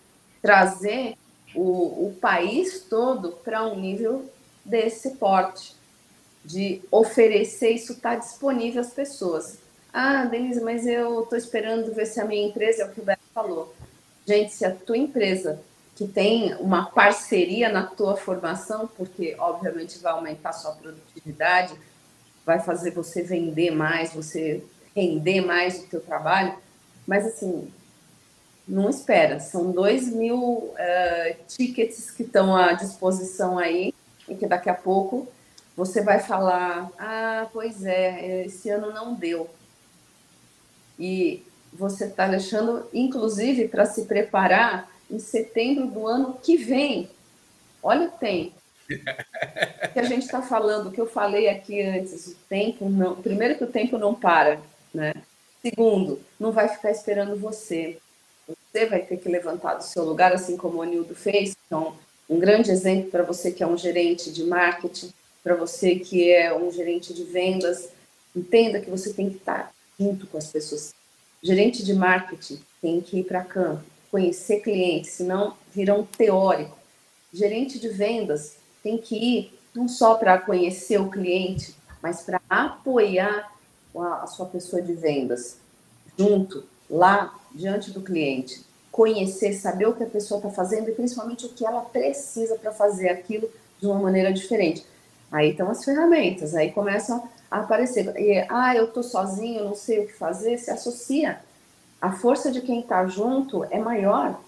trazer 0.41 1.17
o, 1.55 2.07
o 2.09 2.17
país 2.21 2.85
todo 2.89 3.33
para 3.45 3.67
um 3.67 3.79
nível 3.79 4.25
desse 4.65 5.11
porte, 5.13 5.75
de 6.45 6.81
oferecer 6.91 7.71
isso 7.71 7.93
está 7.93 8.15
disponível 8.15 8.81
às 8.81 8.93
pessoas. 8.93 9.59
Ah, 9.93 10.25
Denise, 10.25 10.61
mas 10.61 10.87
eu 10.87 11.23
estou 11.23 11.39
esperando 11.39 11.95
ver 11.95 12.07
se 12.07 12.21
a 12.21 12.25
minha 12.25 12.47
empresa, 12.47 12.83
é 12.83 12.87
o 12.87 12.91
que 12.91 13.01
o 13.01 13.05
Beto 13.05 13.23
falou. 13.33 13.75
Gente, 14.27 14.53
se 14.53 14.65
a 14.65 14.75
tua 14.75 14.99
empresa 14.99 15.61
que 15.97 16.07
tem 16.07 16.55
uma 16.57 16.91
parceria 16.91 17.71
na 17.71 17.85
tua 17.85 18.17
formação, 18.17 18.87
porque 18.97 19.35
obviamente 19.39 19.99
vai 19.99 20.13
aumentar 20.13 20.53
sua 20.53 20.73
produtividade, 20.73 21.75
vai 22.45 22.61
fazer 22.61 22.91
você 22.93 23.23
vender 23.23 23.71
mais, 23.71 24.13
você 24.13 24.63
render 24.95 25.41
mais 25.41 25.81
o 25.81 25.87
teu 25.87 26.01
trabalho, 26.01 26.55
mas 27.07 27.27
assim, 27.27 27.73
não 28.69 28.91
espera, 28.91 29.41
são 29.41 29.73
dois 29.73 30.09
mil 30.09 30.39
uh, 30.39 31.37
tickets 31.49 32.11
que 32.11 32.23
estão 32.23 32.55
à 32.55 32.75
disposição 32.75 33.59
aí, 33.59 33.95
e 34.29 34.35
que 34.35 34.47
daqui 34.47 34.69
a 34.69 34.75
pouco 34.75 35.27
você 35.77 36.03
vai 36.03 36.21
falar, 36.21 36.91
ah, 36.99 37.49
pois 37.53 37.85
é, 37.85 38.45
esse 38.45 38.69
ano 38.71 38.93
não 38.93 39.15
deu. 39.15 39.49
E 40.99 41.43
você 41.73 42.07
está 42.07 42.27
deixando, 42.27 42.89
inclusive, 42.93 43.69
para 43.69 43.85
se 43.85 44.07
preparar 44.07 44.91
em 45.11 45.19
setembro 45.19 45.87
do 45.87 46.07
ano 46.07 46.39
que 46.43 46.57
vem. 46.57 47.09
Olha 47.83 48.09
o 48.09 48.11
tempo. 48.11 48.55
que 49.93 49.99
a 49.99 50.05
gente 50.05 50.25
está 50.25 50.43
falando, 50.43 50.93
que 50.93 51.01
eu 51.01 51.07
falei 51.07 51.49
aqui 51.49 51.81
antes, 51.83 52.29
o 52.29 52.37
tempo 52.49 52.89
não. 52.89 53.17
Primeiro 53.17 53.57
que 53.57 53.65
o 53.65 53.71
tempo 53.71 53.99
não 53.99 54.15
para, 54.15 54.61
né? 54.95 55.13
Segundo, 55.61 56.21
não 56.39 56.53
vai 56.53 56.69
ficar 56.69 56.91
esperando 56.91 57.37
você. 57.37 57.99
Você 58.47 58.87
vai 58.87 59.03
ter 59.03 59.17
que 59.17 59.29
levantar 59.29 59.75
do 59.75 59.83
seu 59.83 60.05
lugar, 60.05 60.33
assim 60.33 60.57
como 60.57 60.79
o 60.79 60.83
Anildo 60.83 61.15
fez. 61.15 61.57
Então, 61.67 61.97
um 62.29 62.39
grande 62.39 62.71
exemplo 62.71 63.11
para 63.11 63.23
você 63.23 63.51
que 63.51 63.63
é 63.63 63.67
um 63.67 63.77
gerente 63.77 64.31
de 64.31 64.45
marketing, 64.45 65.13
para 65.43 65.55
você 65.55 65.97
que 65.97 66.33
é 66.33 66.57
um 66.57 66.71
gerente 66.71 67.15
de 67.15 67.25
vendas, 67.25 67.89
entenda 68.35 68.81
que 68.81 68.91
você 68.91 69.13
tem 69.13 69.31
que 69.31 69.37
estar 69.37 69.73
junto 69.99 70.27
com 70.27 70.39
as 70.39 70.49
pessoas. 70.49 70.95
Gerente 71.43 71.85
de 71.85 71.95
marketing 71.95 72.61
tem 72.81 73.01
que 73.01 73.21
ir 73.21 73.25
para 73.25 73.45
campo, 73.45 73.85
conhecer 74.11 74.61
clientes, 74.61 75.13
senão 75.13 75.55
viram 75.75 76.05
teórico. 76.05 76.77
Gerente 77.33 77.79
de 77.79 77.89
vendas 77.89 78.57
tem 78.83 78.99
que 78.99 79.17
ir 79.17 79.59
não 79.75 79.89
só 79.89 80.15
para 80.15 80.39
conhecer 80.39 81.01
o 81.01 81.11
cliente, 81.11 81.75
mas 82.03 82.23
para 82.23 82.41
apoiar 82.49 83.53
a 83.95 84.27
sua 84.27 84.47
pessoa 84.47 84.81
de 84.81 84.93
vendas 84.93 85.59
junto, 86.19 86.65
lá, 86.89 87.35
diante 87.55 87.91
do 87.91 88.01
cliente. 88.01 88.65
Conhecer, 88.91 89.53
saber 89.53 89.87
o 89.87 89.95
que 89.95 90.03
a 90.03 90.09
pessoa 90.09 90.39
está 90.39 90.51
fazendo 90.51 90.89
e 90.89 90.95
principalmente 90.95 91.47
o 91.47 91.51
que 91.51 91.67
ela 91.67 91.83
precisa 91.83 92.57
para 92.57 92.73
fazer 92.73 93.09
aquilo 93.09 93.51
de 93.79 93.87
uma 93.87 93.99
maneira 93.99 94.33
diferente. 94.33 94.87
Aí 95.31 95.51
estão 95.51 95.71
as 95.71 95.85
ferramentas, 95.85 96.55
aí 96.55 96.73
começam 96.73 97.29
a 97.51 97.61
aparecer. 97.61 98.07
E, 98.17 98.47
ah, 98.49 98.75
eu 98.75 98.87
estou 98.87 99.03
sozinho, 99.03 99.65
não 99.65 99.75
sei 99.75 100.01
o 100.01 100.07
que 100.07 100.13
fazer, 100.13 100.59
se 100.59 100.71
associa 100.71 101.41
a 102.01 102.13
força 102.13 102.51
de 102.51 102.61
quem 102.61 102.81
está 102.81 103.07
junto 103.07 103.65
é 103.65 103.79
maior 103.79 104.39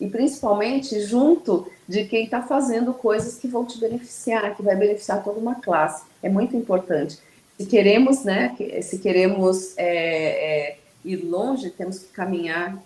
e 0.00 0.08
principalmente 0.08 1.00
junto 1.00 1.70
de 1.88 2.04
quem 2.04 2.24
está 2.24 2.42
fazendo 2.42 2.92
coisas 2.92 3.38
que 3.38 3.48
vão 3.48 3.64
te 3.64 3.78
beneficiar, 3.78 4.54
que 4.54 4.62
vai 4.62 4.76
beneficiar 4.76 5.22
toda 5.22 5.38
uma 5.38 5.54
classe. 5.56 6.04
É 6.22 6.28
muito 6.28 6.56
importante. 6.56 7.18
Se 7.58 7.66
queremos, 7.66 8.24
né, 8.24 8.54
se 8.82 8.98
queremos 8.98 9.76
é, 9.78 9.86
é, 9.86 10.78
ir 11.04 11.16
longe, 11.16 11.70
temos 11.70 12.00
que 12.00 12.08
caminhar 12.08 12.76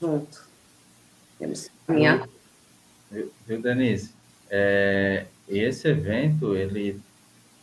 junto. 0.00 0.46
Temos 1.38 1.64
que 1.64 1.70
caminhar. 1.86 2.28
Viu, 3.46 3.62
Denise? 3.62 4.10
É, 4.50 5.26
esse 5.48 5.88
evento, 5.88 6.54
ele, 6.54 7.00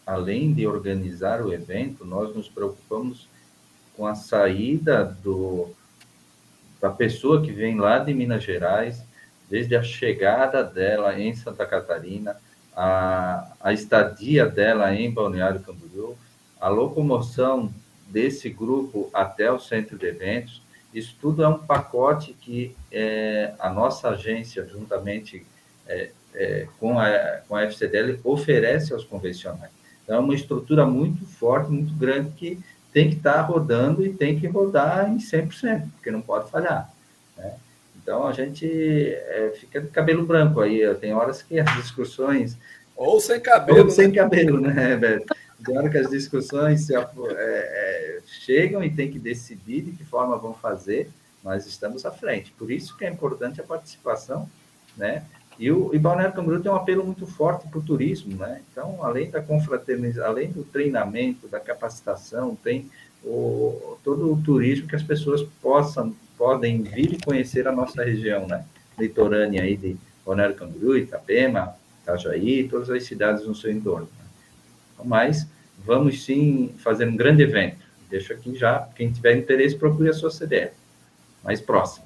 além 0.06 0.54
de 0.54 0.66
organizar 0.66 1.42
o 1.42 1.54
evento, 1.54 2.04
nós 2.06 2.36
nos 2.36 2.50
preocupamos 2.50 3.28
com 4.02 4.08
a 4.08 4.16
saída 4.16 5.04
do, 5.06 5.70
da 6.82 6.90
pessoa 6.90 7.40
que 7.44 7.52
vem 7.52 7.80
lá 7.80 8.00
de 8.00 8.12
Minas 8.16 8.44
Gerais, 8.44 9.04
desde 9.48 9.76
a 9.76 9.84
chegada 9.84 10.64
dela 10.64 11.20
em 11.20 11.36
Santa 11.36 11.68
Catarina, 11.68 12.36
a, 12.76 13.54
a 13.62 13.72
estadia 13.72 14.48
dela 14.48 14.92
em 14.92 15.12
Balneário 15.12 15.60
Camboriú, 15.60 16.18
a 16.60 16.68
locomoção 16.68 17.72
desse 18.08 18.50
grupo 18.50 19.08
até 19.14 19.52
o 19.52 19.60
centro 19.60 20.00
de 20.00 20.08
eventos, 20.08 20.64
isso 20.92 21.16
tudo 21.22 21.44
é 21.44 21.48
um 21.48 21.60
pacote 21.60 22.34
que 22.34 22.76
é, 22.92 23.54
a 23.60 23.70
nossa 23.70 24.10
agência, 24.10 24.66
juntamente 24.66 25.46
é, 25.88 26.10
é, 26.34 26.68
com, 26.80 26.98
a, 26.98 27.42
com 27.48 27.56
a 27.56 27.62
FCDL, 27.66 28.20
oferece 28.24 28.94
aos 28.94 29.04
convencionais. 29.04 29.70
Então, 30.04 30.16
é 30.16 30.20
uma 30.20 30.34
estrutura 30.34 30.88
muito 30.88 31.24
forte, 31.24 31.70
muito 31.70 31.94
grande, 31.94 32.32
que 32.32 32.60
tem 32.94 33.10
que 33.10 33.18
estar 33.18 33.42
rodando 33.42 34.06
e 34.06 34.14
tem 34.14 34.40
que 34.40 34.48
rodar 34.48 35.10
em 35.10 35.18
100%, 35.18 35.90
porque 35.94 36.12
não 36.12 36.22
pode 36.22 36.50
falhar. 36.50 36.92
Né? 37.38 37.54
Então, 38.02 38.28
a 38.28 38.34
gente 38.34 38.66
é, 38.68 39.54
fica 39.60 39.80
de 39.80 39.88
cabelo 39.88 40.26
branco 40.26 40.60
aí. 40.60 40.94
Tem 40.96 41.14
horas 41.14 41.42
que 41.42 41.60
as 41.60 41.76
discussões... 41.78 42.58
Ou 42.96 43.20
sem 43.20 43.40
cabelo. 43.40 43.80
Ou 43.80 43.86
né? 43.86 43.92
sem 43.92 44.12
cabelo, 44.12 44.60
né, 44.60 44.96
Beto? 44.98 45.34
Tem 45.64 45.78
hora 45.78 45.90
que 45.90 45.98
as 45.98 46.10
discussões 46.10 46.86
se, 46.86 46.96
é, 46.96 47.00
é, 47.00 48.20
chegam 48.26 48.84
e 48.84 48.90
tem 48.90 49.12
que 49.12 49.20
decidir 49.20 49.82
de 49.82 49.92
que 49.92 50.04
forma 50.04 50.38
vão 50.38 50.54
fazer, 50.54 51.10
nós 51.44 51.66
estamos 51.66 52.06
à 52.06 52.12
frente. 52.12 52.52
Por 52.58 52.72
isso 52.72 52.98
que 52.98 53.06
é 53.06 53.10
importante 53.10 53.62
a 53.62 53.64
participação, 53.64 54.50
né? 54.98 55.24
E 55.60 55.72
o 55.72 55.94
e 55.94 56.00
Balneário 56.00 56.34
Camboriú 56.34 56.62
tem 56.62 56.72
um 56.72 56.76
apelo 56.76 57.06
muito 57.06 57.28
forte 57.28 57.68
para 57.68 57.80
o 57.80 57.84
turismo, 57.84 58.36
né? 58.36 58.62
Então, 58.72 59.04
além 59.04 59.30
da 59.30 59.42
confraternização, 59.42 60.30
além 60.30 60.52
do 60.52 60.64
treinamento, 60.64 61.48
da 61.48 61.60
capacitação, 61.60 62.56
tem 62.56 62.90
o, 63.24 63.98
todo 64.04 64.34
o 64.34 64.42
turismo 64.42 64.88
que 64.88 64.96
as 64.96 65.04
pessoas 65.04 65.44
possam, 65.62 66.16
podem 66.38 66.82
vir 66.82 67.14
e 67.14 67.22
conhecer 67.22 67.68
a 67.68 67.72
nossa 67.72 68.04
região, 68.04 68.48
né? 68.48 68.66
Litorânea 68.98 69.64
aí 69.64 69.78
de 69.78 69.98
Balneário 70.26 70.56
Camboriú, 70.56 70.98
Itapema, 70.98 71.76
Itajaí, 72.02 72.68
todas 72.68 72.90
as 72.90 73.04
cidades 73.04 73.46
no 73.46 73.54
seu 73.54 73.72
entorno. 73.72 74.10
Né? 74.18 74.26
Mas 75.06 75.48
vamos 75.86 76.24
sim 76.24 76.74
fazer 76.80 77.08
um 77.08 77.16
grande 77.16 77.44
evento. 77.44 77.78
Deixo 78.10 78.34
aqui 78.34 78.56
já, 78.56 78.90
quem 78.96 79.12
tiver 79.12 79.38
interesse, 79.38 79.76
procure 79.76 80.10
a 80.10 80.14
sua 80.14 80.32
CDF 80.32 80.74
mais 81.44 81.62
próxima. 81.62 82.06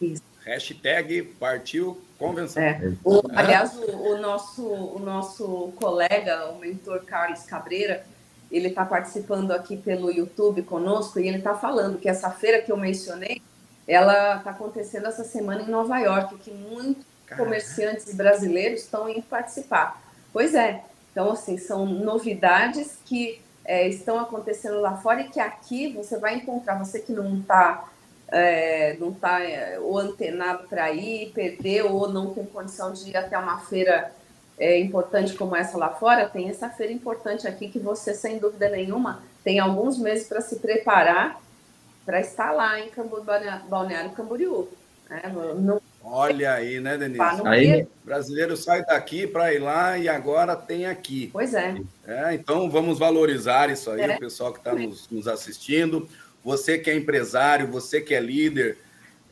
Isso. 0.00 0.22
Hashtag 0.44 1.22
partiu 1.38 2.00
convenção. 2.22 2.62
É. 2.62 2.92
O, 3.04 3.22
aliás, 3.34 3.76
o, 3.76 4.14
o, 4.14 4.18
nosso, 4.18 4.66
o 4.66 4.98
nosso 4.98 5.72
colega, 5.76 6.50
o 6.50 6.58
mentor 6.58 7.04
Carlos 7.04 7.42
Cabreira, 7.42 8.04
ele 8.50 8.68
está 8.68 8.84
participando 8.84 9.50
aqui 9.50 9.76
pelo 9.76 10.10
YouTube 10.10 10.62
conosco 10.62 11.18
e 11.18 11.26
ele 11.26 11.38
está 11.38 11.54
falando 11.54 11.98
que 11.98 12.08
essa 12.08 12.30
feira 12.30 12.60
que 12.60 12.70
eu 12.70 12.76
mencionei, 12.76 13.42
ela 13.88 14.36
está 14.36 14.50
acontecendo 14.50 15.06
essa 15.06 15.24
semana 15.24 15.62
em 15.62 15.68
Nova 15.68 15.98
York, 15.98 16.36
que 16.36 16.50
muitos 16.50 17.04
Caramba. 17.26 17.44
comerciantes 17.44 18.14
brasileiros 18.14 18.82
estão 18.82 19.08
indo 19.08 19.22
participar. 19.22 20.00
Pois 20.32 20.54
é, 20.54 20.84
então 21.10 21.32
assim, 21.32 21.56
são 21.58 21.86
novidades 21.86 22.98
que 23.04 23.40
é, 23.64 23.88
estão 23.88 24.18
acontecendo 24.18 24.80
lá 24.80 24.96
fora 24.96 25.22
e 25.22 25.28
que 25.28 25.40
aqui 25.40 25.92
você 25.92 26.18
vai 26.18 26.36
encontrar, 26.36 26.78
você 26.78 27.00
que 27.00 27.12
não 27.12 27.38
está 27.38 27.88
é, 28.32 28.96
não 28.98 29.10
está 29.10 29.42
é, 29.44 29.78
ou 29.78 29.98
antenado 29.98 30.66
para 30.66 30.90
ir, 30.90 31.30
perdeu, 31.34 31.92
ou 31.92 32.08
não 32.08 32.32
tem 32.32 32.46
condição 32.46 32.90
de 32.92 33.10
ir 33.10 33.16
até 33.16 33.36
uma 33.36 33.58
feira 33.60 34.10
é, 34.58 34.80
importante 34.80 35.34
como 35.34 35.54
essa 35.54 35.76
lá 35.76 35.90
fora, 35.90 36.28
tem 36.28 36.48
essa 36.48 36.70
feira 36.70 36.92
importante 36.92 37.46
aqui 37.46 37.68
que 37.68 37.78
você, 37.78 38.14
sem 38.14 38.38
dúvida 38.38 38.70
nenhuma, 38.70 39.22
tem 39.44 39.60
alguns 39.60 39.98
meses 39.98 40.26
para 40.26 40.40
se 40.40 40.56
preparar 40.56 41.40
para 42.06 42.20
estar 42.20 42.52
lá 42.52 42.80
em 42.80 42.88
Camboriú, 42.88 43.24
Balneário 43.68 44.10
Camboriú. 44.12 44.68
Né? 45.10 45.22
Não... 45.58 45.80
Olha 46.02 46.54
aí, 46.54 46.80
né, 46.80 46.96
Denise? 46.96 47.20
Aí... 47.44 47.82
O 47.82 48.06
brasileiro 48.06 48.56
sai 48.56 48.84
daqui 48.84 49.26
para 49.26 49.52
ir 49.52 49.60
lá 49.60 49.96
e 49.98 50.08
agora 50.08 50.56
tem 50.56 50.86
aqui. 50.86 51.30
Pois 51.32 51.54
é. 51.54 51.76
é 52.06 52.34
então 52.34 52.68
vamos 52.70 52.98
valorizar 52.98 53.70
isso 53.70 53.90
aí, 53.90 54.00
é. 54.00 54.16
o 54.16 54.18
pessoal 54.18 54.52
que 54.52 54.58
está 54.58 54.74
nos, 54.74 55.08
nos 55.10 55.28
assistindo 55.28 56.08
você 56.44 56.78
que 56.78 56.90
é 56.90 56.96
empresário, 56.96 57.68
você 57.68 58.00
que 58.00 58.14
é 58.14 58.20
líder, 58.20 58.78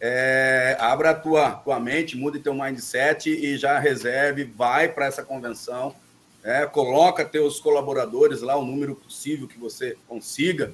é, 0.01 0.77
abra 0.81 1.11
a 1.11 1.15
tua, 1.15 1.51
tua 1.53 1.79
mente, 1.79 2.17
mude 2.17 2.39
teu 2.39 2.55
mindset 2.55 3.31
e 3.31 3.57
já 3.57 3.79
reserve, 3.79 4.45
vai 4.45 4.89
para 4.89 5.07
essa 5.07 5.23
convenção, 5.23 5.95
é, 6.43 6.65
coloca 6.65 7.25
teus 7.25 7.61
colaboradores 7.61 8.41
lá, 8.41 8.57
o 8.57 8.65
número 8.65 8.95
possível 8.95 9.47
que 9.47 9.59
você 9.59 9.97
consiga, 10.09 10.73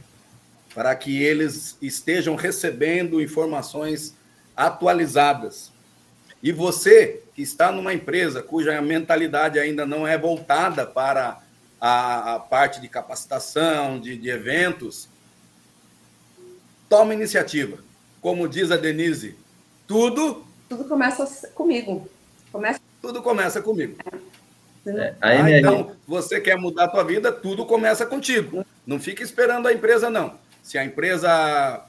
para 0.72 0.95
que 0.95 1.22
eles 1.22 1.76
estejam 1.82 2.37
recebendo 2.37 3.20
informações 3.20 4.14
atualizadas. 4.55 5.72
E 6.43 6.53
você 6.53 7.22
que 7.34 7.43
está 7.43 7.72
numa 7.72 7.93
empresa 7.93 8.43
cuja 8.43 8.80
mentalidade 8.80 9.59
ainda 9.59 9.84
não 9.84 10.07
é 10.07 10.16
voltada 10.16 10.87
para 10.87 11.41
a, 11.80 12.34
a 12.34 12.39
parte 12.39 12.80
de 12.80 12.89
capacitação, 12.89 13.99
de, 13.99 14.16
de 14.16 14.28
eventos, 14.28 15.09
toma 16.89 17.14
iniciativa. 17.14 17.78
Como 18.20 18.49
diz 18.49 18.70
a 18.70 18.76
Denise, 18.76 19.37
tudo. 19.87 20.45
Tudo 20.68 20.84
começa 20.84 21.49
comigo. 21.55 22.09
Começa... 22.51 22.80
Tudo 23.01 23.22
começa 23.22 23.62
comigo. 23.62 23.97
É, 24.87 25.14
ah, 25.20 25.51
então, 25.51 25.93
você 26.07 26.41
quer 26.41 26.57
mudar 26.57 26.84
a 26.84 26.89
tua 26.89 27.03
vida, 27.03 27.32
tudo 27.32 27.66
começa 27.66 28.07
contigo. 28.07 28.64
Não 28.87 29.01
fica 29.01 29.22
esperando 29.22 29.66
a 29.66 29.72
empresa, 29.72 30.09
não. 30.09 30.39
Se 30.62 30.78
a 30.78 30.84
empresa 30.84 31.84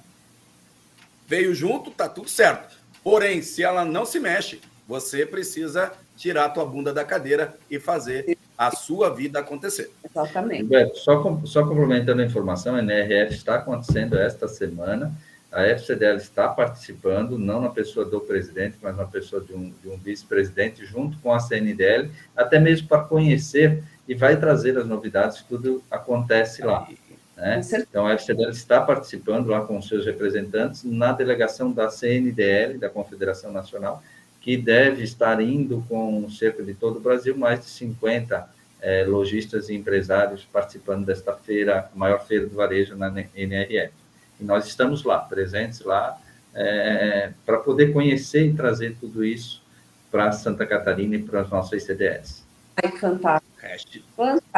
veio 1.28 1.54
junto, 1.54 1.91
tá 1.91 2.10
tudo 2.10 2.30
certo. 2.30 2.76
Porém, 3.04 3.41
se 3.41 3.64
ela 3.64 3.86
não 3.86 4.06
se 4.06 4.20
mexe, 4.20 4.60
você 4.88 5.26
precisa 5.26 5.91
tirar 6.16 6.45
a 6.45 6.50
tua 6.50 6.66
bunda 6.66 6.91
da 6.91 7.04
cadeira 7.04 7.56
e 7.70 7.80
fazer 7.80 8.38
a 8.58 8.72
sua 8.72 9.14
vida 9.14 9.39
acontecer. 9.39 9.91
Exatamente. 10.03 10.64
Beto, 10.64 10.97
só, 10.97 11.41
só 11.45 11.66
complementando 11.66 12.22
a 12.22 12.26
informação, 12.26 12.76
a 12.76 12.80
NRF 12.80 13.36
está 13.36 13.55
acontecendo 13.55 14.18
esta 14.18 14.47
semana, 14.47 15.14
a 15.51 15.64
FCDL 15.64 16.18
está 16.18 16.49
participando, 16.49 17.38
não 17.38 17.62
na 17.62 17.70
pessoa 17.70 18.05
do 18.05 18.20
presidente, 18.20 18.78
mas 18.82 18.97
na 18.97 19.05
pessoa 19.05 19.41
de 19.41 19.53
um, 19.53 19.74
um 19.86 19.97
vice-presidente, 19.97 20.86
junto 20.86 21.18
com 21.20 21.32
a 21.32 21.39
CNDL, 21.39 22.12
até 22.36 22.60
mesmo 22.60 22.88
para 22.88 23.03
conhecer 23.03 23.84
e 24.08 24.16
vai 24.16 24.38
trazer 24.38 24.78
as 24.78 24.88
novidades, 24.88 25.43
tudo 25.47 25.84
acontece 25.89 26.64
lá. 26.64 26.88
Né? 27.36 27.62
Então, 27.89 28.08
a 28.08 28.14
FCDL 28.14 28.49
está 28.49 28.82
participando 28.82 29.47
lá 29.47 29.62
com 29.62 29.78
os 29.78 29.88
seus 29.88 30.05
representantes 30.05 30.84
na 30.84 31.12
delegação 31.12 31.72
da 31.72 31.89
CNDL, 31.89 32.80
da 32.80 32.89
Confederação 32.89 33.51
Nacional, 33.51 34.01
que 34.48 34.56
deve 34.56 35.04
estar 35.04 35.41
indo 35.41 35.84
com 35.89 36.30
cerca 36.30 36.64
de 36.64 36.74
todo 36.74 37.00
o 37.00 37.02
Brasil, 37.02 37.38
mais 37.38 37.60
de 37.60 37.66
50 37.66 38.50
é, 38.82 39.04
lojistas 39.04 39.68
e 39.68 39.76
empresários 39.76 40.48
participando 40.50 41.06
desta 41.06 41.34
feira, 41.34 41.89
a 41.93 41.98
maior 42.00 42.26
feira 42.26 42.48
do 42.48 42.56
varejo 42.56 42.95
na 42.95 43.14
NRF. 43.36 43.91
E 44.39 44.45
nós 44.45 44.66
estamos 44.66 45.04
lá, 45.04 45.20
presentes 45.20 45.82
lá, 45.82 46.18
é, 46.56 47.32
para 47.45 47.58
poder 47.58 47.91
conhecer 47.91 48.45
e 48.45 48.54
trazer 48.54 48.95
tudo 49.02 49.26
isso 49.26 49.62
para 50.10 50.32
Santa 50.32 50.66
Catarina 50.66 51.18
e 51.18 51.22
para 51.22 51.41
as 51.41 51.50
nossas 51.50 51.84
CDS. 51.84 52.48
Ai, 52.82 52.89
fantástico. 52.98 54.06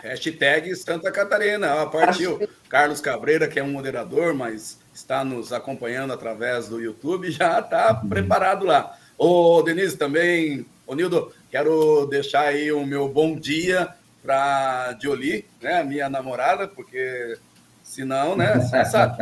Hashtag, 0.03 0.75
Santa 0.75 1.11
Catarina. 1.11 1.73
Ó, 1.77 1.85
partiu. 1.87 2.47
Carlos 2.69 3.01
Cabreira, 3.01 3.47
que 3.47 3.57
é 3.57 3.63
um 3.63 3.71
moderador, 3.71 4.35
mas 4.35 4.77
está 4.93 5.25
nos 5.25 5.51
acompanhando 5.51 6.13
através 6.13 6.69
do 6.69 6.79
YouTube, 6.79 7.31
já 7.31 7.59
está 7.59 7.99
uhum. 8.03 8.07
preparado 8.07 8.67
lá. 8.67 8.95
Ô, 9.19 9.61
Denise, 9.61 9.97
também, 9.97 10.65
ô 10.87 10.95
Nildo, 10.95 11.33
quero 11.51 12.05
deixar 12.05 12.43
aí 12.43 12.71
o 12.71 12.85
meu 12.85 13.09
bom 13.09 13.35
dia 13.35 13.89
para 14.23 14.97
Jolie, 15.03 15.43
né, 15.61 15.83
minha 15.83 16.09
namorada, 16.09 16.69
porque 16.69 17.37
senão, 17.83 18.37
né, 18.37 18.55
você 18.55 18.85
sabe. 18.85 19.17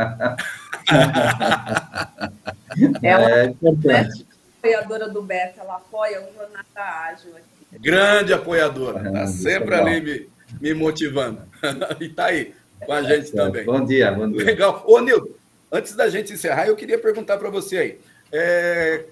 ela 3.02 3.32
é 3.40 3.46
importante. 3.46 4.28
É 4.62 4.76
apoiadora 4.76 5.10
do 5.10 5.24
Beto, 5.24 5.62
ela 5.62 5.78
apoia 5.78 6.22
o 6.22 6.32
Jornada 6.32 7.08
Ágil 7.10 7.36
aqui. 7.36 7.80
Grande 7.80 8.34
apoiadora, 8.34 9.08
está 9.08 9.26
sempre 9.26 9.74
ali 9.74 10.00
me, 10.00 10.30
me 10.62 10.76
motivando. 10.76 11.42
e 12.00 12.06
está 12.06 12.26
aí 12.26 12.54
com 12.86 12.94
a 12.94 13.02
gente 13.02 13.32
é, 13.32 13.36
também. 13.36 13.66
Bom 13.66 13.84
dia, 13.84 14.12
bom 14.12 14.30
dia. 14.30 14.46
Legal. 14.46 14.84
Ô, 14.86 15.00
Nildo, 15.00 15.36
antes 15.72 15.96
da 15.96 16.08
gente 16.08 16.34
encerrar, 16.34 16.68
eu 16.68 16.76
queria 16.76 17.00
perguntar 17.00 17.38
para 17.38 17.50
você 17.50 17.78
aí. 17.78 18.00
É, 18.32 19.06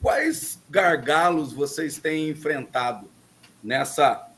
Quais 0.00 0.60
gargalos 0.70 1.52
vocês 1.52 1.98
têm 1.98 2.28
enfrentado 2.28 3.08
nessa 3.62 4.28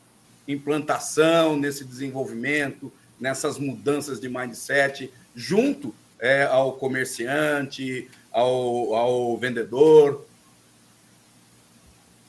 implantação, 0.49 1.57
nesse 1.57 1.85
desenvolvimento, 1.85 2.93
nessas 3.21 3.59
mudanças 3.59 4.19
de 4.19 4.29
mindset, 4.29 5.13
junto 5.35 5.95
é, 6.19 6.45
ao 6.45 6.73
comerciante, 6.73 8.09
ao, 8.33 8.95
ao 8.95 9.37
vendedor? 9.37 10.27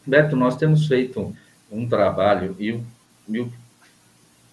Beto, 0.05 0.35
nós 0.35 0.57
temos 0.57 0.87
feito 0.87 1.35
um 1.71 1.87
trabalho 1.87 2.55
e 2.59 2.73
o, 2.73 2.85
e 3.29 3.39
o 3.39 3.53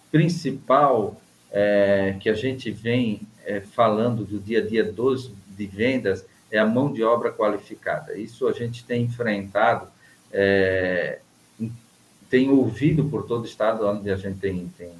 principal 0.09 1.19
é, 1.51 2.15
que 2.19 2.29
a 2.29 2.33
gente 2.33 2.71
vem 2.71 3.21
é, 3.45 3.59
falando 3.59 4.23
do 4.23 4.39
dia 4.39 4.59
a 4.59 4.65
dia 4.65 4.83
dos, 4.83 5.31
de 5.47 5.67
vendas 5.67 6.25
é 6.51 6.57
a 6.57 6.65
mão 6.65 6.91
de 6.91 7.03
obra 7.03 7.31
qualificada. 7.31 8.17
Isso 8.17 8.47
a 8.47 8.51
gente 8.51 8.83
tem 8.83 9.03
enfrentado, 9.03 9.87
é, 10.31 11.19
tem 12.29 12.49
ouvido 12.49 13.05
por 13.05 13.25
todo 13.25 13.43
o 13.43 13.47
estado 13.47 13.87
onde 13.87 14.09
a 14.11 14.15
gente 14.15 14.39
tem, 14.39 14.71
tem, 14.77 14.93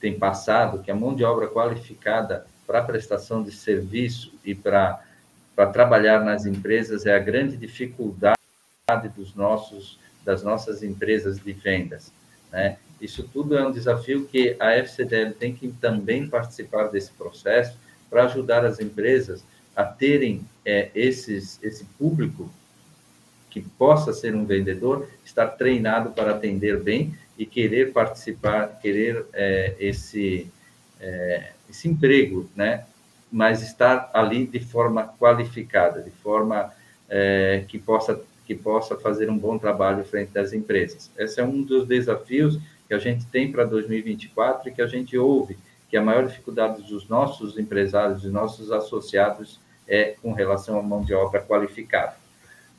tem 0.00 0.18
passado, 0.18 0.82
que 0.82 0.90
a 0.90 0.94
mão 0.94 1.14
de 1.14 1.24
obra 1.24 1.48
qualificada 1.48 2.46
para 2.66 2.82
prestação 2.82 3.42
de 3.42 3.52
serviço 3.52 4.32
e 4.44 4.54
para 4.54 5.02
trabalhar 5.72 6.24
nas 6.24 6.46
empresas 6.46 7.04
é 7.04 7.14
a 7.14 7.18
grande 7.18 7.56
dificuldade 7.56 8.36
dos 9.16 9.34
nossos, 9.34 9.98
das 10.24 10.42
nossas 10.42 10.82
empresas 10.82 11.38
de 11.38 11.52
vendas. 11.52 12.12
Né? 12.50 12.78
Isso 13.00 13.22
tudo 13.32 13.56
é 13.56 13.66
um 13.66 13.72
desafio 13.72 14.26
que 14.26 14.56
a 14.60 14.72
FCDL 14.72 15.32
tem 15.32 15.54
que 15.54 15.68
também 15.72 16.28
participar 16.28 16.88
desse 16.88 17.10
processo 17.12 17.76
para 18.08 18.24
ajudar 18.24 18.64
as 18.64 18.80
empresas 18.80 19.44
a 19.74 19.84
terem 19.84 20.44
é, 20.64 20.90
esses, 20.94 21.58
esse 21.62 21.84
público 21.98 22.50
que 23.50 23.60
possa 23.60 24.12
ser 24.12 24.34
um 24.34 24.44
vendedor, 24.44 25.08
estar 25.24 25.46
treinado 25.48 26.10
para 26.10 26.32
atender 26.32 26.80
bem 26.80 27.14
e 27.36 27.44
querer 27.44 27.92
participar, 27.92 28.78
querer 28.80 29.26
é, 29.32 29.74
esse, 29.80 30.46
é, 31.00 31.52
esse 31.68 31.88
emprego, 31.88 32.48
né? 32.54 32.84
mas 33.30 33.62
estar 33.62 34.10
ali 34.12 34.46
de 34.46 34.60
forma 34.60 35.14
qualificada, 35.18 36.00
de 36.00 36.10
forma 36.10 36.72
é, 37.08 37.64
que, 37.66 37.78
possa, 37.78 38.20
que 38.46 38.54
possa 38.54 38.96
fazer 38.96 39.28
um 39.30 39.38
bom 39.38 39.58
trabalho 39.58 40.04
frente 40.04 40.38
às 40.38 40.52
empresas. 40.52 41.10
Esse 41.16 41.40
é 41.40 41.44
um 41.44 41.62
dos 41.62 41.86
desafios 41.86 42.58
que 42.86 42.94
a 42.94 42.98
gente 42.98 43.26
tem 43.26 43.50
para 43.50 43.64
2024 43.64 44.68
e 44.68 44.72
que 44.72 44.82
a 44.82 44.86
gente 44.86 45.16
ouve 45.16 45.56
que 45.88 45.96
a 45.96 46.02
maior 46.02 46.24
dificuldade 46.24 46.82
dos 46.82 47.08
nossos 47.08 47.58
empresários, 47.58 48.22
dos 48.22 48.32
nossos 48.32 48.70
associados, 48.70 49.58
é 49.90 50.14
com 50.22 50.32
relação 50.32 50.78
à 50.78 50.82
mão 50.82 51.02
de 51.02 51.12
obra 51.12 51.42
qualificada. 51.42 52.14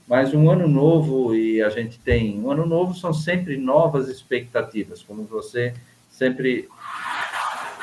Mas 0.08 0.34
um 0.34 0.50
ano 0.50 0.68
novo, 0.68 1.36
e 1.36 1.62
a 1.62 1.70
gente 1.70 2.00
tem. 2.00 2.40
Um 2.40 2.50
ano 2.50 2.66
novo 2.66 2.96
são 2.96 3.14
sempre 3.14 3.58
novas 3.58 4.08
expectativas, 4.08 5.04
como 5.04 5.24
você 5.24 5.74
sempre 6.10 6.68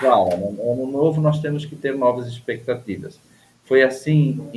fala. 0.00 0.36
No 0.36 0.52
né? 0.52 0.72
ano 0.72 0.86
novo 0.90 1.20
nós 1.20 1.40
temos 1.40 1.64
que 1.64 1.76
ter 1.76 1.94
novas 1.94 2.26
expectativas. 2.26 3.20
Foi 3.64 3.82
assim 3.82 4.50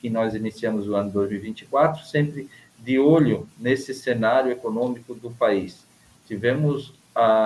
que 0.00 0.08
nós 0.08 0.34
iniciamos 0.34 0.88
o 0.88 0.94
ano 0.94 1.10
2024, 1.10 2.04
sempre 2.06 2.48
de 2.78 2.98
olho 2.98 3.48
nesse 3.58 3.92
cenário 3.92 4.52
econômico 4.52 5.14
do 5.14 5.30
país. 5.30 5.84
Tivemos 6.26 6.94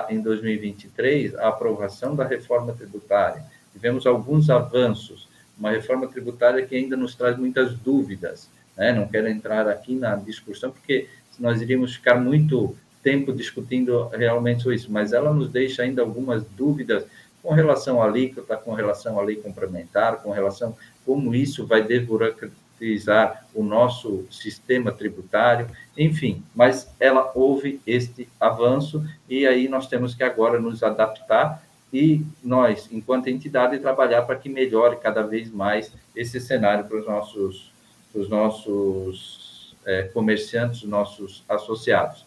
em 0.09 0.21
2023 0.21 1.35
a 1.37 1.49
aprovação 1.49 2.15
da 2.15 2.25
reforma 2.25 2.73
tributária. 2.73 3.45
Tivemos 3.73 4.07
alguns 4.07 4.49
avanços, 4.51 5.29
uma 5.59 5.71
reforma 5.71 6.07
tributária 6.07 6.65
que 6.65 6.77
ainda 6.77 6.97
nos 6.97 7.15
traz 7.15 7.37
muitas 7.37 7.75
dúvidas. 7.75 8.49
Né? 8.77 8.93
Não 8.93 9.09
quero 9.09 9.29
entrar 9.29 9.69
aqui 9.69 9.95
na 9.95 10.15
discussão, 10.17 10.71
porque 10.71 11.09
nós 11.39 11.61
iríamos 11.61 11.95
ficar 11.95 12.17
muito 12.17 12.77
tempo 13.03 13.33
discutindo 13.33 14.09
realmente 14.09 14.73
isso, 14.75 14.91
mas 14.91 15.13
ela 15.13 15.33
nos 15.33 15.49
deixa 15.49 15.83
ainda 15.83 16.03
algumas 16.03 16.45
dúvidas 16.57 17.05
com 17.43 17.55
relação 17.55 18.03
à 18.03 18.07
alíquota, 18.07 18.57
com 18.57 18.75
relação 18.75 19.19
à 19.21 19.23
lei 19.23 19.37
complementar, 19.37 20.17
com 20.17 20.31
relação 20.31 20.77
como 21.05 21.33
isso 21.33 21.65
vai 21.65 21.83
desburocratizar 21.83 23.47
o 23.55 23.63
nosso 23.63 24.27
sistema 24.29 24.91
tributário, 24.91 25.69
enfim, 25.97 26.43
mas 26.53 26.91
ela 26.99 27.31
houve 27.35 27.81
este 27.87 28.29
avanço 28.41 29.05
e 29.29 29.47
aí 29.47 29.69
nós 29.69 29.87
temos 29.87 30.15
que 30.15 30.25
agora 30.25 30.59
nos 30.59 30.83
adaptar 30.83 31.63
e 31.97 32.27
nós, 32.45 32.91
enquanto 32.93 33.29
entidade, 33.29 33.79
trabalhar 33.79 34.21
para 34.21 34.37
que 34.37 34.51
melhore 34.51 34.97
cada 34.97 35.23
vez 35.23 35.51
mais 35.51 35.91
esse 36.15 36.39
cenário 36.39 36.85
para 36.85 36.99
os 36.99 37.07
nossos, 37.07 37.73
os 38.15 38.29
nossos 38.29 39.75
é, 39.87 40.03
comerciantes, 40.03 40.83
nossos 40.83 41.43
associados. 41.49 42.27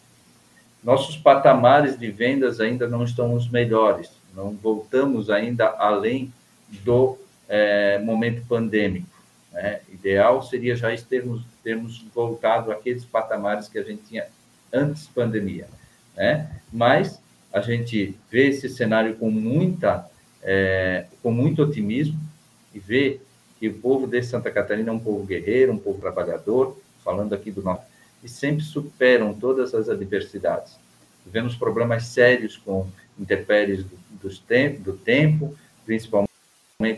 Nossos 0.84 1.17
patamares 1.17 1.99
de 1.99 2.09
vendas 2.09 2.59
ainda 2.59 2.88
não 2.88 3.03
estão 3.03 3.36
os 3.36 3.47
melhores, 3.47 4.09
não 4.36 4.55
voltamos 4.55 5.30
ainda 5.30 5.67
além 5.78 6.34
do 6.84 7.15
é, 7.47 7.99
momento 7.99 8.43
pandêmico. 8.47 9.07
Né? 9.53 9.82
Ideal 9.93 10.41
seria 10.41 10.76
já 10.76 10.89
termos, 10.97 11.43
termos 11.63 12.03
voltado 12.11 12.72
àqueles 12.72 13.05
patamares 13.05 13.67
que 13.67 13.78
a 13.78 13.84
gente 13.84 14.01
tinha 14.01 14.26
antes 14.74 15.05
pandemia. 15.05 15.67
Né? 16.17 16.59
Mas 16.74 17.22
a 17.52 17.62
gente 17.62 18.16
vê 18.32 18.47
esse 18.47 18.70
cenário 18.70 19.16
com 19.16 19.30
muita, 19.30 20.10
é, 20.43 21.06
com 21.22 21.32
muito 21.32 21.64
otimismo 21.64 22.20
e 22.74 22.80
vê 22.80 23.20
que 23.60 23.68
o 23.68 23.74
povo 23.74 24.08
de 24.08 24.22
Santa 24.24 24.52
Catarina 24.52 24.89
é 24.89 24.93
um 24.93 25.00
povo 25.00 25.26
guerreiro, 25.26 25.74
um 25.74 25.78
povo 25.78 26.00
trabalhador, 26.00 26.80
falando 27.04 27.34
aqui 27.34 27.52
do 27.52 27.62
nosso, 27.62 27.82
e 28.24 28.30
sempre 28.30 28.64
superam 28.64 29.34
todas 29.34 29.74
as 29.74 29.89
adversidades. 29.89 30.78
Tivemos 31.24 31.56
problemas 31.56 32.06
sérios 32.06 32.56
com 32.56 32.88
intempéries 33.20 33.84
do, 33.84 33.97
do 34.80 34.93
tempo, 34.93 35.56
principalmente 35.86 36.30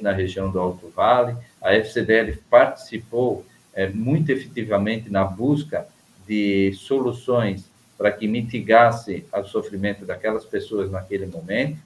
na 0.02 0.12
região 0.12 0.52
do 0.52 0.60
Alto 0.60 0.89
Vale. 0.89 1.36
A 1.62 1.74
FCDL 1.74 2.38
participou 2.49 3.45
é, 3.74 3.88
muito 3.88 4.32
efetivamente 4.32 5.10
na 5.10 5.24
busca 5.24 5.88
de 6.28 6.74
soluções 6.74 7.70
para 8.02 8.12
que 8.12 8.28
mitigasse 8.28 9.24
o 9.32 9.43
sofrimento 9.43 10.06
daquelas 10.06 10.43
pessoas 10.43 10.89
naquele 10.89 11.28
momento. 11.28 11.78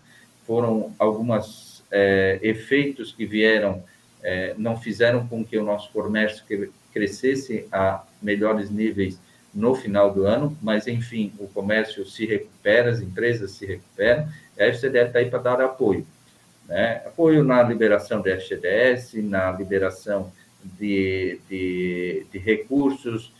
Foram 0.48 0.94
alguns 0.98 1.84
é, 1.92 2.40
efeitos 2.42 3.12
que 3.12 3.26
vieram, 3.26 3.84
é, 4.24 4.56
não 4.58 4.80
fizeram 4.80 5.28
com 5.28 5.44
que 5.44 5.58
o 5.58 5.64
nosso 5.66 5.92
comércio 5.92 6.46
crescesse 6.94 7.68
a 7.70 8.02
melhores 8.22 8.70
níveis 8.70 9.20
no 9.54 9.76
final 9.76 10.14
do 10.14 10.24
ano, 10.26 10.58
mas 10.62 10.88
enfim, 10.88 11.34
o 11.38 11.50
comércio 11.50 12.06
se 12.06 12.26
recupera, 12.26 12.92
as 12.92 13.02
empresas 13.02 13.52
se 13.52 13.66
recuperam, 13.66 14.26
a 14.58 14.64
FCDL 14.64 15.08
está 15.08 15.20
aí 15.20 15.30
para 15.30 15.40
dar 15.40 15.60
apoio. 15.60 16.08
Né? 16.66 17.02
Apoio 17.06 17.44
na 17.44 17.62
liberação 17.62 18.22
do 18.22 18.30
FGDS, 18.30 19.22
na 19.22 19.52
liberação 19.52 20.32
de, 20.64 21.42
de, 21.50 22.26
de 22.32 22.40
recursos, 22.40 23.35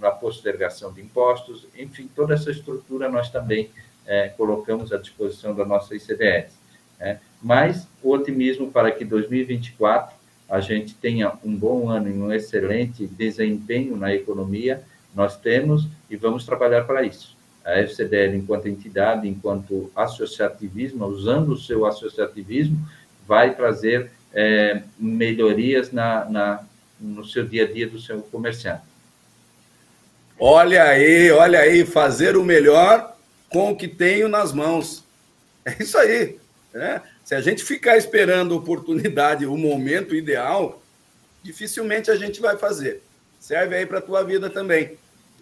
na 0.00 0.10
postergação 0.10 0.92
de 0.92 1.00
impostos, 1.00 1.66
enfim, 1.76 2.08
toda 2.14 2.34
essa 2.34 2.50
estrutura 2.50 3.08
nós 3.08 3.30
também 3.30 3.70
é, 4.06 4.28
colocamos 4.28 4.92
à 4.92 4.98
disposição 4.98 5.54
da 5.54 5.64
nossa 5.64 5.94
ICDS. 5.96 6.52
Né? 7.00 7.20
Mas 7.42 7.88
o 8.02 8.12
otimismo 8.12 8.70
para 8.70 8.90
que 8.92 9.04
2024 9.04 10.14
a 10.48 10.60
gente 10.60 10.94
tenha 10.94 11.32
um 11.44 11.56
bom 11.56 11.88
ano 11.88 12.08
e 12.08 12.12
um 12.12 12.32
excelente 12.32 13.06
desempenho 13.06 13.96
na 13.96 14.14
economia, 14.14 14.82
nós 15.14 15.36
temos 15.36 15.88
e 16.08 16.16
vamos 16.16 16.44
trabalhar 16.44 16.84
para 16.84 17.02
isso. 17.02 17.36
A 17.64 17.78
FCDL, 17.80 18.36
enquanto 18.36 18.68
entidade, 18.68 19.26
enquanto 19.26 19.90
associativismo, 19.96 21.06
usando 21.06 21.50
o 21.50 21.58
seu 21.58 21.86
associativismo, 21.86 22.76
vai 23.26 23.54
trazer 23.54 24.10
é, 24.34 24.82
melhorias 24.98 25.90
na, 25.90 26.26
na, 26.26 26.64
no 27.00 27.24
seu 27.24 27.46
dia 27.46 27.64
a 27.64 27.72
dia 27.72 27.88
do 27.88 27.98
seu 27.98 28.20
comerciante. 28.22 28.93
Olha 30.38 30.84
aí, 30.84 31.30
olha 31.30 31.60
aí, 31.60 31.86
fazer 31.86 32.36
o 32.36 32.44
melhor 32.44 33.16
com 33.48 33.70
o 33.70 33.76
que 33.76 33.86
tenho 33.86 34.28
nas 34.28 34.52
mãos. 34.52 35.04
É 35.64 35.82
isso 35.82 35.96
aí. 35.96 36.38
Né? 36.74 37.00
Se 37.24 37.34
a 37.34 37.40
gente 37.40 37.64
ficar 37.64 37.96
esperando 37.96 38.52
a 38.52 38.56
oportunidade, 38.58 39.46
o 39.46 39.56
momento 39.56 40.14
ideal, 40.14 40.82
dificilmente 41.42 42.10
a 42.10 42.16
gente 42.16 42.40
vai 42.40 42.58
fazer. 42.58 43.02
Serve 43.40 43.76
aí 43.76 43.86
para 43.86 43.98
a 43.98 44.02
tua 44.02 44.22
vida 44.22 44.50
também. 44.50 44.98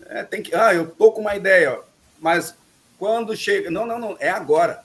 É, 0.07 0.23
tem 0.23 0.43
que, 0.43 0.55
ah, 0.55 0.75
eu 0.75 0.87
tô 0.87 1.11
com 1.11 1.23
uma 1.23 1.35
ideia, 1.35 1.79
mas 2.21 2.55
quando 2.99 3.35
chega, 3.35 3.71
não, 3.71 3.87
não, 3.87 3.99
não, 3.99 4.17
é 4.21 4.31
agora. 4.31 4.85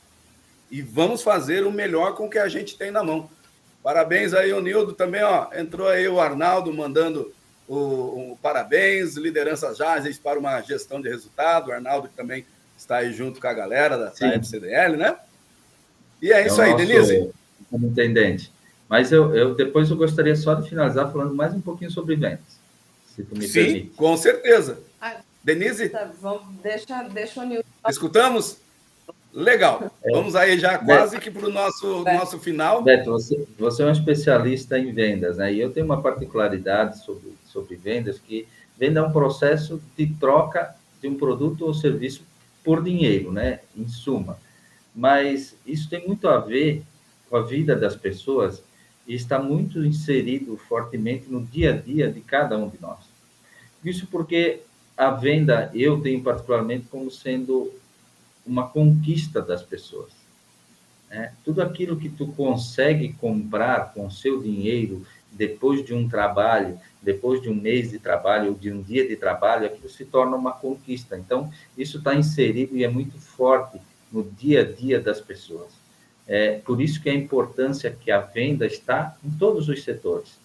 E 0.72 0.82
vamos 0.82 1.22
fazer 1.22 1.66
o 1.66 1.72
melhor 1.72 2.16
com 2.16 2.26
o 2.26 2.30
que 2.30 2.40
a 2.40 2.48
gente 2.48 2.78
tem 2.78 2.90
na 2.90 3.04
mão. 3.04 3.30
Parabéns 3.84 4.34
aí, 4.34 4.60
Nildo 4.62 4.94
também, 4.94 5.22
ó. 5.22 5.50
Entrou 5.54 5.88
aí 5.88 6.08
o 6.08 6.20
Arnaldo 6.20 6.74
mandando 6.74 7.34
o, 7.68 8.32
o 8.34 8.40
parabéns, 8.42 9.16
lideranças 9.16 9.82
ágeis 9.82 10.18
para 10.18 10.40
uma 10.40 10.62
gestão 10.62 11.02
de 11.02 11.10
resultado. 11.10 11.70
O 11.70 11.72
Arnaldo 11.74 12.08
que 12.08 12.16
também 12.16 12.46
está 12.78 12.98
aí 12.98 13.12
junto 13.12 13.42
com 13.42 13.48
a 13.48 13.54
galera 13.54 13.98
da, 13.98 14.10
da 14.10 14.36
FCDL, 14.36 14.96
né? 14.98 15.16
E 16.22 16.32
é, 16.32 16.42
é 16.42 16.48
isso 16.48 16.62
aí, 16.62 16.76
Denise. 16.76 17.30
Como 17.70 17.88
intendente. 17.88 18.52
Mas 18.88 19.12
eu, 19.12 19.36
eu 19.36 19.56
depois 19.56 19.90
eu 19.90 19.98
gostaria 19.98 20.36
só 20.36 20.54
de 20.54 20.70
finalizar 20.70 21.12
falando 21.12 21.36
mais 21.36 21.54
um 21.54 21.60
pouquinho 21.60 21.92
sobre 21.92 22.16
vendas, 22.16 22.60
se 23.14 23.24
tu 23.24 23.36
me 23.38 23.46
Sim, 23.46 23.54
permite. 23.54 23.90
com 23.98 24.16
certeza. 24.16 24.80
Ah, 25.02 25.18
Denise? 25.44 25.90
Tá, 25.90 26.10
vamos, 26.22 26.56
deixa, 26.64 27.04
deixa 27.04 27.42
o 27.42 27.46
Nildo. 27.46 27.66
Escutamos? 27.90 28.60
Legal. 29.34 29.92
É. 30.04 30.12
Vamos 30.12 30.36
aí 30.36 30.58
já 30.58 30.78
quase 30.78 31.20
que 31.20 31.30
para 31.30 31.48
o 31.48 31.52
nosso, 31.52 32.04
nosso 32.04 32.40
final. 32.40 32.82
Beto, 32.82 33.12
você, 33.12 33.48
você 33.58 33.84
é 33.84 33.86
um 33.86 33.92
especialista 33.92 34.80
em 34.80 34.92
vendas, 34.92 35.38
né? 35.38 35.54
E 35.54 35.60
eu 35.60 35.72
tenho 35.72 35.86
uma 35.86 36.02
particularidade 36.02 37.04
sobre, 37.04 37.36
sobre 37.46 37.76
vendas, 37.76 38.20
que 38.20 38.48
venda 38.78 39.00
é 39.00 39.04
um 39.04 39.12
processo 39.12 39.82
de 39.96 40.08
troca 40.16 40.76
de 41.02 41.08
um 41.08 41.16
produto 41.16 41.66
ou 41.66 41.74
serviço 41.74 42.24
por 42.64 42.84
dinheiro, 42.84 43.32
né? 43.32 43.60
Em 43.76 43.88
suma. 43.88 44.40
Mas 44.96 45.56
isso 45.66 45.90
tem 45.90 46.06
muito 46.08 46.28
a 46.28 46.40
ver 46.40 46.84
com 47.30 47.38
a 47.38 47.44
vida 47.44 47.76
das 47.76 47.96
pessoas 47.96 48.64
e 49.08 49.14
está 49.14 49.40
muito 49.40 49.86
inserido 49.86 50.58
fortemente 50.58 51.30
no 51.30 51.46
dia 51.46 51.74
a 51.74 51.78
dia 51.78 52.12
de 52.12 52.22
cada 52.22 52.58
um 52.58 52.68
de 52.68 52.82
nós. 52.82 53.00
Isso 53.84 54.08
porque 54.08 54.62
a 54.98 55.12
venda 55.12 55.72
eu 55.74 56.02
tenho 56.02 56.22
particularmente 56.24 56.88
como 56.90 57.12
sendo 57.12 57.72
uma 58.48 58.68
conquista 58.68 59.42
das 59.42 59.62
pessoas. 59.62 60.12
Né? 61.10 61.34
Tudo 61.44 61.62
aquilo 61.62 61.98
que 61.98 62.10
tu 62.10 62.28
consegue 62.28 63.14
comprar 63.14 63.94
com 63.94 64.10
seu 64.10 64.42
dinheiro 64.42 65.06
depois 65.32 65.86
de 65.86 65.94
um 65.94 66.08
trabalho, 66.08 66.80
depois 67.02 67.42
de 67.42 67.50
um 67.50 67.56
mês 67.56 67.92
de 67.92 68.00
trabalho, 68.00 68.50
ou 68.50 68.56
de 68.56 68.72
um 68.72 68.82
dia 68.82 69.08
de 69.08 69.16
trabalho, 69.16 69.68
aquilo 69.68 69.90
se 69.90 70.06
torna 70.06 70.36
uma 70.36 70.52
conquista. 70.52 71.18
Então, 71.18 71.52
isso 71.78 72.00
está 72.00 72.16
inserido 72.16 72.76
e 72.76 72.84
é 72.84 72.88
muito 72.88 73.18
forte 73.20 73.80
no 74.12 74.24
dia 74.24 74.62
a 74.62 74.64
dia 74.64 75.00
das 75.00 75.22
pessoas. 75.22 75.72
É 76.28 76.60
por 76.60 76.82
isso 76.82 77.02
que 77.02 77.10
a 77.10 77.14
importância 77.14 77.92
que 77.92 78.12
a 78.12 78.20
venda 78.20 78.66
está 78.66 79.16
em 79.24 79.30
todos 79.32 79.70
os 79.70 79.84
setores. 79.84 80.40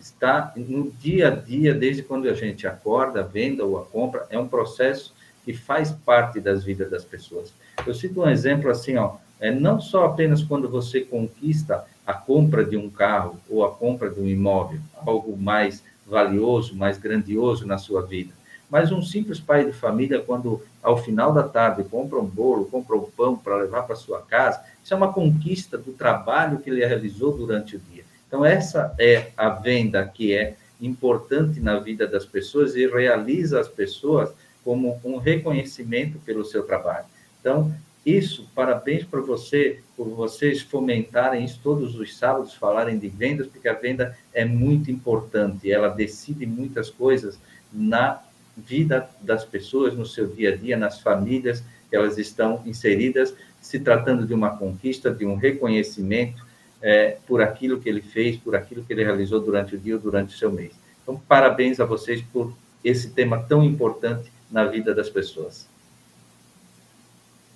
Está 0.00 0.52
no 0.56 0.90
dia 0.90 1.28
a 1.28 1.30
dia, 1.30 1.74
desde 1.74 2.02
quando 2.02 2.28
a 2.28 2.34
gente 2.34 2.66
acorda, 2.66 3.20
a 3.20 3.24
venda 3.24 3.64
ou 3.64 3.78
a 3.78 3.84
compra, 3.84 4.26
é 4.30 4.38
um 4.38 4.48
processo 4.48 5.14
que 5.44 5.52
faz 5.52 5.90
parte 5.90 6.40
das 6.40 6.64
vidas 6.64 6.90
das 6.90 7.04
pessoas. 7.04 7.52
Eu 7.86 7.94
cito 7.94 8.22
um 8.22 8.28
exemplo 8.28 8.70
assim, 8.70 8.96
ó, 8.96 9.16
é 9.40 9.50
não 9.50 9.80
só 9.80 10.06
apenas 10.06 10.42
quando 10.42 10.68
você 10.68 11.00
conquista 11.00 11.84
a 12.06 12.14
compra 12.14 12.64
de 12.64 12.76
um 12.76 12.88
carro 12.88 13.38
ou 13.48 13.64
a 13.64 13.70
compra 13.70 14.08
de 14.08 14.20
um 14.20 14.26
imóvel, 14.26 14.80
algo 15.04 15.36
mais 15.36 15.82
valioso, 16.06 16.76
mais 16.76 16.98
grandioso 16.98 17.66
na 17.66 17.78
sua 17.78 18.02
vida, 18.02 18.32
mas 18.70 18.90
um 18.90 19.02
simples 19.02 19.38
pai 19.38 19.64
de 19.64 19.72
família, 19.72 20.20
quando 20.20 20.62
ao 20.82 20.96
final 20.96 21.32
da 21.32 21.42
tarde 21.42 21.84
compra 21.84 22.18
um 22.18 22.24
bolo, 22.24 22.64
compra 22.66 22.96
um 22.96 23.04
pão 23.04 23.36
para 23.36 23.56
levar 23.56 23.82
para 23.82 23.96
sua 23.96 24.22
casa, 24.22 24.62
isso 24.82 24.94
é 24.94 24.96
uma 24.96 25.12
conquista 25.12 25.76
do 25.76 25.92
trabalho 25.92 26.58
que 26.58 26.70
ele 26.70 26.84
realizou 26.84 27.36
durante 27.36 27.76
o 27.76 27.80
dia. 27.90 28.04
Então, 28.26 28.44
essa 28.44 28.94
é 28.98 29.30
a 29.36 29.50
venda 29.50 30.06
que 30.06 30.32
é 30.32 30.56
importante 30.80 31.60
na 31.60 31.78
vida 31.78 32.06
das 32.06 32.24
pessoas 32.24 32.74
e 32.74 32.86
realiza 32.86 33.60
as 33.60 33.68
pessoas 33.68 34.32
como 34.64 35.00
um 35.04 35.16
reconhecimento 35.16 36.18
pelo 36.20 36.44
seu 36.44 36.62
trabalho. 36.62 37.06
Então, 37.40 37.74
isso, 38.04 38.48
parabéns 38.54 39.04
para 39.04 39.20
você, 39.20 39.80
por 39.96 40.08
vocês 40.08 40.60
fomentarem 40.60 41.44
isso 41.44 41.60
todos 41.62 41.94
os 41.94 42.16
sábados, 42.16 42.54
falarem 42.54 42.98
de 42.98 43.08
vendas, 43.08 43.46
porque 43.46 43.68
a 43.68 43.74
venda 43.74 44.16
é 44.32 44.44
muito 44.44 44.90
importante, 44.90 45.70
ela 45.70 45.88
decide 45.88 46.44
muitas 46.44 46.90
coisas 46.90 47.38
na 47.72 48.20
vida 48.56 49.08
das 49.20 49.44
pessoas, 49.44 49.94
no 49.94 50.04
seu 50.04 50.26
dia 50.26 50.52
a 50.52 50.56
dia, 50.56 50.76
nas 50.76 51.00
famílias 51.00 51.62
que 51.88 51.94
elas 51.94 52.18
estão 52.18 52.60
inseridas, 52.66 53.34
se 53.60 53.78
tratando 53.78 54.26
de 54.26 54.34
uma 54.34 54.56
conquista, 54.56 55.12
de 55.12 55.24
um 55.24 55.36
reconhecimento 55.36 56.44
é, 56.80 57.18
por 57.26 57.40
aquilo 57.40 57.80
que 57.80 57.88
ele 57.88 58.02
fez, 58.02 58.36
por 58.36 58.56
aquilo 58.56 58.82
que 58.82 58.92
ele 58.92 59.04
realizou 59.04 59.40
durante 59.40 59.76
o 59.76 59.78
dia 59.78 59.94
ou 59.94 60.00
durante 60.00 60.34
o 60.34 60.38
seu 60.38 60.50
mês. 60.50 60.72
Então, 61.02 61.20
parabéns 61.28 61.78
a 61.78 61.84
vocês 61.84 62.20
por 62.32 62.52
esse 62.82 63.10
tema 63.10 63.38
tão 63.40 63.62
importante 63.62 64.31
na 64.52 64.66
vida 64.66 64.94
das 64.94 65.08
pessoas. 65.08 65.66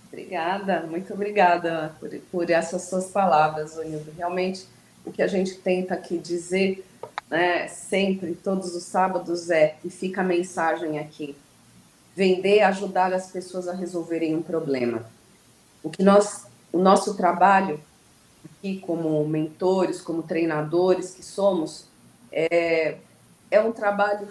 Obrigada, 0.08 0.80
muito 0.88 1.12
obrigada 1.12 1.94
por, 2.00 2.08
por 2.32 2.50
essas 2.50 2.82
suas 2.88 3.10
palavras, 3.10 3.76
Onildo. 3.76 4.10
Realmente, 4.16 4.66
o 5.04 5.12
que 5.12 5.20
a 5.20 5.26
gente 5.26 5.56
tenta 5.56 5.92
aqui 5.92 6.16
dizer, 6.16 6.86
né, 7.28 7.68
sempre, 7.68 8.34
todos 8.34 8.74
os 8.74 8.84
sábados, 8.84 9.50
é, 9.50 9.76
e 9.84 9.90
fica 9.90 10.22
a 10.22 10.24
mensagem 10.24 10.98
aqui, 10.98 11.36
vender, 12.14 12.62
ajudar 12.62 13.12
as 13.12 13.30
pessoas 13.30 13.68
a 13.68 13.74
resolverem 13.74 14.34
um 14.34 14.42
problema. 14.42 15.04
O 15.82 15.90
que 15.90 16.02
nós, 16.02 16.46
o 16.72 16.78
nosso 16.78 17.14
trabalho 17.14 17.78
aqui 18.58 18.78
como 18.80 19.22
mentores, 19.28 20.00
como 20.00 20.22
treinadores 20.22 21.10
que 21.10 21.22
somos, 21.22 21.88
é, 22.32 22.96
é 23.50 23.60
um 23.60 23.70
trabalho 23.70 24.28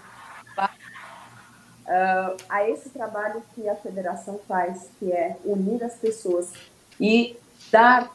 uh, 1.85 2.37
a 2.49 2.69
esse 2.69 2.89
trabalho 2.89 3.43
que 3.53 3.67
a 3.69 3.75
federação 3.75 4.39
faz, 4.47 4.89
que 4.99 5.11
é 5.11 5.37
unir 5.43 5.83
as 5.83 5.95
pessoas 5.95 6.51
e 6.99 7.37
dar, 7.71 8.11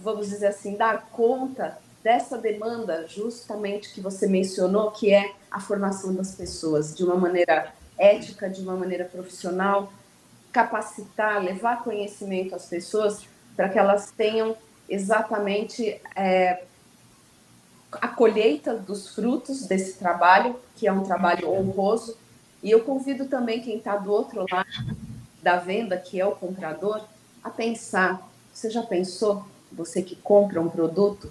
vamos 0.00 0.28
dizer 0.28 0.48
assim, 0.48 0.76
dar 0.76 1.08
conta 1.10 1.78
dessa 2.02 2.36
demanda 2.36 3.06
justamente 3.08 3.92
que 3.94 4.00
você 4.00 4.26
mencionou, 4.26 4.90
que 4.90 5.12
é 5.12 5.32
a 5.50 5.60
formação 5.60 6.14
das 6.14 6.34
pessoas 6.34 6.94
de 6.94 7.02
uma 7.02 7.16
maneira 7.16 7.72
ética, 7.98 8.50
de 8.50 8.60
uma 8.60 8.76
maneira 8.76 9.04
profissional, 9.04 9.90
capacitar, 10.52 11.42
levar 11.42 11.82
conhecimento 11.82 12.54
às 12.54 12.66
pessoas 12.66 13.22
para 13.56 13.68
que 13.68 13.78
elas 13.78 14.10
tenham 14.10 14.56
exatamente 14.88 16.00
é, 16.14 16.64
a 17.92 18.08
colheita 18.08 18.74
dos 18.74 19.14
frutos 19.14 19.66
desse 19.66 19.98
trabalho, 19.98 20.56
que 20.76 20.86
é 20.86 20.92
um 20.92 21.02
trabalho 21.02 21.50
honroso, 21.50 22.16
e 22.64 22.70
eu 22.70 22.80
convido 22.80 23.26
também 23.26 23.60
quem 23.60 23.76
está 23.76 23.94
do 23.94 24.10
outro 24.10 24.46
lado 24.50 24.96
da 25.42 25.58
venda, 25.58 25.98
que 25.98 26.18
é 26.18 26.24
o 26.24 26.34
comprador, 26.34 27.04
a 27.42 27.50
pensar: 27.50 28.26
você 28.50 28.70
já 28.70 28.82
pensou, 28.82 29.44
você 29.70 30.02
que 30.02 30.16
compra 30.16 30.62
um 30.62 30.70
produto, 30.70 31.30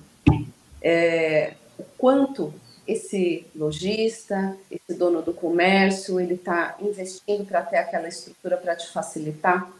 é, 0.80 1.56
o 1.80 1.84
quanto 1.98 2.54
esse 2.88 3.48
lojista, 3.56 4.56
esse 4.70 4.94
dono 4.94 5.24
do 5.24 5.34
comércio, 5.34 6.20
ele 6.20 6.36
está 6.36 6.76
investindo 6.80 7.46
para 7.46 7.64
ter 7.64 7.78
aquela 7.78 8.08
estrutura 8.08 8.56
para 8.56 8.76
te 8.76 8.88
facilitar? 8.92 9.72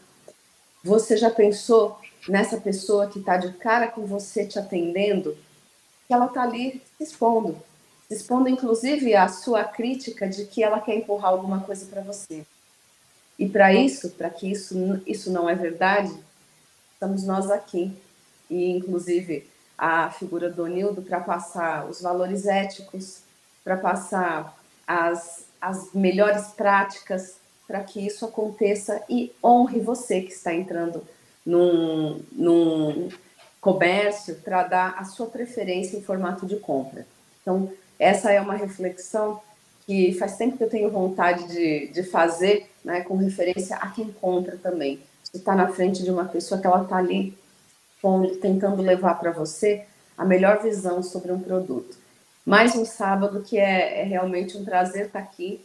Você 0.82 1.16
já 1.16 1.30
pensou 1.30 2.00
nessa 2.28 2.56
pessoa 2.56 3.06
que 3.06 3.20
está 3.20 3.36
de 3.36 3.52
cara 3.52 3.86
com 3.86 4.04
você 4.04 4.44
te 4.44 4.58
atendendo, 4.58 5.36
que 6.08 6.12
ela 6.12 6.26
está 6.26 6.42
ali 6.42 6.82
se 6.98 7.04
expondo, 7.04 7.56
expondo 8.14 8.48
inclusive 8.48 9.14
a 9.14 9.28
sua 9.28 9.64
crítica 9.64 10.28
de 10.28 10.44
que 10.46 10.62
ela 10.62 10.80
quer 10.80 10.96
empurrar 10.96 11.32
alguma 11.32 11.60
coisa 11.60 11.86
para 11.86 12.02
você. 12.02 12.46
E 13.38 13.48
para 13.48 13.72
isso, 13.74 14.10
para 14.10 14.30
que 14.30 14.50
isso, 14.50 15.02
isso 15.06 15.30
não 15.30 15.48
é 15.48 15.54
verdade, 15.54 16.12
estamos 16.92 17.24
nós 17.24 17.50
aqui. 17.50 17.92
E 18.48 18.70
inclusive 18.70 19.48
a 19.76 20.10
figura 20.10 20.50
do 20.50 20.66
Nildo 20.66 21.02
para 21.02 21.20
passar 21.20 21.86
os 21.86 22.00
valores 22.00 22.46
éticos, 22.46 23.20
para 23.64 23.76
passar 23.76 24.56
as, 24.86 25.46
as 25.60 25.92
melhores 25.92 26.48
práticas 26.48 27.36
para 27.66 27.82
que 27.82 28.06
isso 28.06 28.24
aconteça 28.24 29.02
e 29.08 29.32
honre 29.42 29.80
você 29.80 30.20
que 30.20 30.32
está 30.32 30.54
entrando 30.54 31.02
num, 31.44 32.22
num 32.30 33.08
comércio 33.60 34.36
para 34.36 34.62
dar 34.64 34.94
a 34.98 35.04
sua 35.04 35.26
preferência 35.26 35.96
em 35.96 36.02
formato 36.02 36.46
de 36.46 36.56
compra. 36.56 37.06
Então, 37.40 37.72
essa 37.98 38.30
é 38.30 38.40
uma 38.40 38.54
reflexão 38.54 39.40
que 39.86 40.14
faz 40.14 40.36
tempo 40.36 40.56
que 40.56 40.64
eu 40.64 40.70
tenho 40.70 40.90
vontade 40.90 41.46
de, 41.48 41.88
de 41.88 42.02
fazer, 42.02 42.70
né, 42.84 43.02
com 43.02 43.16
referência 43.16 43.76
a 43.76 43.90
quem 43.90 44.10
compra 44.12 44.56
também. 44.56 45.00
Você 45.22 45.38
está 45.38 45.54
na 45.54 45.68
frente 45.68 46.02
de 46.02 46.10
uma 46.10 46.24
pessoa 46.24 46.60
que 46.60 46.66
ela 46.66 46.82
está 46.82 46.96
ali 46.96 47.36
tentando 48.40 48.82
levar 48.82 49.14
para 49.14 49.30
você 49.30 49.84
a 50.16 50.24
melhor 50.24 50.62
visão 50.62 51.02
sobre 51.02 51.32
um 51.32 51.40
produto. 51.40 51.96
Mais 52.44 52.76
um 52.76 52.84
sábado 52.84 53.42
que 53.42 53.58
é, 53.58 54.00
é 54.00 54.04
realmente 54.04 54.56
um 54.56 54.64
prazer 54.64 55.06
estar 55.06 55.20
tá 55.20 55.24
aqui, 55.24 55.64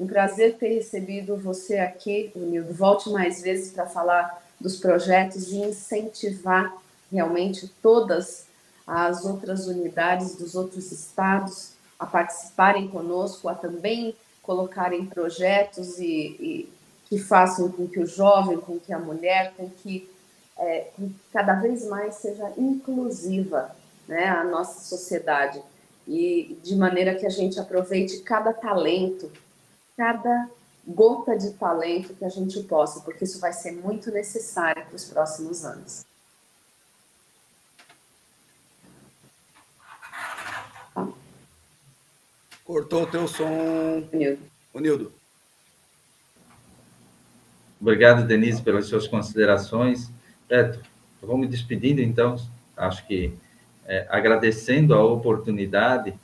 um 0.00 0.06
prazer 0.06 0.56
ter 0.56 0.68
recebido 0.68 1.36
você 1.36 1.78
aqui, 1.78 2.32
Nildo. 2.34 2.72
Volte 2.72 3.10
mais 3.10 3.42
vezes 3.42 3.72
para 3.72 3.86
falar 3.86 4.42
dos 4.58 4.78
projetos 4.78 5.52
e 5.52 5.56
incentivar 5.56 6.74
realmente 7.12 7.68
todas 7.82 8.46
as 8.86 9.24
outras 9.24 9.66
unidades 9.66 10.36
dos 10.36 10.54
outros 10.54 10.92
estados 10.92 11.72
a 11.98 12.06
participarem 12.06 12.88
conosco, 12.88 13.48
a 13.48 13.54
também 13.54 14.14
colocarem 14.42 15.06
projetos 15.06 15.98
e, 15.98 16.36
e 16.38 16.72
que 17.08 17.18
façam 17.18 17.70
com 17.70 17.86
que 17.86 18.00
o 18.00 18.06
jovem, 18.06 18.58
com 18.58 18.78
que 18.78 18.92
a 18.92 18.98
mulher, 18.98 19.54
com 19.56 19.68
que, 19.70 20.10
é, 20.58 20.88
com 20.96 21.08
que 21.08 21.20
cada 21.32 21.54
vez 21.54 21.86
mais 21.86 22.16
seja 22.16 22.52
inclusiva 22.58 23.74
né, 24.06 24.26
a 24.28 24.44
nossa 24.44 24.80
sociedade 24.80 25.62
e 26.06 26.58
de 26.62 26.76
maneira 26.76 27.14
que 27.14 27.24
a 27.24 27.30
gente 27.30 27.58
aproveite 27.58 28.20
cada 28.20 28.52
talento, 28.52 29.30
cada 29.96 30.50
gota 30.86 31.36
de 31.36 31.52
talento 31.52 32.14
que 32.14 32.24
a 32.24 32.28
gente 32.28 32.62
possa, 32.64 33.00
porque 33.00 33.24
isso 33.24 33.40
vai 33.40 33.52
ser 33.52 33.72
muito 33.72 34.10
necessário 34.10 34.84
para 34.84 34.96
os 34.96 35.04
próximos 35.06 35.64
anos. 35.64 36.04
Cortou 42.64 43.02
o 43.02 43.06
teu 43.06 43.28
som. 43.28 44.08
Nildo. 44.12 44.42
O 44.72 44.80
Nildo. 44.80 45.12
Obrigado, 47.80 48.26
Denise, 48.26 48.62
pelas 48.62 48.86
suas 48.86 49.06
considerações. 49.06 50.10
Beto, 50.48 50.80
eu 51.20 51.28
vou 51.28 51.36
me 51.36 51.46
despedindo, 51.46 52.00
então. 52.00 52.36
Acho 52.74 53.06
que 53.06 53.34
é, 53.84 54.06
agradecendo 54.08 54.94
a 54.94 55.04
oportunidade 55.04 56.14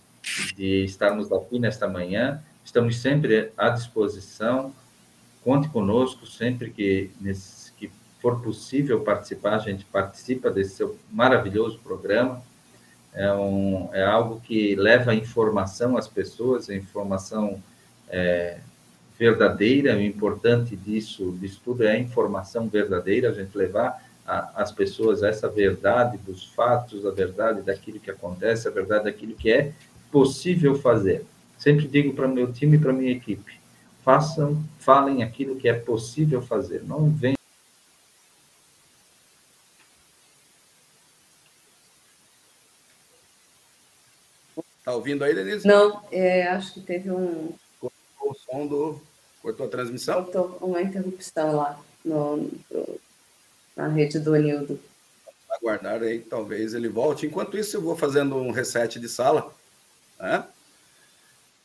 de 0.57 0.84
estarmos 0.84 1.30
aqui 1.30 1.59
nesta 1.59 1.86
manhã. 1.86 2.43
Estamos 2.64 2.97
sempre 2.99 3.53
à 3.57 3.68
disposição. 3.68 4.74
Conte 5.45 5.68
conosco 5.68 6.26
sempre 6.26 6.70
que, 6.70 7.11
nesse, 7.20 7.72
que 7.72 7.91
for 8.20 8.41
possível 8.41 9.01
participar, 9.03 9.57
a 9.57 9.59
gente 9.59 9.84
participa 9.84 10.51
desse 10.51 10.76
seu 10.76 10.97
maravilhoso 11.11 11.78
programa. 11.80 12.43
É, 13.12 13.32
um, 13.32 13.88
é 13.92 14.04
algo 14.04 14.40
que 14.40 14.74
leva 14.76 15.14
informação 15.14 15.96
às 15.96 16.06
pessoas, 16.06 16.70
a 16.70 16.74
informação 16.74 17.62
é, 18.08 18.58
verdadeira. 19.18 19.96
O 19.96 20.00
importante 20.00 20.76
disso, 20.76 21.36
disso 21.40 21.61
tudo 21.64 21.84
é 21.84 21.92
a 21.92 21.98
informação 21.98 22.68
verdadeira, 22.68 23.30
a 23.30 23.34
gente 23.34 23.56
levar 23.56 24.02
às 24.54 24.70
pessoas 24.70 25.24
essa 25.24 25.48
verdade 25.48 26.16
dos 26.18 26.46
fatos, 26.46 27.04
a 27.04 27.11
verdade 27.11 27.62
daquilo 27.62 27.98
que 27.98 28.11
acontece, 28.11 28.68
a 28.68 28.70
verdade 28.70 29.04
daquilo 29.04 29.34
que 29.34 29.50
é 29.50 29.72
possível 30.11 30.76
fazer. 30.76 31.24
Sempre 31.58 31.88
digo 31.88 32.14
para 32.14 32.26
o 32.26 32.32
meu 32.32 32.52
time 32.52 32.76
e 32.76 32.80
para 32.80 32.90
a 32.90 32.94
minha 32.94 33.12
equipe: 33.12 33.61
façam, 34.04 34.62
falem 34.78 35.22
aquilo 35.22 35.56
que 35.56 35.68
é 35.68 35.74
possível 35.74 36.40
fazer. 36.40 36.82
Não 36.86 37.11
venham. 37.11 37.39
Ouvindo 45.01 45.24
aí, 45.24 45.34
Denise? 45.34 45.66
Não, 45.66 46.03
é, 46.12 46.46
acho 46.48 46.74
que 46.74 46.80
teve 46.80 47.11
um. 47.11 47.53
Cortou 47.80 48.30
o 48.30 48.34
som 48.34 48.66
do. 48.66 49.01
Cortou 49.42 49.66
a 49.66 49.70
transmissão? 49.70 50.24
Cortou 50.24 50.59
uma 50.61 50.82
interrupção 50.82 51.57
lá 51.57 51.80
no, 52.05 52.51
na 53.74 53.88
rede 53.88 54.18
do 54.20 54.34
Anildo. 54.34 54.78
Aguardar 55.51 56.03
aí, 56.03 56.20
talvez 56.20 56.74
ele 56.74 56.88
volte. 56.88 57.26
Enquanto 57.26 57.59
isso, 57.59 57.76
eu 57.76 57.80
vou 57.80 57.96
fazendo 57.96 58.36
um 58.36 58.51
reset 58.51 59.01
de 59.01 59.09
sala. 59.09 59.53
Né? 60.18 60.44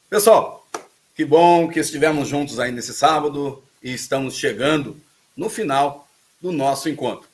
Pessoal, 0.10 0.66
que 1.14 1.24
bom 1.24 1.68
que 1.68 1.80
estivemos 1.80 2.28
juntos 2.28 2.60
aí 2.60 2.72
nesse 2.72 2.94
sábado 2.94 3.62
e 3.84 3.94
estamos 3.94 4.36
chegando 4.36 4.98
no 5.36 5.50
final 5.50 6.08
do 6.42 6.52
nosso 6.52 6.90
encontro. 6.90 7.28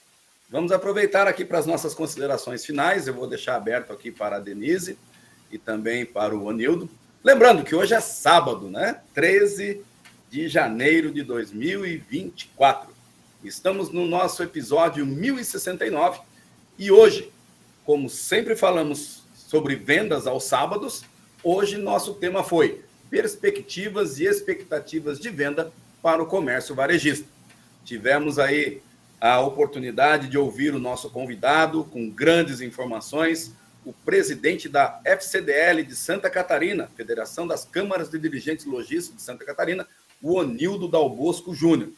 Vamos 0.50 0.72
aproveitar 0.72 1.28
aqui 1.28 1.46
para 1.46 1.60
as 1.60 1.66
nossas 1.66 1.94
considerações 1.94 2.66
finais. 2.66 3.08
Eu 3.08 3.14
vou 3.14 3.28
deixar 3.28 3.56
aberto 3.56 3.94
aqui 3.94 4.12
para 4.12 4.36
a 4.36 4.40
Denise 4.40 4.98
e 5.52 5.58
também 5.58 6.06
para 6.06 6.36
o 6.36 6.50
Anildo. 6.50 6.90
Lembrando 7.24 7.64
que 7.64 7.76
hoje 7.76 7.94
é 7.94 8.00
sábado, 8.00 8.70
né? 8.70 9.02
13 9.14 9.82
de 10.30 10.48
janeiro 10.48 11.12
de 11.12 11.24
2024. 11.24 12.90
Estamos 13.44 13.90
no 13.90 14.08
nosso 14.08 14.42
episódio 14.42 15.06
1069 15.06 16.22
e 16.80 16.92
hoje, 16.92 17.32
como 17.86 18.10
sempre 18.10 18.56
falamos 18.56 19.24
sobre 19.36 19.76
vendas 19.76 20.26
aos 20.26 20.46
sábados, 20.46 21.04
hoje 21.44 21.78
nosso 21.78 22.14
tema 22.14 22.44
foi 22.44 22.82
perspectivas 23.10 24.20
e 24.20 24.26
expectativas 24.26 25.20
de 25.20 25.30
venda 25.30 25.72
para 26.02 26.24
o 26.24 26.26
comércio 26.26 26.74
varejista. 26.74 27.28
Tivemos 27.84 28.40
aí 28.40 28.82
a 29.20 29.40
oportunidade 29.42 30.30
de 30.30 30.38
ouvir 30.38 30.74
o 30.74 30.80
nosso 30.80 31.10
convidado 31.10 31.84
com 31.84 32.10
grandes 32.10 32.62
informações, 32.62 33.54
o 33.86 33.94
presidente 33.94 34.70
da 34.70 35.02
FCDL 35.04 35.84
de 35.84 35.96
Santa 35.96 36.30
Catarina, 36.30 36.90
Federação 36.96 37.48
das 37.48 37.66
Câmaras 37.66 38.10
de 38.10 38.20
Dirigentes 38.20 38.66
Logísticos 38.66 39.18
de 39.18 39.24
Santa 39.24 39.44
Catarina, 39.44 39.88
o 40.22 40.36
Onildo 40.36 40.88
Dalbosco 40.88 41.54
Júnior. 41.54 41.92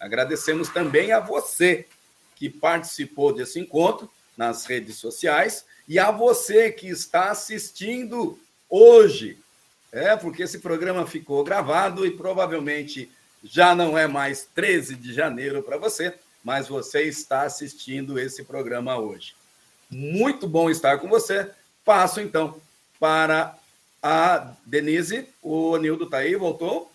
Agradecemos 0.00 0.68
também 0.68 1.12
a 1.12 1.20
você 1.20 1.86
que 2.34 2.50
participou 2.50 3.32
desse 3.32 3.60
encontro 3.60 4.10
nas 4.36 4.66
redes 4.66 4.96
sociais 4.96 5.64
e 5.86 5.98
a 5.98 6.10
você 6.10 6.72
que 6.72 6.88
está 6.88 7.30
assistindo 7.30 8.38
hoje. 8.68 9.38
É, 9.92 10.16
porque 10.16 10.42
esse 10.42 10.58
programa 10.58 11.06
ficou 11.06 11.44
gravado 11.44 12.04
e 12.06 12.10
provavelmente 12.10 13.10
já 13.44 13.74
não 13.74 13.96
é 13.96 14.08
mais 14.08 14.48
13 14.54 14.96
de 14.96 15.12
janeiro 15.12 15.62
para 15.62 15.76
você, 15.76 16.14
mas 16.42 16.66
você 16.66 17.02
está 17.02 17.42
assistindo 17.42 18.18
esse 18.18 18.42
programa 18.42 18.96
hoje. 18.98 19.34
Muito 19.92 20.48
bom 20.48 20.70
estar 20.70 20.98
com 20.98 21.06
você. 21.06 21.50
Passo 21.84 22.18
então 22.18 22.54
para 22.98 23.54
a 24.02 24.54
Denise. 24.64 25.28
O 25.42 25.76
Nildo 25.76 26.04
está 26.04 26.18
aí, 26.18 26.34
voltou? 26.34 26.90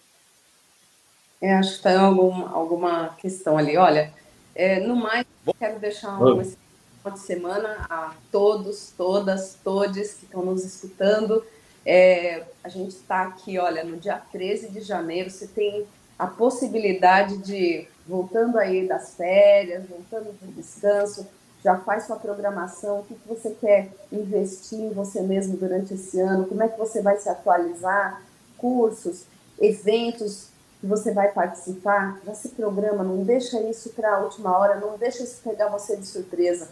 É, 1.39 1.53
acho 1.53 1.77
que 1.77 1.83
tem 1.83 1.95
algum, 1.95 2.47
alguma 2.47 3.09
questão 3.19 3.55
ali. 3.55 3.77
Olha, 3.77 4.11
é, 4.55 4.79
no 4.79 4.95
mais, 4.95 5.27
quero 5.59 5.79
deixar 5.79 6.19
um 6.19 6.43
final 6.43 7.13
de 7.13 7.19
semana 7.19 7.85
a 7.87 8.15
todos, 8.31 8.91
todas, 8.97 9.55
todes 9.63 10.13
que 10.15 10.25
estão 10.25 10.43
nos 10.43 10.65
escutando. 10.65 11.45
É, 11.85 12.45
a 12.63 12.69
gente 12.69 12.95
está 12.95 13.27
aqui, 13.27 13.59
olha, 13.59 13.83
no 13.83 13.97
dia 13.97 14.19
13 14.31 14.69
de 14.69 14.81
janeiro, 14.81 15.29
você 15.29 15.45
tem 15.45 15.85
a 16.17 16.25
possibilidade 16.25 17.37
de, 17.37 17.87
voltando 18.07 18.57
aí 18.57 18.87
das 18.87 19.13
férias, 19.13 19.87
voltando 19.87 20.33
do 20.41 20.51
descanso, 20.53 21.27
já 21.67 21.75
faz 21.75 22.05
sua 22.05 22.15
programação, 22.15 22.99
o 22.99 23.03
que, 23.03 23.13
que 23.13 23.27
você 23.27 23.49
quer 23.49 23.89
investir 24.09 24.79
em 24.79 24.93
você 24.93 25.21
mesmo 25.21 25.57
durante 25.57 25.95
esse 25.95 26.17
ano, 26.17 26.47
como 26.47 26.63
é 26.63 26.69
que 26.69 26.79
você 26.79 27.01
vai 27.01 27.17
se 27.17 27.27
atualizar, 27.27 28.21
cursos, 28.57 29.25
eventos 29.59 30.47
que 30.79 30.87
você 30.87 31.11
vai 31.11 31.29
participar, 31.33 32.21
já 32.25 32.33
se 32.33 32.49
programa, 32.49 33.03
não 33.03 33.21
deixa 33.21 33.59
isso 33.63 33.89
para 33.89 34.15
a 34.15 34.19
última 34.19 34.57
hora, 34.57 34.79
não 34.79 34.97
deixa 34.97 35.23
isso 35.23 35.41
pegar 35.43 35.67
você 35.67 35.97
de 35.97 36.05
surpresa. 36.05 36.69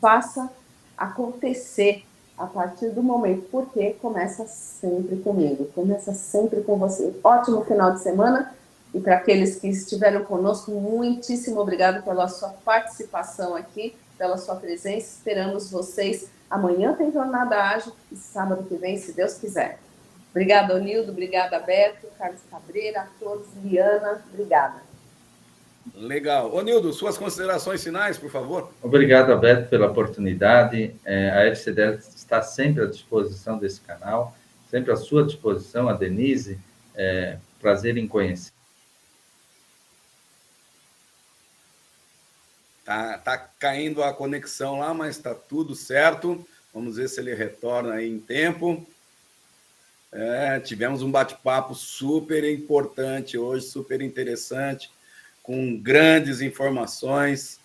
Faça 0.00 0.50
acontecer 0.96 2.06
a 2.38 2.46
partir 2.46 2.88
do 2.88 3.02
momento, 3.02 3.48
porque 3.50 3.90
começa 4.00 4.46
sempre 4.46 5.16
comigo, 5.16 5.66
começa 5.74 6.14
sempre 6.14 6.62
com 6.62 6.78
você. 6.78 7.14
Ótimo 7.22 7.66
final 7.66 7.92
de 7.92 8.00
semana 8.00 8.54
e 8.94 8.98
para 8.98 9.16
aqueles 9.16 9.56
que 9.56 9.68
estiveram 9.68 10.24
conosco, 10.24 10.70
muitíssimo 10.70 11.60
obrigado 11.60 12.02
pela 12.02 12.28
sua 12.28 12.48
participação 12.64 13.54
aqui, 13.54 13.94
pela 14.18 14.36
sua 14.36 14.56
presença. 14.56 15.18
Esperamos 15.18 15.70
vocês. 15.70 16.28
Amanhã 16.50 16.94
tem 16.94 17.12
jornada 17.12 17.56
ágil 17.56 17.92
e 18.10 18.16
sábado 18.16 18.64
que 18.64 18.76
vem, 18.76 18.96
se 18.96 19.12
Deus 19.12 19.34
quiser. 19.34 19.78
Obrigada, 20.30 20.78
Nildo. 20.78 21.12
Obrigada, 21.12 21.58
Beto, 21.60 22.06
Carlos 22.18 22.40
Cabreira, 22.50 23.02
a 23.02 23.06
todos, 23.18 23.46
Liana. 23.62 24.22
Obrigada. 24.32 24.82
Legal. 25.94 26.54
Ô, 26.54 26.60
Nildo, 26.60 26.92
suas 26.92 27.16
considerações 27.16 27.82
finais, 27.82 28.18
por 28.18 28.30
favor. 28.30 28.72
Obrigado, 28.82 29.36
Beto, 29.38 29.68
pela 29.68 29.86
oportunidade. 29.86 30.94
É, 31.04 31.30
a 31.30 31.46
FCDL 31.46 31.98
está 31.98 32.42
sempre 32.42 32.84
à 32.84 32.86
disposição 32.86 33.58
desse 33.58 33.80
canal, 33.80 34.36
sempre 34.70 34.92
à 34.92 34.96
sua 34.96 35.24
disposição, 35.24 35.88
a 35.88 35.94
Denise. 35.94 36.58
É, 36.94 37.38
prazer 37.60 37.96
em 37.96 38.06
conhecer. 38.06 38.52
Tá, 42.88 43.18
tá 43.18 43.36
caindo 43.36 44.02
a 44.02 44.14
conexão 44.14 44.78
lá, 44.78 44.94
mas 44.94 45.18
está 45.18 45.34
tudo 45.34 45.74
certo. 45.74 46.42
Vamos 46.72 46.96
ver 46.96 47.06
se 47.10 47.20
ele 47.20 47.34
retorna 47.34 47.96
aí 47.96 48.08
em 48.08 48.18
tempo. 48.18 48.86
É, 50.10 50.58
tivemos 50.58 51.02
um 51.02 51.10
bate-papo 51.10 51.74
super 51.74 52.42
importante 52.50 53.36
hoje, 53.36 53.66
super 53.66 54.00
interessante, 54.00 54.90
com 55.42 55.78
grandes 55.78 56.40
informações. 56.40 57.60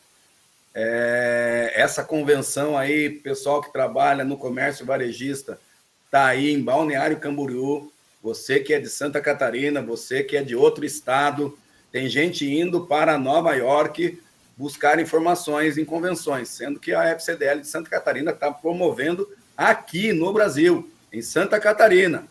É, 0.75 1.71
essa 1.73 2.03
convenção 2.03 2.77
aí, 2.77 3.09
pessoal 3.09 3.61
que 3.61 3.71
trabalha 3.71 4.25
no 4.25 4.35
comércio 4.35 4.85
varejista, 4.85 5.57
está 6.05 6.25
aí 6.25 6.51
em 6.51 6.61
Balneário 6.61 7.17
Camboriú. 7.17 7.89
Você 8.21 8.59
que 8.59 8.73
é 8.73 8.79
de 8.81 8.89
Santa 8.89 9.21
Catarina, 9.21 9.81
você 9.81 10.21
que 10.21 10.35
é 10.35 10.43
de 10.43 10.53
outro 10.53 10.83
estado, 10.83 11.57
tem 11.93 12.09
gente 12.09 12.45
indo 12.45 12.85
para 12.85 13.17
Nova 13.17 13.53
York 13.55 14.21
buscar 14.57 14.99
informações 14.99 15.77
em 15.77 15.85
convenções, 15.85 16.49
sendo 16.49 16.79
que 16.79 16.93
a 16.93 17.05
FCDL 17.09 17.61
de 17.61 17.67
Santa 17.67 17.89
Catarina 17.89 18.31
está 18.31 18.51
promovendo 18.51 19.27
aqui 19.57 20.13
no 20.13 20.31
Brasil, 20.31 20.89
em 21.11 21.21
Santa 21.21 21.59
Catarina. 21.59 22.25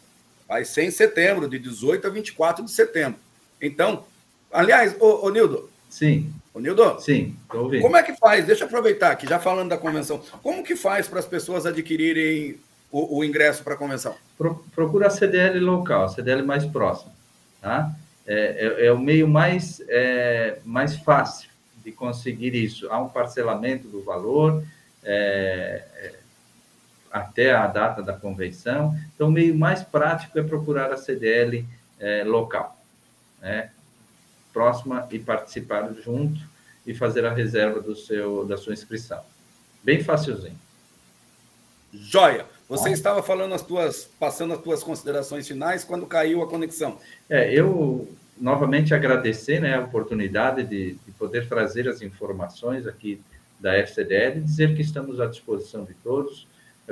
Vai 0.47 0.65
ser 0.65 0.85
em 0.85 0.91
setembro, 0.91 1.49
de 1.49 1.59
18 1.59 2.07
a 2.07 2.11
24 2.11 2.65
de 2.65 2.71
setembro. 2.71 3.19
Então, 3.61 4.05
aliás, 4.53 4.95
ô, 5.01 5.27
ô 5.27 5.31
Nildo. 5.31 5.71
Sim. 5.89 6.33
Ô 6.55 6.61
Nildo. 6.61 7.01
Sim, 7.01 7.37
estou 7.43 7.65
ouvindo. 7.65 7.83
Como 7.83 7.97
é 7.97 8.03
que 8.03 8.15
faz? 8.15 8.45
Deixa 8.45 8.65
eu 8.65 8.67
aproveitar 8.67 9.13
aqui, 9.13 9.27
já 9.27 9.39
falando 9.39 9.71
da 9.71 9.79
convenção. 9.79 10.23
Como 10.43 10.63
que 10.63 10.77
faz 10.77 11.09
para 11.09 11.19
as 11.19 11.27
pessoas 11.27 11.67
adquirirem 11.67 12.59
o, 12.91 13.19
o 13.19 13.25
ingresso 13.25 13.63
para 13.63 13.75
a 13.75 13.77
convenção? 13.77 14.15
Pro, 14.37 14.65
procura 14.75 15.07
a 15.07 15.11
CDL 15.11 15.59
local, 15.61 16.05
a 16.05 16.09
CDL 16.09 16.43
mais 16.43 16.65
próxima. 16.65 17.13
Tá? 17.61 17.91
É, 18.27 18.79
é, 18.81 18.87
é 18.87 18.93
o 18.93 18.99
meio 18.99 19.27
mais, 19.27 19.83
é, 19.89 20.59
mais 20.65 20.97
fácil 20.97 21.52
de 21.83 21.93
conseguir 21.93 22.55
isso. 22.55 22.91
Há 22.91 23.01
um 23.01 23.09
parcelamento 23.09 23.89
do 23.89 24.03
valor, 24.03 24.63
é, 25.03 25.85
é 25.97 26.19
até 27.11 27.53
a 27.53 27.67
data 27.67 28.03
da 28.03 28.15
convenção. 28.15 28.97
Então, 29.15 29.29
o 29.29 29.33
meio 29.33 29.55
mais 29.55 29.83
prático 29.83 30.39
é 30.39 30.43
procurar 30.43 30.93
a 30.93 30.97
CDL 30.97 31.67
é, 31.99 32.25
local. 32.25 32.79
Né? 33.41 33.71
próxima 34.53 35.09
e 35.11 35.19
participar 35.19 35.93
junto 35.95 36.41
e 36.87 36.95
fazer 36.95 37.25
a 37.25 37.33
reserva 37.33 37.81
do 37.81 37.97
seu, 37.97 38.45
da 38.45 38.57
sua 38.57 38.73
inscrição. 38.73 39.23
Bem 39.83 40.03
facilzinho. 40.03 40.59
Joia! 41.93 42.47
Você 42.69 42.89
ah. 42.89 42.93
estava 42.93 43.23
falando 43.23 43.55
as 43.55 43.63
tuas, 43.63 44.09
passando 44.19 44.55
as 44.55 44.61
tuas 44.61 44.83
considerações 44.83 45.47
finais 45.47 45.85
quando 45.85 46.07
caiu 46.07 46.43
a 46.43 46.49
conexão. 46.49 46.99
É, 47.29 47.53
eu 47.53 48.09
novamente 48.41 48.95
agradecer 48.95 49.61
né, 49.61 49.75
a 49.75 49.81
oportunidade 49.81 50.65
de, 50.65 50.95
de 50.95 51.13
poder 51.13 51.49
trazer 51.49 51.89
as 51.89 52.03
informações 52.03 52.87
aqui 52.87 53.21
da 53.61 53.77
FCDL 53.79 54.39
e 54.39 54.43
dizer 54.43 54.75
que 54.75 54.83
estamos 54.83 55.21
à 55.21 55.27
disposição 55.27 55.85
de 55.85 55.95
todos. 55.95 56.47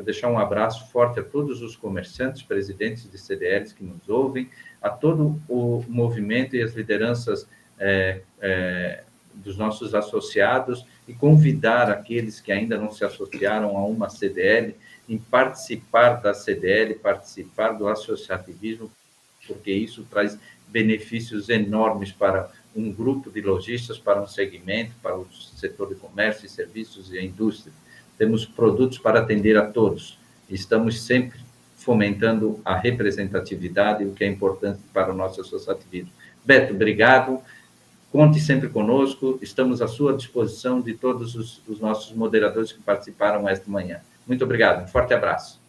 Deixar 0.05 0.29
um 0.29 0.39
abraço 0.39 0.91
forte 0.91 1.19
a 1.19 1.23
todos 1.23 1.63
os 1.63 1.75
comerciantes, 1.75 2.43
presidentes 2.43 3.11
de 3.11 3.19
CDLs 3.19 3.75
que 3.75 3.83
nos 3.83 4.09
ouvem, 4.09 4.49
a 4.81 4.89
todo 4.89 5.41
o 5.49 5.85
movimento 5.89 6.55
e 6.55 6.63
as 6.63 6.75
lideranças 6.75 7.47
é, 7.79 8.21
é, 8.41 9.03
dos 9.35 9.57
nossos 9.57 9.95
associados 9.95 10.87
e 11.09 11.13
convidar 11.13 11.91
aqueles 11.91 12.41
que 12.41 12.53
ainda 12.53 12.79
não 12.79 12.93
se 12.93 13.05
associaram 13.05 13.77
a 13.77 13.85
uma 13.85 14.09
CDL 14.09 14.77
em 15.09 15.19
participar 15.19 16.21
da 16.21 16.33
CDL, 16.33 16.95
participar 16.95 17.73
do 17.73 17.89
associativismo, 17.89 18.91
porque 19.47 19.73
isso 19.73 20.07
traz 20.09 20.39
benefícios 20.71 21.49
enormes 21.49 22.13
para 22.13 22.51
um 22.75 22.93
grupo 22.93 23.31
de 23.31 23.41
lojistas, 23.41 23.99
para 23.99 24.23
um 24.23 24.27
segmento, 24.27 24.93
para 25.03 25.17
o 25.17 25.27
setor 25.33 25.89
de 25.89 25.97
comércio 25.97 26.47
e 26.47 26.49
serviços 26.49 27.13
e 27.13 27.19
a 27.19 27.23
indústria. 27.23 27.73
Temos 28.17 28.45
produtos 28.45 28.99
para 28.99 29.21
atender 29.21 29.57
a 29.57 29.67
todos. 29.67 30.19
Estamos 30.49 31.01
sempre 31.03 31.41
fomentando 31.77 32.61
a 32.65 32.77
representatividade, 32.77 34.05
o 34.05 34.13
que 34.13 34.23
é 34.23 34.27
importante 34.27 34.81
para 34.93 35.11
o 35.11 35.17
nosso 35.17 35.41
associativismo. 35.41 36.13
Beto, 36.45 36.75
obrigado. 36.75 37.41
Conte 38.13 38.41
sempre 38.41 38.69
conosco, 38.69 39.39
estamos 39.41 39.81
à 39.81 39.87
sua 39.87 40.13
disposição 40.13 40.81
de 40.81 40.95
todos 40.95 41.37
os, 41.37 41.63
os 41.69 41.79
nossos 41.79 42.13
moderadores 42.13 42.73
que 42.73 42.83
participaram 42.83 43.49
esta 43.49 43.71
manhã. 43.71 44.01
Muito 44.27 44.45
obrigado, 44.45 44.85
um 44.85 44.89
forte 44.89 45.15
abraço. 45.15 45.61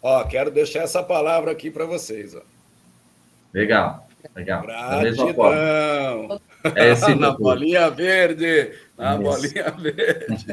Ó, 0.00 0.22
quero 0.24 0.52
deixar 0.52 0.80
essa 0.80 1.02
palavra 1.02 1.50
aqui 1.50 1.70
para 1.70 1.84
vocês. 1.84 2.34
Ó. 2.34 2.42
Legal, 3.52 4.03
legal. 4.34 4.62
Gratidão. 4.62 6.40
É 6.74 6.90
assim, 6.90 7.14
na 7.18 7.30
bolinha 7.30 7.90
verde, 7.90 8.72
na 8.96 9.14
Isso. 9.14 9.22
bolinha 9.22 9.70
verde. 9.70 10.46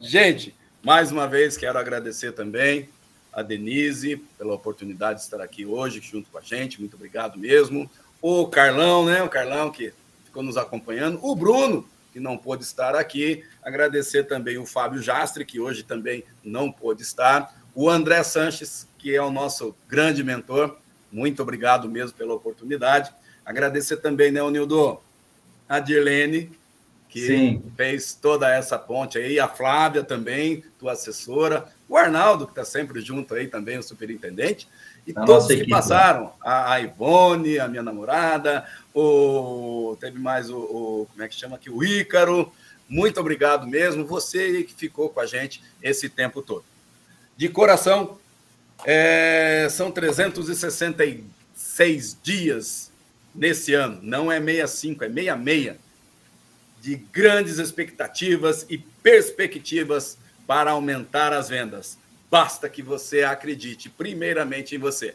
Gente, 0.00 0.54
mais 0.82 1.10
uma 1.12 1.26
vez 1.26 1.56
quero 1.56 1.78
agradecer 1.78 2.32
também 2.32 2.88
a 3.32 3.42
Denise 3.42 4.16
pela 4.38 4.54
oportunidade 4.54 5.20
de 5.20 5.24
estar 5.24 5.40
aqui 5.40 5.64
hoje 5.64 6.00
junto 6.00 6.30
com 6.30 6.38
a 6.38 6.42
gente. 6.42 6.80
Muito 6.80 6.94
obrigado 6.94 7.38
mesmo. 7.38 7.88
O 8.20 8.46
Carlão, 8.48 9.04
né? 9.06 9.22
O 9.22 9.28
Carlão 9.28 9.70
que 9.70 9.92
ficou 10.24 10.42
nos 10.42 10.56
acompanhando. 10.56 11.18
O 11.22 11.34
Bruno, 11.34 11.88
que 12.12 12.20
não 12.20 12.36
pôde 12.36 12.64
estar 12.64 12.94
aqui. 12.94 13.44
Agradecer 13.62 14.24
também 14.24 14.58
o 14.58 14.66
Fábio 14.66 15.02
Jastre, 15.02 15.44
que 15.44 15.60
hoje 15.60 15.82
também 15.82 16.24
não 16.42 16.70
pôde 16.70 17.02
estar. 17.02 17.54
O 17.74 17.88
André 17.88 18.22
Sanches, 18.22 18.86
que 18.98 19.14
é 19.14 19.22
o 19.22 19.30
nosso 19.30 19.74
grande 19.88 20.24
mentor. 20.24 20.76
Muito 21.10 21.42
obrigado 21.42 21.88
mesmo 21.88 22.16
pela 22.16 22.34
oportunidade. 22.34 23.12
Agradecer 23.44 23.96
também, 23.96 24.30
né, 24.30 24.40
Nildo? 24.50 25.00
A 25.68 25.78
Dirlene, 25.78 26.50
que 27.08 27.26
Sim. 27.26 27.62
fez 27.76 28.14
toda 28.14 28.48
essa 28.48 28.78
ponte 28.78 29.18
aí, 29.18 29.38
a 29.38 29.48
Flávia 29.48 30.02
também, 30.02 30.64
tua 30.78 30.92
assessora, 30.92 31.66
o 31.88 31.96
Arnaldo, 31.96 32.46
que 32.46 32.52
está 32.52 32.64
sempre 32.64 33.00
junto 33.00 33.34
aí 33.34 33.48
também, 33.48 33.78
o 33.78 33.82
superintendente, 33.82 34.68
e 35.06 35.12
a 35.14 35.24
todos 35.24 35.48
que 35.48 35.54
equipe, 35.54 35.70
passaram, 35.70 36.32
a, 36.40 36.74
a 36.74 36.80
Ivone, 36.80 37.58
a 37.58 37.66
minha 37.66 37.82
namorada, 37.82 38.64
o 38.94 39.96
teve 40.00 40.18
mais 40.18 40.50
o, 40.50 40.58
o, 40.58 41.08
como 41.10 41.22
é 41.22 41.28
que 41.28 41.34
chama 41.34 41.56
aqui, 41.56 41.68
o 41.68 41.82
Ícaro. 41.82 42.52
Muito 42.88 43.20
obrigado 43.20 43.66
mesmo, 43.66 44.04
você 44.04 44.62
que 44.62 44.74
ficou 44.74 45.08
com 45.08 45.20
a 45.20 45.26
gente 45.26 45.62
esse 45.82 46.08
tempo 46.08 46.42
todo. 46.42 46.64
De 47.36 47.48
coração, 47.48 48.18
é, 48.84 49.66
são 49.70 49.90
366 49.90 52.18
dias 52.22 52.90
nesse 53.34 53.74
ano, 53.74 53.98
não 54.02 54.30
é 54.30 54.38
65, 54.40 55.04
é 55.04 55.08
66, 55.08 55.76
de 56.80 56.96
grandes 56.96 57.58
expectativas 57.58 58.66
e 58.68 58.78
perspectivas 58.78 60.18
para 60.46 60.72
aumentar 60.72 61.32
as 61.32 61.48
vendas. 61.48 61.98
Basta 62.30 62.68
que 62.68 62.82
você 62.82 63.22
acredite 63.22 63.88
primeiramente 63.88 64.74
em 64.74 64.78
você 64.78 65.14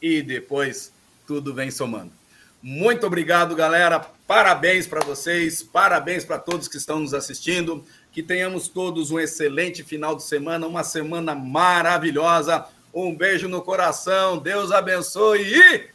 e 0.00 0.22
depois 0.22 0.92
tudo 1.26 1.54
vem 1.54 1.70
somando. 1.70 2.12
Muito 2.60 3.06
obrigado, 3.06 3.54
galera. 3.54 4.00
Parabéns 4.26 4.86
para 4.86 5.04
vocês, 5.04 5.62
parabéns 5.62 6.24
para 6.24 6.38
todos 6.38 6.66
que 6.66 6.76
estão 6.76 6.98
nos 6.98 7.14
assistindo. 7.14 7.84
Que 8.10 8.22
tenhamos 8.22 8.66
todos 8.66 9.12
um 9.12 9.20
excelente 9.20 9.84
final 9.84 10.16
de 10.16 10.24
semana, 10.24 10.66
uma 10.66 10.82
semana 10.82 11.34
maravilhosa. 11.34 12.66
Um 12.92 13.14
beijo 13.14 13.48
no 13.48 13.62
coração. 13.62 14.38
Deus 14.38 14.72
abençoe 14.72 15.42
e 15.42 15.90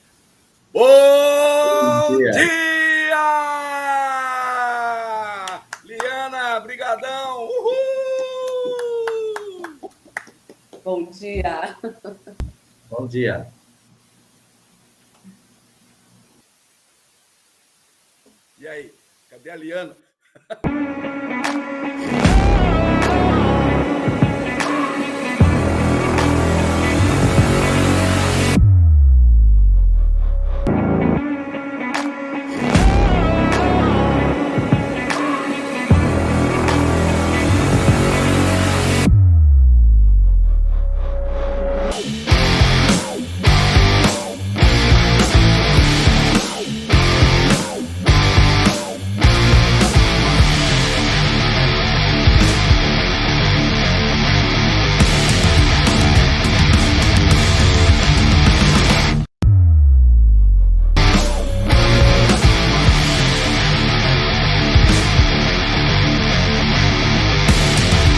bom, 0.72 0.82
bom 2.10 2.18
dia. 2.18 2.32
dia! 2.32 2.84
Liana, 5.84 6.60
brigadão. 6.60 7.44
Uhul! 7.46 8.74
Bom 10.84 11.06
dia. 11.06 11.78
Bom 12.89 13.08
dia. 13.08 13.48
E 18.60 18.68
aí, 18.68 18.94
cadê 19.30 19.50
a 19.50 19.56
Liana? 19.56 19.98